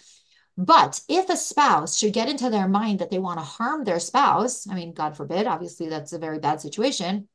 But 0.58 1.00
if 1.08 1.30
a 1.30 1.38
spouse 1.38 1.98
should 1.98 2.12
get 2.12 2.28
into 2.28 2.50
their 2.50 2.68
mind 2.68 3.00
that 3.00 3.10
they 3.10 3.20
want 3.20 3.40
to 3.40 3.46
harm 3.46 3.86
their 3.86 4.00
spouse, 4.00 4.68
I 4.68 4.76
mean, 4.76 4.94
God 4.94 5.16
forbid, 5.16 5.48
obviously 5.48 5.88
that's 5.88 6.12
a 6.12 6.20
very 6.20 6.40
bad 6.40 6.60
situation. 6.60 7.30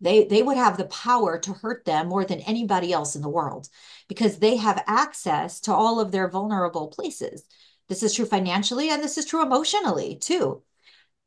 They, 0.00 0.24
they 0.24 0.42
would 0.42 0.56
have 0.56 0.76
the 0.76 0.86
power 0.86 1.38
to 1.38 1.52
hurt 1.52 1.84
them 1.84 2.08
more 2.08 2.24
than 2.24 2.40
anybody 2.40 2.92
else 2.92 3.16
in 3.16 3.22
the 3.22 3.28
world 3.28 3.68
because 4.08 4.38
they 4.38 4.56
have 4.56 4.84
access 4.86 5.60
to 5.60 5.72
all 5.74 6.00
of 6.00 6.12
their 6.12 6.28
vulnerable 6.28 6.88
places. 6.88 7.44
This 7.88 8.02
is 8.02 8.14
true 8.14 8.26
financially 8.26 8.90
and 8.90 9.02
this 9.02 9.18
is 9.18 9.26
true 9.26 9.42
emotionally 9.42 10.16
too 10.16 10.62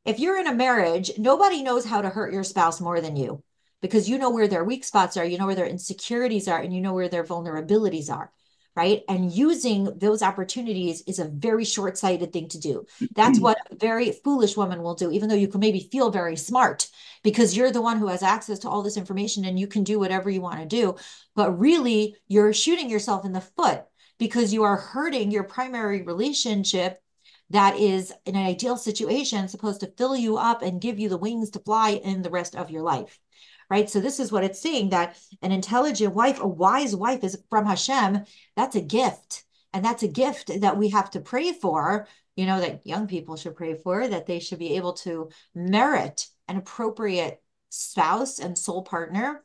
if 0.06 0.20
you're 0.20 0.39
in 0.39 0.47
a 0.47 0.53
marriage, 0.53 1.12
nobody 1.18 1.64
knows 1.64 1.86
how 1.86 2.01
to 2.01 2.10
hurt 2.10 2.32
your 2.34 2.43
spouse 2.43 2.80
more 2.80 3.01
than 3.01 3.16
you 3.16 3.43
because 3.82 4.10
you 4.10 4.18
know 4.18 4.30
where 4.30 4.47
their 4.47 4.64
weak 4.64 4.84
spots 4.84 5.18
are, 5.18 5.26
you 5.26 5.38
know 5.38 5.47
where 5.47 5.56
their 5.56 5.66
insecurities 5.66 6.47
are, 6.47 6.60
and 6.60 6.74
you 6.74 6.82
know 6.82 6.93
where 6.93 7.10
their 7.10 7.24
vulnerabilities 7.24 8.10
are. 8.10 8.32
Right. 8.76 9.03
And 9.08 9.32
using 9.32 9.86
those 9.99 10.22
opportunities 10.22 11.01
is 11.08 11.20
a 11.20 11.30
very 11.30 11.64
short 11.64 11.97
sighted 11.97 12.34
thing 12.34 12.49
to 12.49 12.60
do. 12.60 12.86
That's 13.16 13.39
what 13.39 13.58
a 13.72 13.76
very 13.76 14.12
foolish 14.12 14.58
woman 14.58 14.84
will 14.84 14.95
do, 14.95 15.12
even 15.12 15.30
though 15.30 15.36
you 15.36 15.47
can 15.47 15.62
maybe 15.62 15.88
feel 15.89 16.12
very 16.12 16.36
smart 16.36 16.89
because 17.24 17.56
you're 17.56 17.72
the 17.72 17.82
one 17.82 17.99
who 17.99 18.08
has 18.08 18.22
access 18.22 18.60
to 18.60 18.70
all 18.70 18.84
this 18.84 18.97
information 18.97 19.45
and 19.45 19.58
you 19.58 19.68
can 19.68 19.86
do 19.86 19.97
whatever 19.97 20.30
you 20.30 20.41
want 20.41 20.60
to 20.60 20.66
do. 20.66 20.97
But 21.36 21.58
really, 21.58 22.18
you're 22.28 22.51
shooting 22.51 22.89
yourself 22.89 23.24
in 23.24 23.32
the 23.32 23.39
foot 23.39 23.86
because 24.18 24.53
you 24.53 24.64
are 24.64 24.76
hurting 24.76 25.32
your 25.32 25.45
primary 25.45 26.01
relationship 26.01 27.01
that 27.50 27.78
is 27.78 28.12
in 28.26 28.36
an 28.36 28.46
ideal 28.46 28.78
situation 28.78 29.48
supposed 29.48 29.82
to 29.82 29.91
fill 29.98 30.16
you 30.16 30.38
up 30.38 30.62
and 30.62 30.82
give 30.82 31.00
you 31.00 31.10
the 31.10 31.18
wings 31.18 31.50
to 31.52 31.60
fly 31.60 31.91
in 31.91 32.22
the 32.22 32.30
rest 32.30 32.56
of 32.56 32.72
your 32.72 32.82
life 32.82 33.20
right? 33.68 33.89
So 33.89 34.00
this 34.00 34.20
is 34.20 34.32
what 34.32 34.43
it's 34.43 34.62
saying 34.62 34.89
that 34.89 35.18
an 35.41 35.52
intelligent 35.52 36.14
wife 36.14 36.39
a 36.39 36.48
wise 36.48 36.96
wife 36.96 37.24
is 37.24 37.36
from 37.50 37.66
hashem. 37.66 38.24
That's 38.56 38.76
a 38.76 38.82
gift. 38.82 39.43
And 39.74 39.84
that's 39.84 40.04
a 40.04 40.08
gift 40.08 40.62
that 40.62 40.78
we 40.78 40.89
have 40.89 41.10
to 41.12 41.20
pray 41.20 41.52
for 41.52 42.08
you 42.36 42.46
know 42.46 42.60
that 42.60 42.86
young 42.86 43.08
people 43.08 43.38
should 43.38 43.56
pray 43.56 43.76
for 43.76 44.08
that 44.08 44.26
they 44.26 44.39
should 44.39 44.60
be 44.60 44.76
able 44.76 44.93
to 44.93 45.30
merit 45.54 46.28
an 46.48 46.58
appropriate 46.58 47.41
spouse 47.70 48.39
and 48.39 48.58
soul 48.58 48.84
partner 48.84 49.43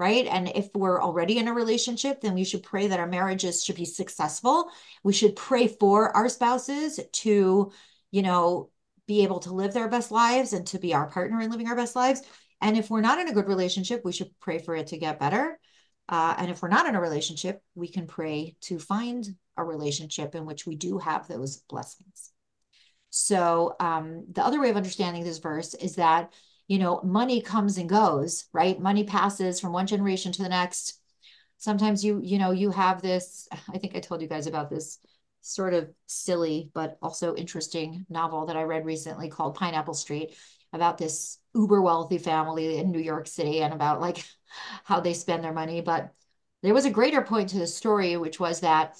right? 0.00 0.26
And 0.26 0.50
if 0.54 0.70
we're 0.74 1.00
already 1.00 1.36
in 1.36 1.46
a 1.46 1.52
relationship, 1.52 2.22
then 2.22 2.32
we 2.32 2.42
should 2.42 2.62
pray 2.62 2.86
that 2.86 2.98
our 2.98 3.06
marriages 3.06 3.62
should 3.62 3.76
be 3.76 3.84
successful. 3.84 4.70
We 5.04 5.12
should 5.12 5.36
pray 5.36 5.68
for 5.68 6.16
our 6.16 6.30
spouses 6.30 6.98
to, 7.12 7.70
you 8.10 8.22
know, 8.22 8.70
be 9.06 9.22
able 9.24 9.40
to 9.40 9.52
live 9.52 9.74
their 9.74 9.88
best 9.88 10.10
lives 10.10 10.54
and 10.54 10.66
to 10.68 10.78
be 10.78 10.94
our 10.94 11.06
partner 11.06 11.42
in 11.42 11.50
living 11.50 11.68
our 11.68 11.76
best 11.76 11.94
lives. 11.94 12.22
And 12.62 12.78
if 12.78 12.88
we're 12.88 13.02
not 13.02 13.18
in 13.18 13.28
a 13.28 13.34
good 13.34 13.46
relationship, 13.46 14.00
we 14.02 14.12
should 14.12 14.30
pray 14.40 14.58
for 14.58 14.74
it 14.74 14.86
to 14.88 14.96
get 14.96 15.20
better. 15.20 15.60
Uh, 16.08 16.34
and 16.38 16.50
if 16.50 16.62
we're 16.62 16.68
not 16.68 16.86
in 16.86 16.94
a 16.94 17.00
relationship, 17.00 17.62
we 17.74 17.86
can 17.86 18.06
pray 18.06 18.56
to 18.62 18.78
find 18.78 19.28
a 19.58 19.62
relationship 19.62 20.34
in 20.34 20.46
which 20.46 20.66
we 20.66 20.76
do 20.76 20.96
have 20.96 21.28
those 21.28 21.58
blessings. 21.68 22.32
So, 23.10 23.76
um, 23.80 24.24
the 24.32 24.44
other 24.44 24.60
way 24.60 24.70
of 24.70 24.76
understanding 24.76 25.24
this 25.24 25.38
verse 25.38 25.74
is 25.74 25.96
that 25.96 26.32
you 26.70 26.78
know, 26.78 27.00
money 27.02 27.42
comes 27.42 27.78
and 27.78 27.88
goes, 27.88 28.44
right? 28.52 28.78
Money 28.78 29.02
passes 29.02 29.58
from 29.58 29.72
one 29.72 29.88
generation 29.88 30.30
to 30.30 30.40
the 30.44 30.48
next. 30.48 31.00
Sometimes 31.58 32.04
you, 32.04 32.20
you 32.22 32.38
know, 32.38 32.52
you 32.52 32.70
have 32.70 33.02
this, 33.02 33.48
I 33.74 33.78
think 33.78 33.96
I 33.96 33.98
told 33.98 34.22
you 34.22 34.28
guys 34.28 34.46
about 34.46 34.70
this 34.70 34.98
sort 35.40 35.74
of 35.74 35.90
silly, 36.06 36.70
but 36.72 36.96
also 37.02 37.34
interesting 37.34 38.06
novel 38.08 38.46
that 38.46 38.56
I 38.56 38.62
read 38.62 38.86
recently 38.86 39.28
called 39.28 39.56
Pineapple 39.56 39.94
Street 39.94 40.36
about 40.72 40.96
this 40.96 41.38
uber 41.56 41.82
wealthy 41.82 42.18
family 42.18 42.78
in 42.78 42.92
New 42.92 43.00
York 43.00 43.26
City 43.26 43.62
and 43.62 43.74
about 43.74 44.00
like 44.00 44.24
how 44.84 45.00
they 45.00 45.12
spend 45.12 45.42
their 45.42 45.52
money. 45.52 45.80
But 45.80 46.12
there 46.62 46.72
was 46.72 46.84
a 46.84 46.90
greater 46.90 47.22
point 47.22 47.48
to 47.48 47.58
the 47.58 47.66
story, 47.66 48.16
which 48.16 48.38
was 48.38 48.60
that 48.60 48.96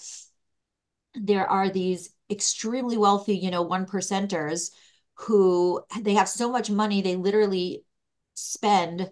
there 1.15 1.49
are 1.49 1.71
these 1.71 2.11
extremely 2.29 2.99
wealthy, 2.99 3.37
you 3.37 3.53
know, 3.53 3.63
one 3.63 3.87
percenters 3.87 4.73
who 5.21 5.83
they 6.01 6.15
have 6.15 6.29
so 6.29 6.51
much 6.51 6.71
money 6.71 7.03
they 7.03 7.17
literally 7.17 7.85
spend 8.35 9.11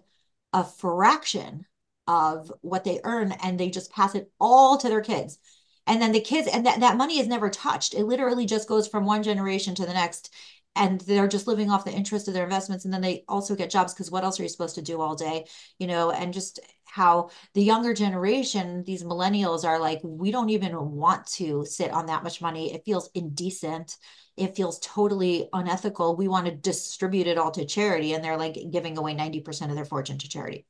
a 0.53 0.63
fraction 0.63 1.65
of 2.07 2.51
what 2.61 2.83
they 2.83 2.99
earn 3.03 3.31
and 3.43 3.59
they 3.59 3.69
just 3.69 3.91
pass 3.91 4.15
it 4.15 4.31
all 4.39 4.77
to 4.77 4.89
their 4.89 5.01
kids. 5.01 5.37
And 5.85 6.01
then 6.01 6.11
the 6.11 6.21
kids 6.21 6.47
and 6.47 6.65
that, 6.65 6.79
that 6.79 6.97
money 6.97 7.19
is 7.19 7.27
never 7.27 7.49
touched. 7.49 7.93
It 7.93 8.05
literally 8.05 8.45
just 8.45 8.67
goes 8.67 8.87
from 8.87 9.05
one 9.05 9.21
generation 9.21 9.75
to 9.75 9.85
the 9.85 9.93
next 9.93 10.33
and 10.75 11.01
they're 11.01 11.27
just 11.27 11.47
living 11.47 11.69
off 11.69 11.85
the 11.85 11.91
interest 11.91 12.27
of 12.27 12.33
their 12.33 12.43
investments 12.43 12.85
and 12.85 12.93
then 12.93 13.01
they 13.01 13.23
also 13.27 13.55
get 13.55 13.69
jobs 13.69 13.93
because 13.93 14.11
what 14.11 14.23
else 14.23 14.39
are 14.39 14.43
you 14.43 14.49
supposed 14.49 14.75
to 14.75 14.81
do 14.81 15.01
all 15.01 15.15
day 15.15 15.45
you 15.77 15.87
know 15.87 16.11
and 16.11 16.33
just 16.33 16.59
how 16.85 17.29
the 17.53 17.61
younger 17.61 17.93
generation 17.93 18.83
these 18.85 19.03
millennials 19.03 19.63
are 19.63 19.79
like 19.79 19.99
we 20.03 20.31
don't 20.31 20.49
even 20.49 20.73
want 20.91 21.25
to 21.27 21.65
sit 21.65 21.91
on 21.91 22.05
that 22.07 22.23
much 22.23 22.41
money 22.41 22.73
it 22.73 22.83
feels 22.85 23.09
indecent 23.13 23.97
it 24.39 24.55
feels 24.55 24.79
totally 24.79 25.49
unethical. 25.51 26.15
We 26.15 26.29
want 26.29 26.45
to 26.45 26.55
distribute 26.55 27.27
it 27.27 27.37
all 27.37 27.51
to 27.51 27.65
charity. 27.65 28.13
And 28.13 28.23
they're 28.23 28.37
like 28.37 28.57
giving 28.71 28.97
away 28.97 29.13
90% 29.13 29.69
of 29.69 29.75
their 29.75 29.85
fortune 29.85 30.17
to 30.17 30.29
charity. 30.29 30.65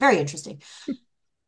Very 0.00 0.18
interesting. 0.18 0.62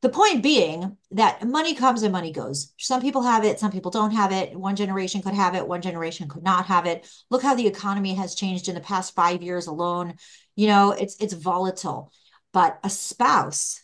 The 0.02 0.08
point 0.08 0.42
being 0.42 0.96
that 1.12 1.46
money 1.46 1.74
comes 1.74 2.02
and 2.02 2.12
money 2.12 2.30
goes. 2.30 2.72
Some 2.78 3.00
people 3.00 3.22
have 3.22 3.44
it, 3.44 3.58
some 3.58 3.72
people 3.72 3.90
don't 3.90 4.12
have 4.12 4.30
it. 4.30 4.54
One 4.54 4.76
generation 4.76 5.22
could 5.22 5.34
have 5.34 5.54
it, 5.54 5.66
one 5.66 5.82
generation 5.82 6.28
could 6.28 6.42
not 6.42 6.66
have 6.66 6.86
it. 6.86 7.08
Look 7.30 7.42
how 7.42 7.54
the 7.54 7.66
economy 7.66 8.14
has 8.14 8.34
changed 8.34 8.68
in 8.68 8.74
the 8.74 8.80
past 8.80 9.14
five 9.14 9.42
years 9.42 9.66
alone. 9.66 10.14
You 10.54 10.68
know, 10.68 10.92
it's 10.92 11.16
it's 11.20 11.32
volatile. 11.32 12.12
But 12.52 12.78
a 12.84 12.90
spouse 12.90 13.82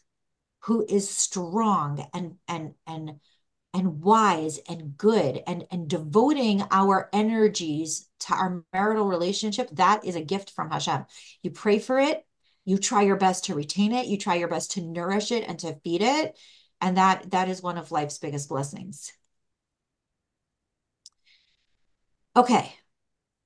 who 0.65 0.85
is 0.89 1.09
strong 1.09 2.07
and 2.15 2.37
and 2.47 2.75
and 2.87 3.21
and 3.75 4.03
wise 4.03 4.59
and 4.69 4.97
good 4.97 5.43
and, 5.47 5.65
and 5.71 5.89
devoting 5.89 6.63
our 6.71 7.09
energies 7.13 8.09
to 8.21 8.35
our 8.35 8.63
marital 8.73 9.07
relationship, 9.07 9.71
that 9.73 10.05
is 10.05 10.15
a 10.15 10.23
gift 10.23 10.51
from 10.51 10.71
Hashem. 10.71 11.07
You 11.43 11.51
pray 11.51 11.79
for 11.79 11.99
it, 11.99 12.25
you 12.65 12.79
try 12.79 13.03
your 13.03 13.17
best 13.17 13.45
to 13.47 13.55
retain 13.55 13.93
it, 13.93 14.07
you 14.07 14.19
try 14.19 14.37
your 14.37 14.49
best 14.49 14.73
to 14.73 14.81
nourish 14.83 15.33
it 15.33 15.45
and 15.49 15.59
to 15.61 15.75
feed 15.85 16.03
it. 16.03 16.39
And 16.81 16.97
that 16.97 17.31
that 17.31 17.49
is 17.49 17.63
one 17.63 17.79
of 17.79 17.93
life's 17.93 18.19
biggest 18.19 18.49
blessings. 18.49 19.13
Okay. 22.37 22.75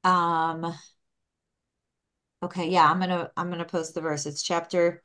Um 0.04 0.74
okay, 2.42 2.68
yeah, 2.68 2.90
I'm 2.90 3.00
gonna 3.00 3.30
I'm 3.36 3.50
gonna 3.50 3.64
post 3.64 3.94
the 3.94 4.00
verse. 4.00 4.26
It's 4.26 4.42
chapter 4.42 5.02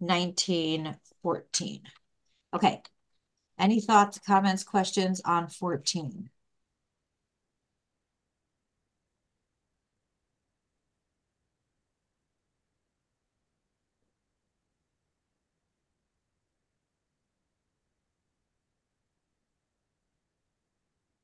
19, 0.00 0.96
14. 1.22 1.82
Okay. 2.54 2.82
Any 3.58 3.80
thoughts, 3.80 4.18
comments, 4.20 4.64
questions 4.64 5.20
on 5.24 5.48
14? 5.48 6.30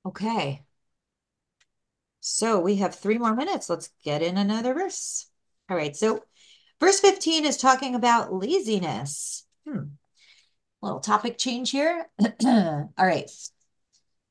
Okay. 0.09 0.65
So 2.21 2.61
we 2.61 2.77
have 2.77 2.95
three 2.95 3.19
more 3.19 3.35
minutes. 3.35 3.71
Let's 3.71 3.91
get 4.05 4.23
in 4.23 4.37
another 4.37 4.75
verse. 4.75 5.31
All 5.71 5.77
right. 5.77 5.97
So 5.97 6.25
verse 6.81 7.01
15 7.01 7.45
is 7.45 7.57
talking 7.57 7.95
about 7.95 8.33
laziness. 8.33 9.47
Hmm 9.67 9.85
little 10.83 11.01
topic 11.01 11.39
change 11.39 11.71
here. 11.71 12.09
All 12.45 12.89
right. 12.99 13.31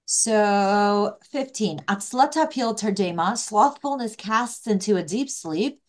So 0.06 1.18
15. 1.32 1.80
Atzlah 1.80 2.32
tapil 2.32 2.76
tardema, 2.76 3.38
slothfulness 3.38 4.16
casts 4.16 4.68
into 4.68 4.96
a 4.96 5.04
deep 5.04 5.30
sleep. 5.30 5.82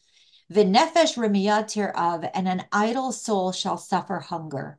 V'nefesh 0.53 1.17
remiyat 1.17 1.93
of, 1.95 2.25
and 2.35 2.49
an 2.49 2.65
idle 2.73 3.13
soul 3.13 3.53
shall 3.53 3.77
suffer 3.77 4.19
hunger. 4.19 4.79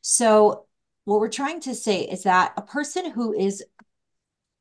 So 0.00 0.64
what 1.04 1.20
we're 1.20 1.28
trying 1.28 1.60
to 1.60 1.74
say 1.74 2.02
is 2.02 2.22
that 2.22 2.54
a 2.56 2.62
person 2.62 3.10
who 3.10 3.34
is 3.34 3.62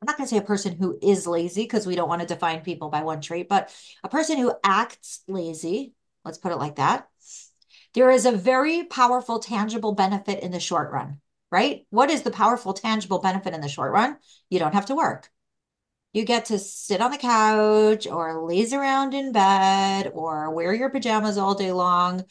I'm 0.02 0.06
not 0.06 0.18
going 0.18 0.28
to 0.28 0.34
say 0.34 0.38
a 0.38 0.42
person 0.42 0.76
who 0.78 0.98
is 1.02 1.28
lazy 1.28 1.64
because 1.64 1.86
we 1.86 1.96
don't 1.96 2.08
want 2.08 2.22
to 2.22 2.28
define 2.28 2.62
people 2.62 2.90
by 2.90 3.04
one 3.04 3.20
trait, 3.20 3.50
but 3.50 3.74
a 4.04 4.10
person 4.10 4.38
who 4.38 4.54
acts 4.64 5.22
lazy, 5.28 5.94
let's 6.24 6.38
put 6.38 6.54
it 6.54 6.58
like 6.58 6.78
that, 6.78 7.10
there 7.94 8.10
is 8.10 8.26
a 8.26 8.32
very 8.32 8.86
powerful, 8.86 9.40
tangible 9.40 9.94
benefit 9.94 10.42
in 10.42 10.52
the 10.52 10.60
short 10.60 10.92
run, 10.92 11.20
right? 11.52 11.86
What 11.90 12.10
is 12.10 12.22
the 12.22 12.32
powerful, 12.32 12.74
tangible 12.74 13.20
benefit 13.20 13.54
in 13.54 13.60
the 13.60 13.68
short 13.68 13.92
run? 13.92 14.18
You 14.50 14.60
don't 14.60 14.74
have 14.74 14.86
to 14.86 14.96
work. 14.96 15.30
You 16.14 16.24
get 16.24 16.46
to 16.46 16.60
sit 16.60 17.02
on 17.02 17.12
the 17.12 17.18
couch 17.18 18.08
or 18.08 18.48
laze 18.48 18.74
around 18.74 19.14
in 19.14 19.32
bed 19.32 20.12
or 20.14 20.50
wear 20.52 20.74
your 20.74 20.90
pajamas 20.90 21.38
all 21.38 21.56
day 21.56 21.72
long. 21.72 22.24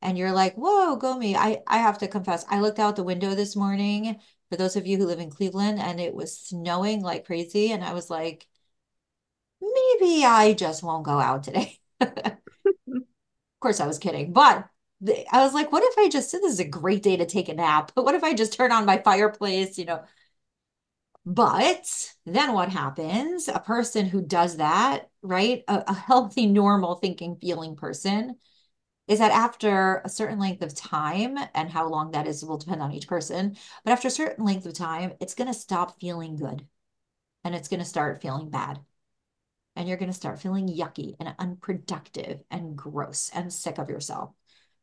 And 0.00 0.16
you're 0.16 0.32
like, 0.32 0.54
whoa, 0.54 0.96
go 0.96 1.18
me. 1.18 1.34
I, 1.34 1.62
I 1.66 1.78
have 1.78 1.98
to 1.98 2.08
confess, 2.08 2.44
I 2.48 2.60
looked 2.60 2.78
out 2.78 2.94
the 2.94 3.02
window 3.02 3.34
this 3.34 3.56
morning 3.56 4.20
for 4.50 4.56
those 4.56 4.76
of 4.76 4.86
you 4.86 4.96
who 4.96 5.06
live 5.06 5.20
in 5.20 5.30
Cleveland 5.30 5.78
and 5.78 6.00
it 6.00 6.14
was 6.14 6.38
snowing 6.38 7.02
like 7.02 7.26
crazy. 7.26 7.72
And 7.72 7.84
I 7.84 7.92
was 7.92 8.10
like, 8.10 8.46
maybe 9.60 10.24
I 10.24 10.54
just 10.54 10.82
won't 10.82 11.04
go 11.04 11.18
out 11.18 11.44
today. 11.44 11.78
of 12.00 12.12
course, 13.60 13.80
I 13.80 13.86
was 13.86 13.98
kidding, 13.98 14.32
but 14.32 14.68
I 15.32 15.44
was 15.44 15.54
like, 15.54 15.70
what 15.70 15.84
if 15.84 15.98
I 15.98 16.08
just, 16.08 16.30
said 16.30 16.40
this 16.42 16.52
is 16.52 16.60
a 16.60 16.64
great 16.64 17.02
day 17.02 17.16
to 17.16 17.26
take 17.26 17.48
a 17.48 17.54
nap. 17.54 17.92
But 17.94 18.04
what 18.04 18.14
if 18.14 18.24
I 18.24 18.34
just 18.34 18.54
turn 18.54 18.72
on 18.72 18.86
my 18.86 18.98
fireplace, 18.98 19.78
you 19.78 19.84
know? 19.84 20.02
But 21.24 22.14
then 22.24 22.54
what 22.54 22.70
happens? 22.70 23.48
A 23.48 23.60
person 23.60 24.06
who 24.06 24.22
does 24.22 24.56
that, 24.56 25.10
right? 25.22 25.62
A, 25.68 25.84
a 25.88 25.94
healthy, 25.94 26.46
normal 26.46 26.94
thinking, 26.96 27.36
feeling 27.36 27.76
person 27.76 28.36
is 29.08 29.18
that 29.18 29.32
after 29.32 30.02
a 30.04 30.08
certain 30.08 30.38
length 30.38 30.62
of 30.62 30.74
time, 30.74 31.38
and 31.54 31.70
how 31.70 31.88
long 31.88 32.10
that 32.10 32.26
is 32.26 32.44
will 32.44 32.58
depend 32.58 32.82
on 32.82 32.92
each 32.92 33.08
person, 33.08 33.56
but 33.84 33.92
after 33.92 34.08
a 34.08 34.10
certain 34.10 34.44
length 34.44 34.66
of 34.66 34.74
time, 34.74 35.14
it's 35.20 35.34
going 35.34 35.48
to 35.48 35.54
stop 35.54 35.98
feeling 35.98 36.36
good 36.36 36.66
and 37.42 37.54
it's 37.54 37.68
going 37.68 37.80
to 37.80 37.86
start 37.86 38.20
feeling 38.20 38.50
bad. 38.50 38.78
And 39.76 39.88
you're 39.88 39.96
going 39.96 40.10
to 40.10 40.16
start 40.16 40.40
feeling 40.40 40.68
yucky 40.68 41.14
and 41.18 41.34
unproductive 41.38 42.40
and 42.50 42.76
gross 42.76 43.30
and 43.32 43.52
sick 43.52 43.78
of 43.78 43.88
yourself. 43.88 44.32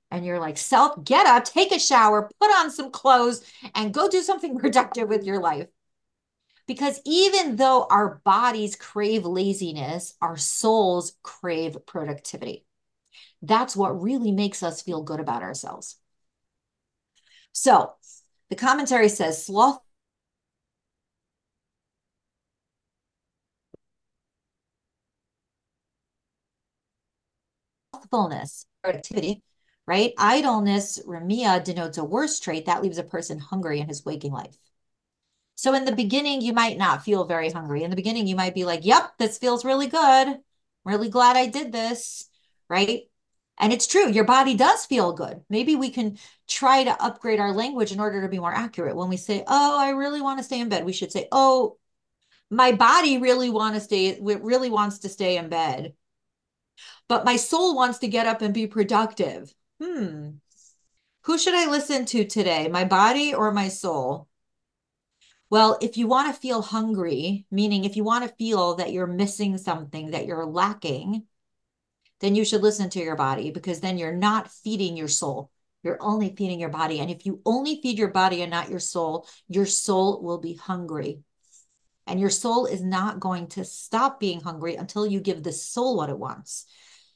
And 0.09 0.25
you're 0.25 0.39
like, 0.39 0.57
self, 0.57 1.03
get 1.03 1.27
up, 1.27 1.45
take 1.45 1.71
a 1.71 1.79
shower, 1.79 2.29
put 2.39 2.49
on 2.49 2.71
some 2.71 2.91
clothes, 2.91 3.43
and 3.75 3.93
go 3.93 4.09
do 4.09 4.21
something 4.21 4.57
productive 4.59 5.09
with 5.09 5.23
your 5.23 5.39
life. 5.39 5.67
Because 6.67 6.99
even 7.05 7.57
though 7.57 7.85
our 7.91 8.21
bodies 8.23 8.75
crave 8.75 9.25
laziness, 9.25 10.15
our 10.21 10.37
souls 10.37 11.13
crave 11.21 11.77
productivity. 11.85 12.65
That's 13.41 13.75
what 13.75 14.01
really 14.01 14.31
makes 14.31 14.63
us 14.63 14.81
feel 14.81 15.03
good 15.03 15.19
about 15.19 15.43
ourselves. 15.43 15.97
So 17.53 17.93
the 18.49 18.55
commentary 18.55 19.09
says 19.09 19.45
sloth 19.45 19.81
slothfulness, 27.93 28.65
productivity, 28.83 29.41
right? 29.87 30.13
Idleness, 30.17 30.99
remia, 31.05 31.63
denotes 31.63 31.97
a 31.97 32.03
worse 32.03 32.39
trait 32.39 32.65
that 32.65 32.81
leaves 32.81 32.97
a 32.97 33.03
person 33.03 33.39
hungry 33.39 33.79
in 33.79 33.87
his 33.87 34.05
waking 34.05 34.31
life. 34.31 34.57
So 35.55 35.73
in 35.73 35.85
the 35.85 35.95
beginning, 35.95 36.41
you 36.41 36.53
might 36.53 36.77
not 36.77 37.03
feel 37.03 37.25
very 37.25 37.49
hungry. 37.49 37.83
In 37.83 37.89
the 37.89 37.95
beginning, 37.95 38.27
you 38.27 38.35
might 38.35 38.53
be 38.53 38.65
like, 38.65 38.85
yep, 38.85 39.17
this 39.17 39.37
feels 39.37 39.63
really 39.65 39.87
good. 39.87 40.39
Really 40.83 41.09
glad 41.09 41.37
I 41.37 41.47
did 41.47 41.71
this, 41.71 42.29
right? 42.69 43.03
And 43.57 43.71
it's 43.71 43.87
true, 43.87 44.09
your 44.09 44.25
body 44.25 44.55
does 44.55 44.85
feel 44.85 45.13
good. 45.13 45.43
Maybe 45.49 45.75
we 45.75 45.89
can 45.89 46.17
try 46.47 46.83
to 46.83 47.01
upgrade 47.03 47.39
our 47.39 47.53
language 47.53 47.91
in 47.91 47.99
order 47.99 48.21
to 48.21 48.27
be 48.27 48.39
more 48.39 48.53
accurate. 48.53 48.95
When 48.95 49.09
we 49.09 49.17
say, 49.17 49.43
"Oh, 49.47 49.79
I 49.79 49.89
really 49.89 50.21
want 50.21 50.39
to 50.39 50.43
stay 50.43 50.59
in 50.59 50.69
bed," 50.69 50.85
we 50.85 50.93
should 50.93 51.11
say, 51.11 51.27
"Oh, 51.31 51.77
my 52.49 52.73
body 52.73 53.17
really 53.17 53.49
want 53.49 53.75
to 53.75 53.81
stay 53.81 54.19
really 54.21 54.69
wants 54.69 54.99
to 54.99 55.09
stay 55.09 55.37
in 55.37 55.49
bed." 55.49 55.95
But 57.07 57.25
my 57.25 57.37
soul 57.37 57.75
wants 57.75 57.99
to 57.99 58.07
get 58.07 58.27
up 58.27 58.41
and 58.41 58.53
be 58.53 58.67
productive. 58.67 59.53
Hmm. 59.81 60.31
Who 61.23 61.37
should 61.37 61.55
I 61.55 61.69
listen 61.69 62.05
to 62.07 62.25
today? 62.25 62.67
My 62.67 62.83
body 62.85 63.33
or 63.33 63.51
my 63.51 63.69
soul? 63.69 64.27
Well, 65.49 65.77
if 65.81 65.97
you 65.97 66.07
want 66.07 66.33
to 66.33 66.39
feel 66.39 66.61
hungry, 66.61 67.45
meaning 67.51 67.85
if 67.85 67.95
you 67.95 68.03
want 68.03 68.27
to 68.27 68.35
feel 68.35 68.75
that 68.75 68.91
you're 68.91 69.07
missing 69.07 69.57
something, 69.57 70.11
that 70.11 70.25
you're 70.25 70.45
lacking, 70.45 71.25
then 72.25 72.33
you 72.33 72.43
should 72.43 72.63
listen 72.63 72.89
to 72.89 72.99
your 72.99 73.15
body 73.15 73.51
because 73.51 73.81
then 73.81 73.99
you're 73.99 74.11
not 74.11 74.49
feeding 74.49 74.97
your 74.97 75.07
soul. 75.07 75.51
You're 75.83 76.01
only 76.01 76.35
feeding 76.35 76.59
your 76.59 76.69
body. 76.69 76.99
And 76.99 77.11
if 77.11 77.23
you 77.23 77.39
only 77.45 77.79
feed 77.83 77.99
your 77.99 78.09
body 78.09 78.41
and 78.41 78.49
not 78.49 78.71
your 78.71 78.79
soul, 78.79 79.27
your 79.47 79.67
soul 79.67 80.23
will 80.23 80.39
be 80.39 80.55
hungry. 80.55 81.19
And 82.07 82.19
your 82.19 82.31
soul 82.31 82.65
is 82.65 82.81
not 82.81 83.19
going 83.19 83.45
to 83.49 83.63
stop 83.63 84.19
being 84.19 84.41
hungry 84.41 84.75
until 84.75 85.05
you 85.05 85.19
give 85.19 85.43
the 85.43 85.51
soul 85.51 85.97
what 85.97 86.09
it 86.09 86.17
wants. 86.17 86.65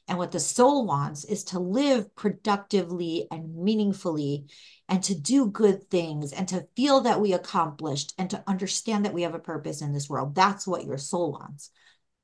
And 0.06 0.16
what 0.16 0.30
the 0.30 0.38
soul 0.38 0.86
wants 0.86 1.24
is 1.24 1.42
to 1.44 1.58
live 1.58 2.14
productively 2.14 3.26
and 3.32 3.56
meaningfully 3.56 4.46
and 4.88 5.02
to 5.02 5.14
do 5.16 5.46
good 5.46 5.90
things 5.90 6.32
and 6.32 6.46
to 6.48 6.68
feel 6.76 7.00
that 7.00 7.20
we 7.20 7.32
accomplished 7.32 8.14
and 8.16 8.30
to 8.30 8.44
understand 8.46 9.04
that 9.04 9.14
we 9.14 9.22
have 9.22 9.34
a 9.34 9.40
purpose 9.40 9.82
in 9.82 9.92
this 9.92 10.08
world. 10.08 10.36
That's 10.36 10.68
what 10.68 10.84
your 10.84 10.98
soul 10.98 11.32
wants. 11.32 11.70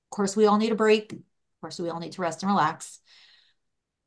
Of 0.07 0.17
course, 0.17 0.37
we 0.37 0.47
all 0.47 0.59
need 0.59 0.71
a 0.71 0.77
break 0.77 1.17
course, 1.67 1.81
we 1.81 1.91
all 1.91 2.01
need 2.01 2.13
to 2.13 2.23
rest 2.23 2.43
and 2.43 2.51
relax. 2.51 3.01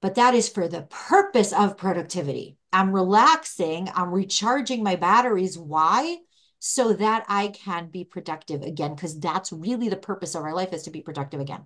But 0.01 0.15
that 0.15 0.33
is 0.33 0.47
for 0.47 0.69
the 0.69 0.83
purpose 0.83 1.51
of 1.51 1.77
productivity. 1.77 2.57
I'm 2.71 2.93
relaxing, 2.93 3.89
I'm 3.93 4.11
recharging 4.11 4.81
my 4.81 4.95
batteries. 4.95 5.57
Why? 5.57 6.17
So 6.59 6.93
that 6.93 7.25
I 7.27 7.49
can 7.49 7.89
be 7.89 8.05
productive 8.05 8.61
again, 8.61 8.95
because 8.95 9.19
that's 9.19 9.51
really 9.51 9.89
the 9.89 9.97
purpose 9.97 10.35
of 10.35 10.43
our 10.43 10.53
life 10.53 10.71
is 10.71 10.83
to 10.83 10.89
be 10.89 11.01
productive 11.01 11.41
again. 11.41 11.65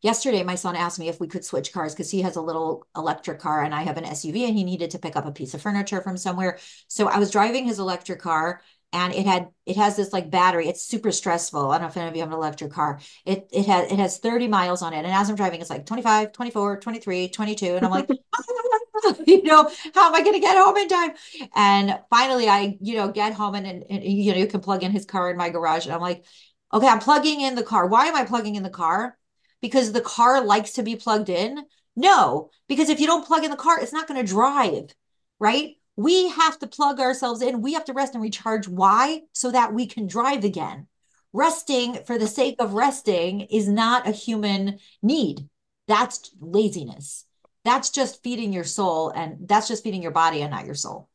Yesterday, 0.00 0.42
my 0.42 0.54
son 0.54 0.76
asked 0.76 0.98
me 0.98 1.08
if 1.08 1.20
we 1.20 1.28
could 1.28 1.44
switch 1.44 1.72
cars 1.72 1.94
because 1.94 2.10
he 2.10 2.22
has 2.22 2.36
a 2.36 2.40
little 2.40 2.86
electric 2.96 3.38
car 3.38 3.62
and 3.62 3.74
I 3.74 3.82
have 3.82 3.98
an 3.98 4.04
SUV 4.04 4.48
and 4.48 4.56
he 4.56 4.64
needed 4.64 4.90
to 4.92 4.98
pick 4.98 5.14
up 5.14 5.26
a 5.26 5.32
piece 5.32 5.54
of 5.54 5.62
furniture 5.62 6.00
from 6.00 6.16
somewhere. 6.16 6.58
So 6.88 7.06
I 7.06 7.18
was 7.18 7.30
driving 7.30 7.66
his 7.66 7.78
electric 7.78 8.20
car 8.20 8.62
and 8.92 9.14
it 9.14 9.26
had 9.26 9.48
it 9.64 9.76
has 9.76 9.96
this 9.96 10.12
like 10.12 10.30
battery. 10.30 10.68
It's 10.68 10.82
super 10.82 11.12
stressful. 11.12 11.70
I 11.70 11.78
don't 11.78 11.82
know 11.82 11.88
if 11.88 11.96
any 11.96 12.08
of 12.08 12.14
you 12.14 12.20
have 12.20 12.30
an 12.30 12.34
electric 12.34 12.72
car. 12.72 13.00
It 13.24 13.48
it 13.52 13.66
has 13.66 13.90
it 13.90 13.98
has 13.98 14.18
30 14.18 14.48
miles 14.48 14.82
on 14.82 14.92
it. 14.92 14.98
And 14.98 15.06
as 15.06 15.30
i'm 15.30 15.36
driving 15.36 15.60
it's 15.60 15.70
like 15.70 15.86
25 15.86 16.32
24 16.32 16.80
23 16.80 17.28
22 17.28 17.66
and 17.66 17.84
i'm 17.84 17.90
like 17.90 18.08
you 19.26 19.42
know 19.42 19.70
how 19.94 20.08
am 20.08 20.14
i 20.14 20.20
going 20.22 20.34
to 20.34 20.40
get 20.40 20.56
home 20.56 20.76
in 20.76 20.88
time? 20.88 21.12
And 21.54 21.98
finally 22.10 22.48
i 22.48 22.76
you 22.80 22.96
know 22.96 23.10
get 23.10 23.32
home 23.32 23.54
and, 23.54 23.66
and, 23.66 23.84
and 23.88 24.04
you 24.04 24.32
know 24.32 24.38
you 24.38 24.46
can 24.46 24.60
plug 24.60 24.82
in 24.82 24.92
his 24.92 25.06
car 25.06 25.30
in 25.30 25.36
my 25.36 25.48
garage. 25.48 25.86
And 25.86 25.94
i'm 25.94 26.00
like 26.00 26.24
okay 26.72 26.88
i'm 26.88 27.00
plugging 27.00 27.40
in 27.40 27.54
the 27.54 27.62
car. 27.62 27.86
Why 27.86 28.06
am 28.06 28.16
i 28.16 28.24
plugging 28.24 28.56
in 28.56 28.62
the 28.62 28.70
car? 28.70 29.16
Because 29.60 29.92
the 29.92 30.00
car 30.00 30.44
likes 30.44 30.72
to 30.72 30.82
be 30.82 30.96
plugged 30.96 31.28
in? 31.28 31.64
No 31.96 32.50
because 32.68 32.88
if 32.88 33.00
you 33.00 33.06
don't 33.06 33.26
plug 33.26 33.44
in 33.44 33.50
the 33.50 33.56
car 33.56 33.80
it's 33.80 33.92
not 33.92 34.08
going 34.08 34.20
to 34.20 34.26
drive 34.26 34.94
right 35.38 35.76
we 35.96 36.28
have 36.30 36.58
to 36.60 36.66
plug 36.66 37.00
ourselves 37.00 37.42
in. 37.42 37.62
We 37.62 37.74
have 37.74 37.84
to 37.86 37.92
rest 37.92 38.14
and 38.14 38.22
recharge. 38.22 38.68
Why? 38.68 39.22
So 39.32 39.50
that 39.50 39.74
we 39.74 39.86
can 39.86 40.06
drive 40.06 40.44
again. 40.44 40.86
Resting 41.32 41.98
for 42.04 42.18
the 42.18 42.26
sake 42.26 42.56
of 42.58 42.74
resting 42.74 43.42
is 43.42 43.68
not 43.68 44.06
a 44.06 44.12
human 44.12 44.78
need. 45.02 45.48
That's 45.88 46.30
laziness. 46.40 47.24
That's 47.64 47.90
just 47.90 48.22
feeding 48.22 48.52
your 48.52 48.64
soul, 48.64 49.10
and 49.10 49.48
that's 49.48 49.68
just 49.68 49.84
feeding 49.84 50.02
your 50.02 50.10
body 50.10 50.42
and 50.42 50.50
not 50.50 50.66
your 50.66 50.74
soul. 50.74 51.08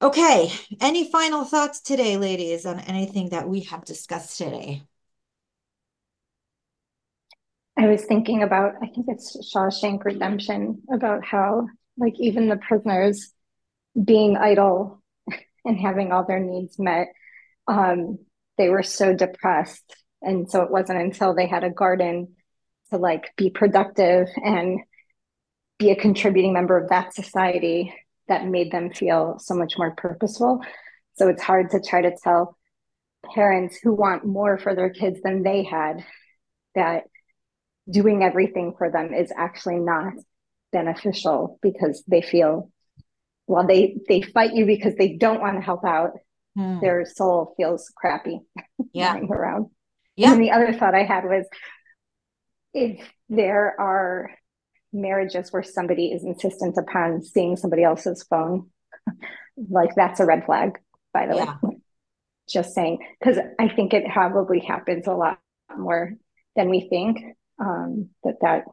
Okay, 0.00 0.52
any 0.80 1.10
final 1.10 1.44
thoughts 1.44 1.80
today, 1.80 2.16
ladies, 2.16 2.66
on 2.66 2.80
anything 2.80 3.30
that 3.30 3.48
we 3.48 3.60
have 3.60 3.84
discussed 3.84 4.36
today? 4.36 4.82
I 7.78 7.86
was 7.86 8.04
thinking 8.04 8.42
about, 8.42 8.74
I 8.82 8.86
think 8.88 9.06
it's 9.08 9.54
Shawshank 9.54 10.04
Redemption, 10.04 10.82
about 10.92 11.24
how 11.24 11.66
like 12.02 12.14
even 12.18 12.48
the 12.48 12.56
prisoners 12.56 13.32
being 14.02 14.36
idle 14.36 15.02
and 15.64 15.78
having 15.78 16.12
all 16.12 16.26
their 16.26 16.40
needs 16.40 16.78
met 16.78 17.08
um, 17.68 18.18
they 18.58 18.68
were 18.68 18.82
so 18.82 19.14
depressed. 19.14 19.96
And 20.20 20.50
so 20.50 20.62
it 20.62 20.70
wasn't 20.70 21.00
until 21.00 21.34
they 21.34 21.46
had 21.46 21.64
a 21.64 21.70
garden 21.70 22.34
to 22.90 22.96
like 22.96 23.32
be 23.36 23.50
productive 23.50 24.28
and 24.36 24.80
be 25.78 25.90
a 25.90 25.96
contributing 25.96 26.52
member 26.52 26.78
of 26.78 26.90
that 26.90 27.14
society 27.14 27.94
that 28.28 28.46
made 28.46 28.70
them 28.70 28.92
feel 28.92 29.38
so 29.38 29.54
much 29.54 29.76
more 29.76 29.94
purposeful. 29.96 30.60
So 31.14 31.28
it's 31.28 31.42
hard 31.42 31.70
to 31.70 31.80
try 31.80 32.02
to 32.02 32.16
tell 32.22 32.56
parents 33.34 33.78
who 33.82 33.94
want 33.94 34.24
more 34.24 34.58
for 34.58 34.74
their 34.74 34.90
kids 34.90 35.20
than 35.22 35.42
they 35.42 35.64
had 35.64 36.04
that 36.74 37.04
doing 37.90 38.22
everything 38.22 38.74
for 38.78 38.90
them 38.90 39.12
is 39.12 39.32
actually 39.36 39.78
not 39.78 40.14
beneficial 40.72 41.58
because 41.62 42.02
they 42.08 42.22
feel 42.22 42.70
well 43.46 43.66
they 43.66 43.96
they 44.08 44.22
fight 44.22 44.54
you 44.54 44.66
because 44.66 44.94
they 44.96 45.16
don't 45.16 45.40
want 45.40 45.56
to 45.56 45.62
help 45.62 45.84
out 45.84 46.12
hmm. 46.56 46.80
their 46.80 47.04
soul 47.04 47.54
feels 47.56 47.90
crappy 47.96 48.40
yeah 48.92 49.18
around 49.18 49.66
Yeah. 50.16 50.32
And 50.32 50.42
the 50.42 50.50
other 50.50 50.72
thought 50.72 50.94
I 50.94 51.04
had 51.04 51.24
was 51.24 51.46
if 52.74 53.00
there 53.28 53.78
are 53.80 54.30
marriages 54.92 55.52
where 55.52 55.62
somebody 55.62 56.06
is 56.12 56.24
insistent 56.24 56.76
upon 56.76 57.22
seeing 57.22 57.56
somebody 57.56 57.82
else's 57.82 58.22
phone, 58.28 58.70
like 59.56 59.94
that's 59.94 60.20
a 60.20 60.26
red 60.26 60.44
flag, 60.44 60.78
by 61.12 61.26
the 61.26 61.36
yeah. 61.36 61.56
way. 61.62 61.78
Just 62.48 62.74
saying, 62.74 62.98
because 63.18 63.38
I 63.58 63.68
think 63.68 63.94
it 63.94 64.04
probably 64.12 64.58
happens 64.58 65.06
a 65.06 65.12
lot 65.12 65.38
more 65.74 66.14
than 66.56 66.68
we 66.68 66.88
think. 66.88 67.36
Um, 67.58 68.10
that 68.24 68.36
that 68.42 68.64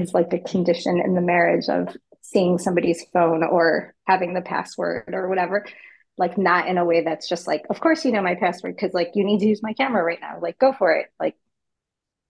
is 0.00 0.14
like 0.14 0.32
a 0.32 0.38
condition 0.38 1.00
in 1.00 1.14
the 1.14 1.20
marriage 1.20 1.68
of 1.68 1.96
seeing 2.22 2.58
somebody's 2.58 3.04
phone 3.12 3.42
or 3.42 3.94
having 4.06 4.34
the 4.34 4.40
password 4.40 5.10
or 5.12 5.28
whatever 5.28 5.66
like 6.16 6.36
not 6.36 6.68
in 6.68 6.78
a 6.78 6.84
way 6.84 7.02
that's 7.02 7.28
just 7.28 7.46
like 7.46 7.64
of 7.70 7.80
course 7.80 8.04
you 8.04 8.12
know 8.12 8.22
my 8.22 8.34
password 8.34 8.76
because 8.76 8.92
like 8.92 9.10
you 9.14 9.24
need 9.24 9.40
to 9.40 9.46
use 9.46 9.62
my 9.62 9.72
camera 9.72 10.02
right 10.02 10.20
now 10.20 10.38
like 10.40 10.58
go 10.58 10.72
for 10.72 10.92
it 10.92 11.06
like 11.18 11.34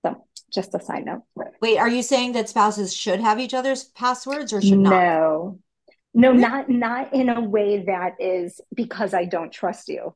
so 0.03 0.25
just 0.53 0.75
a 0.75 0.81
side 0.81 1.05
note. 1.05 1.23
Wait 1.61 1.79
are 1.79 1.89
you 1.89 2.03
saying 2.03 2.33
that 2.33 2.49
spouses 2.49 2.95
should 2.95 3.21
have 3.21 3.39
each 3.39 3.53
other's 3.53 3.85
passwords 3.85 4.53
or 4.53 4.63
should 4.63 4.79
not? 4.79 4.91
No. 4.91 5.59
No 6.15 6.33
not 6.33 6.69
not 6.69 7.13
in 7.13 7.29
a 7.29 7.41
way 7.41 7.85
that 7.85 8.17
is 8.19 8.61
because 8.75 9.15
i 9.15 9.25
don't 9.25 9.53
trust 9.53 9.89
you 9.89 10.15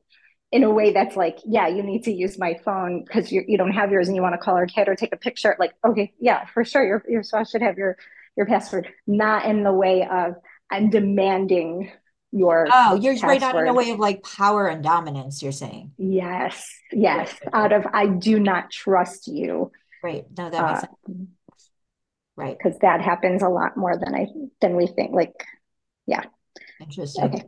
in 0.55 0.63
a 0.63 0.71
way 0.71 0.93
that's 0.93 1.17
like 1.17 1.37
yeah 1.43 1.67
you 1.67 1.83
need 1.83 2.05
to 2.05 2.13
use 2.13 2.39
my 2.39 2.57
phone 2.63 3.03
because 3.03 3.29
you 3.29 3.43
you 3.45 3.57
don't 3.57 3.73
have 3.73 3.91
yours 3.91 4.07
and 4.07 4.15
you 4.15 4.21
want 4.21 4.33
to 4.33 4.37
call 4.37 4.55
our 4.55 4.65
kid 4.65 4.87
or 4.87 4.95
take 4.95 5.11
a 5.11 5.17
picture 5.17 5.53
like 5.59 5.73
okay 5.85 6.13
yeah 6.17 6.45
for 6.45 6.63
sure 6.63 6.85
your 6.85 7.03
your 7.09 7.23
spouse 7.23 7.49
should 7.49 7.61
have 7.61 7.77
your 7.77 7.97
your 8.37 8.45
password. 8.45 8.87
Not 9.05 9.45
in 9.45 9.63
the 9.63 9.73
way 9.73 10.07
of 10.09 10.35
i'm 10.71 10.89
demanding 10.89 11.91
your 12.31 12.67
oh 12.71 12.95
you're 12.95 13.15
password. 13.15 13.29
right 13.29 13.41
not 13.41 13.55
in 13.57 13.67
a 13.67 13.73
way 13.73 13.91
of 13.91 13.99
like 13.99 14.23
power 14.23 14.67
and 14.67 14.81
dominance 14.81 15.43
you're 15.43 15.51
saying. 15.51 15.91
Yes 15.97 16.65
yes 16.93 17.37
out 17.51 17.73
of 17.73 17.85
i 17.93 18.07
do 18.07 18.39
not 18.39 18.71
trust 18.71 19.27
you. 19.27 19.73
Right 20.01 20.23
no 20.37 20.49
that 20.49 20.65
makes 20.67 20.83
uh, 20.83 20.87
sense. 21.07 21.29
Right. 22.37 22.57
because 22.57 22.79
that 22.79 23.01
happens 23.01 23.43
a 23.43 23.49
lot 23.49 23.75
more 23.75 23.97
than 23.97 24.15
i 24.15 24.27
than 24.61 24.77
we 24.77 24.87
think 24.87 25.11
like 25.11 25.33
yeah. 26.07 26.23
Interesting. 26.79 27.23
Okay 27.25 27.43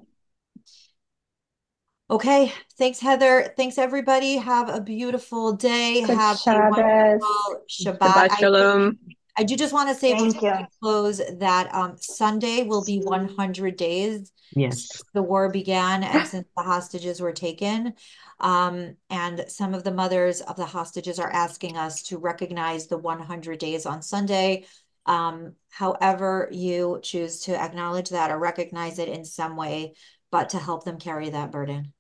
Okay. 2.10 2.54
Thanks, 2.78 3.00
Heather. 3.00 3.54
Thanks, 3.58 3.78
everybody. 3.78 4.38
Have 4.38 4.70
a 4.70 4.80
beautiful 4.80 5.54
day. 5.54 6.04
Good 6.06 6.16
Have 6.16 6.38
Shabbos. 6.38 6.78
a 6.78 6.82
wonderful 6.82 7.64
Shabbat. 7.70 7.98
Shabbat 8.00 8.38
shalom. 8.40 8.98
I, 9.10 9.42
I 9.42 9.44
do 9.44 9.58
just 9.58 9.74
want 9.74 9.90
to 9.90 9.96
say 9.96 10.14
before 10.14 10.58
we 10.58 10.66
close 10.82 11.22
that 11.40 11.74
um, 11.76 11.98
Sunday 12.00 12.64
will 12.64 12.84
be 12.86 13.00
100 13.00 13.76
days. 13.76 14.32
Yes. 14.56 14.88
The 15.14 15.22
war 15.22 15.50
began 15.50 16.04
and 16.04 16.26
since 16.26 16.48
the 16.56 16.64
hostages 16.64 17.20
were 17.20 17.34
taken. 17.34 17.94
Um, 18.40 18.96
and 19.10 19.44
some 19.50 19.74
of 19.74 19.84
the 19.84 19.92
mothers 19.92 20.40
of 20.40 20.56
the 20.56 20.66
hostages 20.66 21.20
are 21.20 21.30
asking 21.30 21.76
us 21.76 22.04
to 22.04 22.18
recognize 22.18 22.88
the 22.88 22.98
100 22.98 23.60
days 23.60 23.86
on 23.86 24.02
Sunday. 24.02 24.66
Um, 25.06 25.56
however 25.70 26.48
you 26.52 27.00
choose 27.04 27.42
to 27.42 27.56
acknowledge 27.56 28.10
that 28.10 28.32
or 28.32 28.40
recognize 28.40 28.98
it 28.98 29.10
in 29.10 29.26
some 29.26 29.58
way, 29.58 29.96
but 30.32 30.50
to 30.50 30.58
help 30.58 30.86
them 30.86 31.00
carry 31.00 31.30
that 31.32 31.52
burden. 31.52 31.94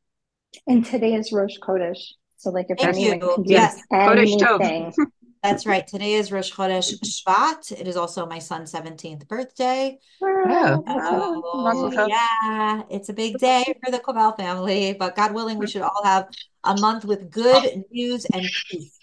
And 0.68 0.86
today 0.86 1.14
is 1.14 1.32
Rosh 1.32 1.58
Chodesh. 1.62 2.00
So, 2.38 2.52
like, 2.52 2.68
if 2.70 2.78
Thank 2.78 2.96
anyone 2.96 3.20
you. 3.20 3.36
can 3.36 3.44
do 3.44 3.54
yes. 3.54 3.82
anything. 3.92 4.94
That's 5.44 5.66
right. 5.66 5.86
Today 5.88 6.14
is 6.14 6.32
Rosh 6.32 6.52
Chodesh 6.52 6.94
Shvat. 7.04 7.72
It 7.72 7.88
is 7.88 7.96
also 7.96 8.26
my 8.26 8.40
son's 8.40 8.72
17th 8.74 9.28
birthday. 9.28 9.98
Yeah. 10.22 10.78
Oh, 10.88 11.42
oh 11.46 12.08
yeah. 12.08 12.84
It's 12.90 13.10
a 13.10 13.14
big 13.14 13.38
day 13.38 13.64
for 13.84 13.92
the 13.92 14.00
Koval 14.00 14.36
family, 14.36 14.94
but 14.94 15.16
God 15.16 15.34
willing, 15.34 15.58
we 15.58 15.68
should 15.68 15.84
all 15.84 16.04
have 16.04 16.28
a 16.64 16.78
month 16.80 17.06
with 17.06 17.32
good 17.32 17.84
news 17.92 18.26
and 18.34 18.46
peace. 18.70 18.98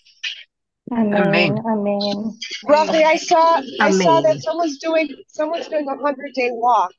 Amen. 0.93 1.15
Amen. 1.15 1.59
Amen. 1.67 2.39
Roughly, 2.69 3.05
I 3.05 3.17
saw 3.17 3.63
I 3.81 3.91
saw 3.91 4.21
that 4.21 4.43
someone's 4.43 4.79
doing 4.79 5.09
someone's 5.29 5.67
doing 5.69 5.89
a 5.89 5.97
hundred 5.97 6.33
day 6.35 6.51
walk 6.53 6.93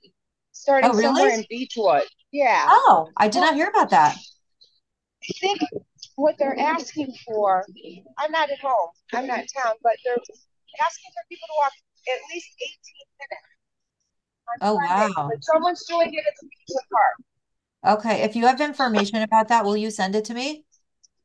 starting 0.54 0.90
oh, 0.90 0.94
really? 0.94 1.04
somewhere 1.04 1.40
in 1.40 1.46
Beachwood. 1.52 2.02
Yeah. 2.32 2.66
Oh, 2.68 3.10
I 3.16 3.28
did 3.28 3.42
not 3.42 3.54
hear 3.54 3.68
about 3.68 3.92
that. 3.92 4.16
I 5.30 5.34
think 5.40 5.60
what 6.16 6.38
they're 6.38 6.60
asking 6.60 7.14
for, 7.26 7.66
I'm 8.18 8.32
not 8.32 8.50
at 8.50 8.60
home, 8.60 8.90
I'm 9.14 9.28
not 9.28 9.40
in 9.40 9.48
town, 9.48 9.74
but 9.82 9.94
they're 10.04 10.16
asking 10.16 11.12
for 11.12 11.24
people 11.30 11.48
to 11.48 11.56
walk 11.62 11.72
at 12.08 12.20
least 12.34 12.50
18 12.62 12.76
minutes. 13.20 13.56
Oh, 14.62 14.80
Sunday. 14.88 15.14
wow. 15.16 15.30
But 15.30 15.44
someone's 15.44 15.86
doing 15.86 16.14
it 16.14 16.24
at 16.28 16.34
the 16.40 16.48
Beachwood 16.48 16.88
Park. 16.92 18.00
Okay. 18.00 18.22
If 18.24 18.36
you 18.36 18.46
have 18.46 18.62
information 18.62 19.22
about 19.22 19.48
that, 19.50 19.66
will 19.66 19.78
you 19.78 19.92
send 19.92 20.16
it 20.16 20.26
to 20.26 20.34
me? 20.34 20.66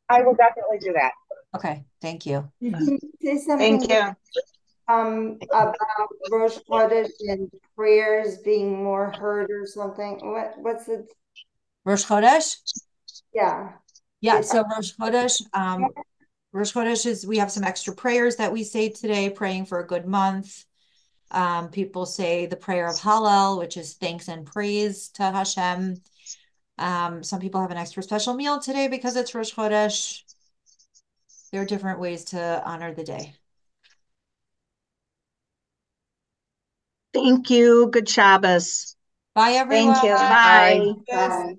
I 0.08 0.22
will 0.22 0.34
definitely 0.34 0.78
do 0.80 0.92
that. 0.94 1.12
Okay. 1.54 1.84
Thank 2.00 2.26
you. 2.26 2.50
Thank 2.60 3.90
you. 3.90 4.16
Um, 4.88 5.38
about 5.52 5.76
Rosh 6.32 6.58
Chodesh 6.68 7.10
and 7.20 7.48
prayers 7.76 8.38
being 8.38 8.82
more 8.82 9.12
heard 9.12 9.50
or 9.50 9.64
something. 9.64 10.18
What 10.22 10.54
what's 10.58 10.88
it? 10.88 11.06
Rosh 11.84 12.04
Chodesh? 12.04 12.56
Yeah. 13.32 13.72
Yeah, 14.20 14.42
so 14.42 14.64
Rosh 14.64 14.92
Chodesh, 14.96 15.42
um, 15.54 15.88
Rosh 16.52 16.72
Chodesh 16.72 17.06
is, 17.06 17.26
we 17.26 17.38
have 17.38 17.50
some 17.50 17.64
extra 17.64 17.94
prayers 17.94 18.36
that 18.36 18.52
we 18.52 18.64
say 18.64 18.90
today, 18.90 19.30
praying 19.30 19.66
for 19.66 19.80
a 19.80 19.86
good 19.86 20.06
month. 20.06 20.64
Um, 21.30 21.68
people 21.70 22.06
say 22.06 22.46
the 22.46 22.56
prayer 22.56 22.86
of 22.86 22.96
Hallel, 22.96 23.58
which 23.58 23.76
is 23.76 23.94
thanks 23.94 24.28
and 24.28 24.44
praise 24.44 25.08
to 25.10 25.22
Hashem. 25.22 26.02
Um, 26.76 27.22
some 27.22 27.40
people 27.40 27.60
have 27.60 27.70
an 27.70 27.76
extra 27.76 28.02
special 28.02 28.34
meal 28.34 28.58
today 28.58 28.88
because 28.88 29.16
it's 29.16 29.34
Rosh 29.34 29.54
Chodesh. 29.54 30.22
There 31.52 31.62
are 31.62 31.66
different 31.66 32.00
ways 32.00 32.24
to 32.26 32.62
honor 32.64 32.92
the 32.92 33.04
day. 33.04 33.34
Thank 37.12 37.50
you. 37.50 37.88
Good 37.88 38.08
Shabbos. 38.08 38.96
Bye, 39.34 39.52
everyone. 39.52 39.94
Thank 39.94 40.02
you. 40.02 40.18
Bye. 40.18 40.92
Bye. 41.08 41.54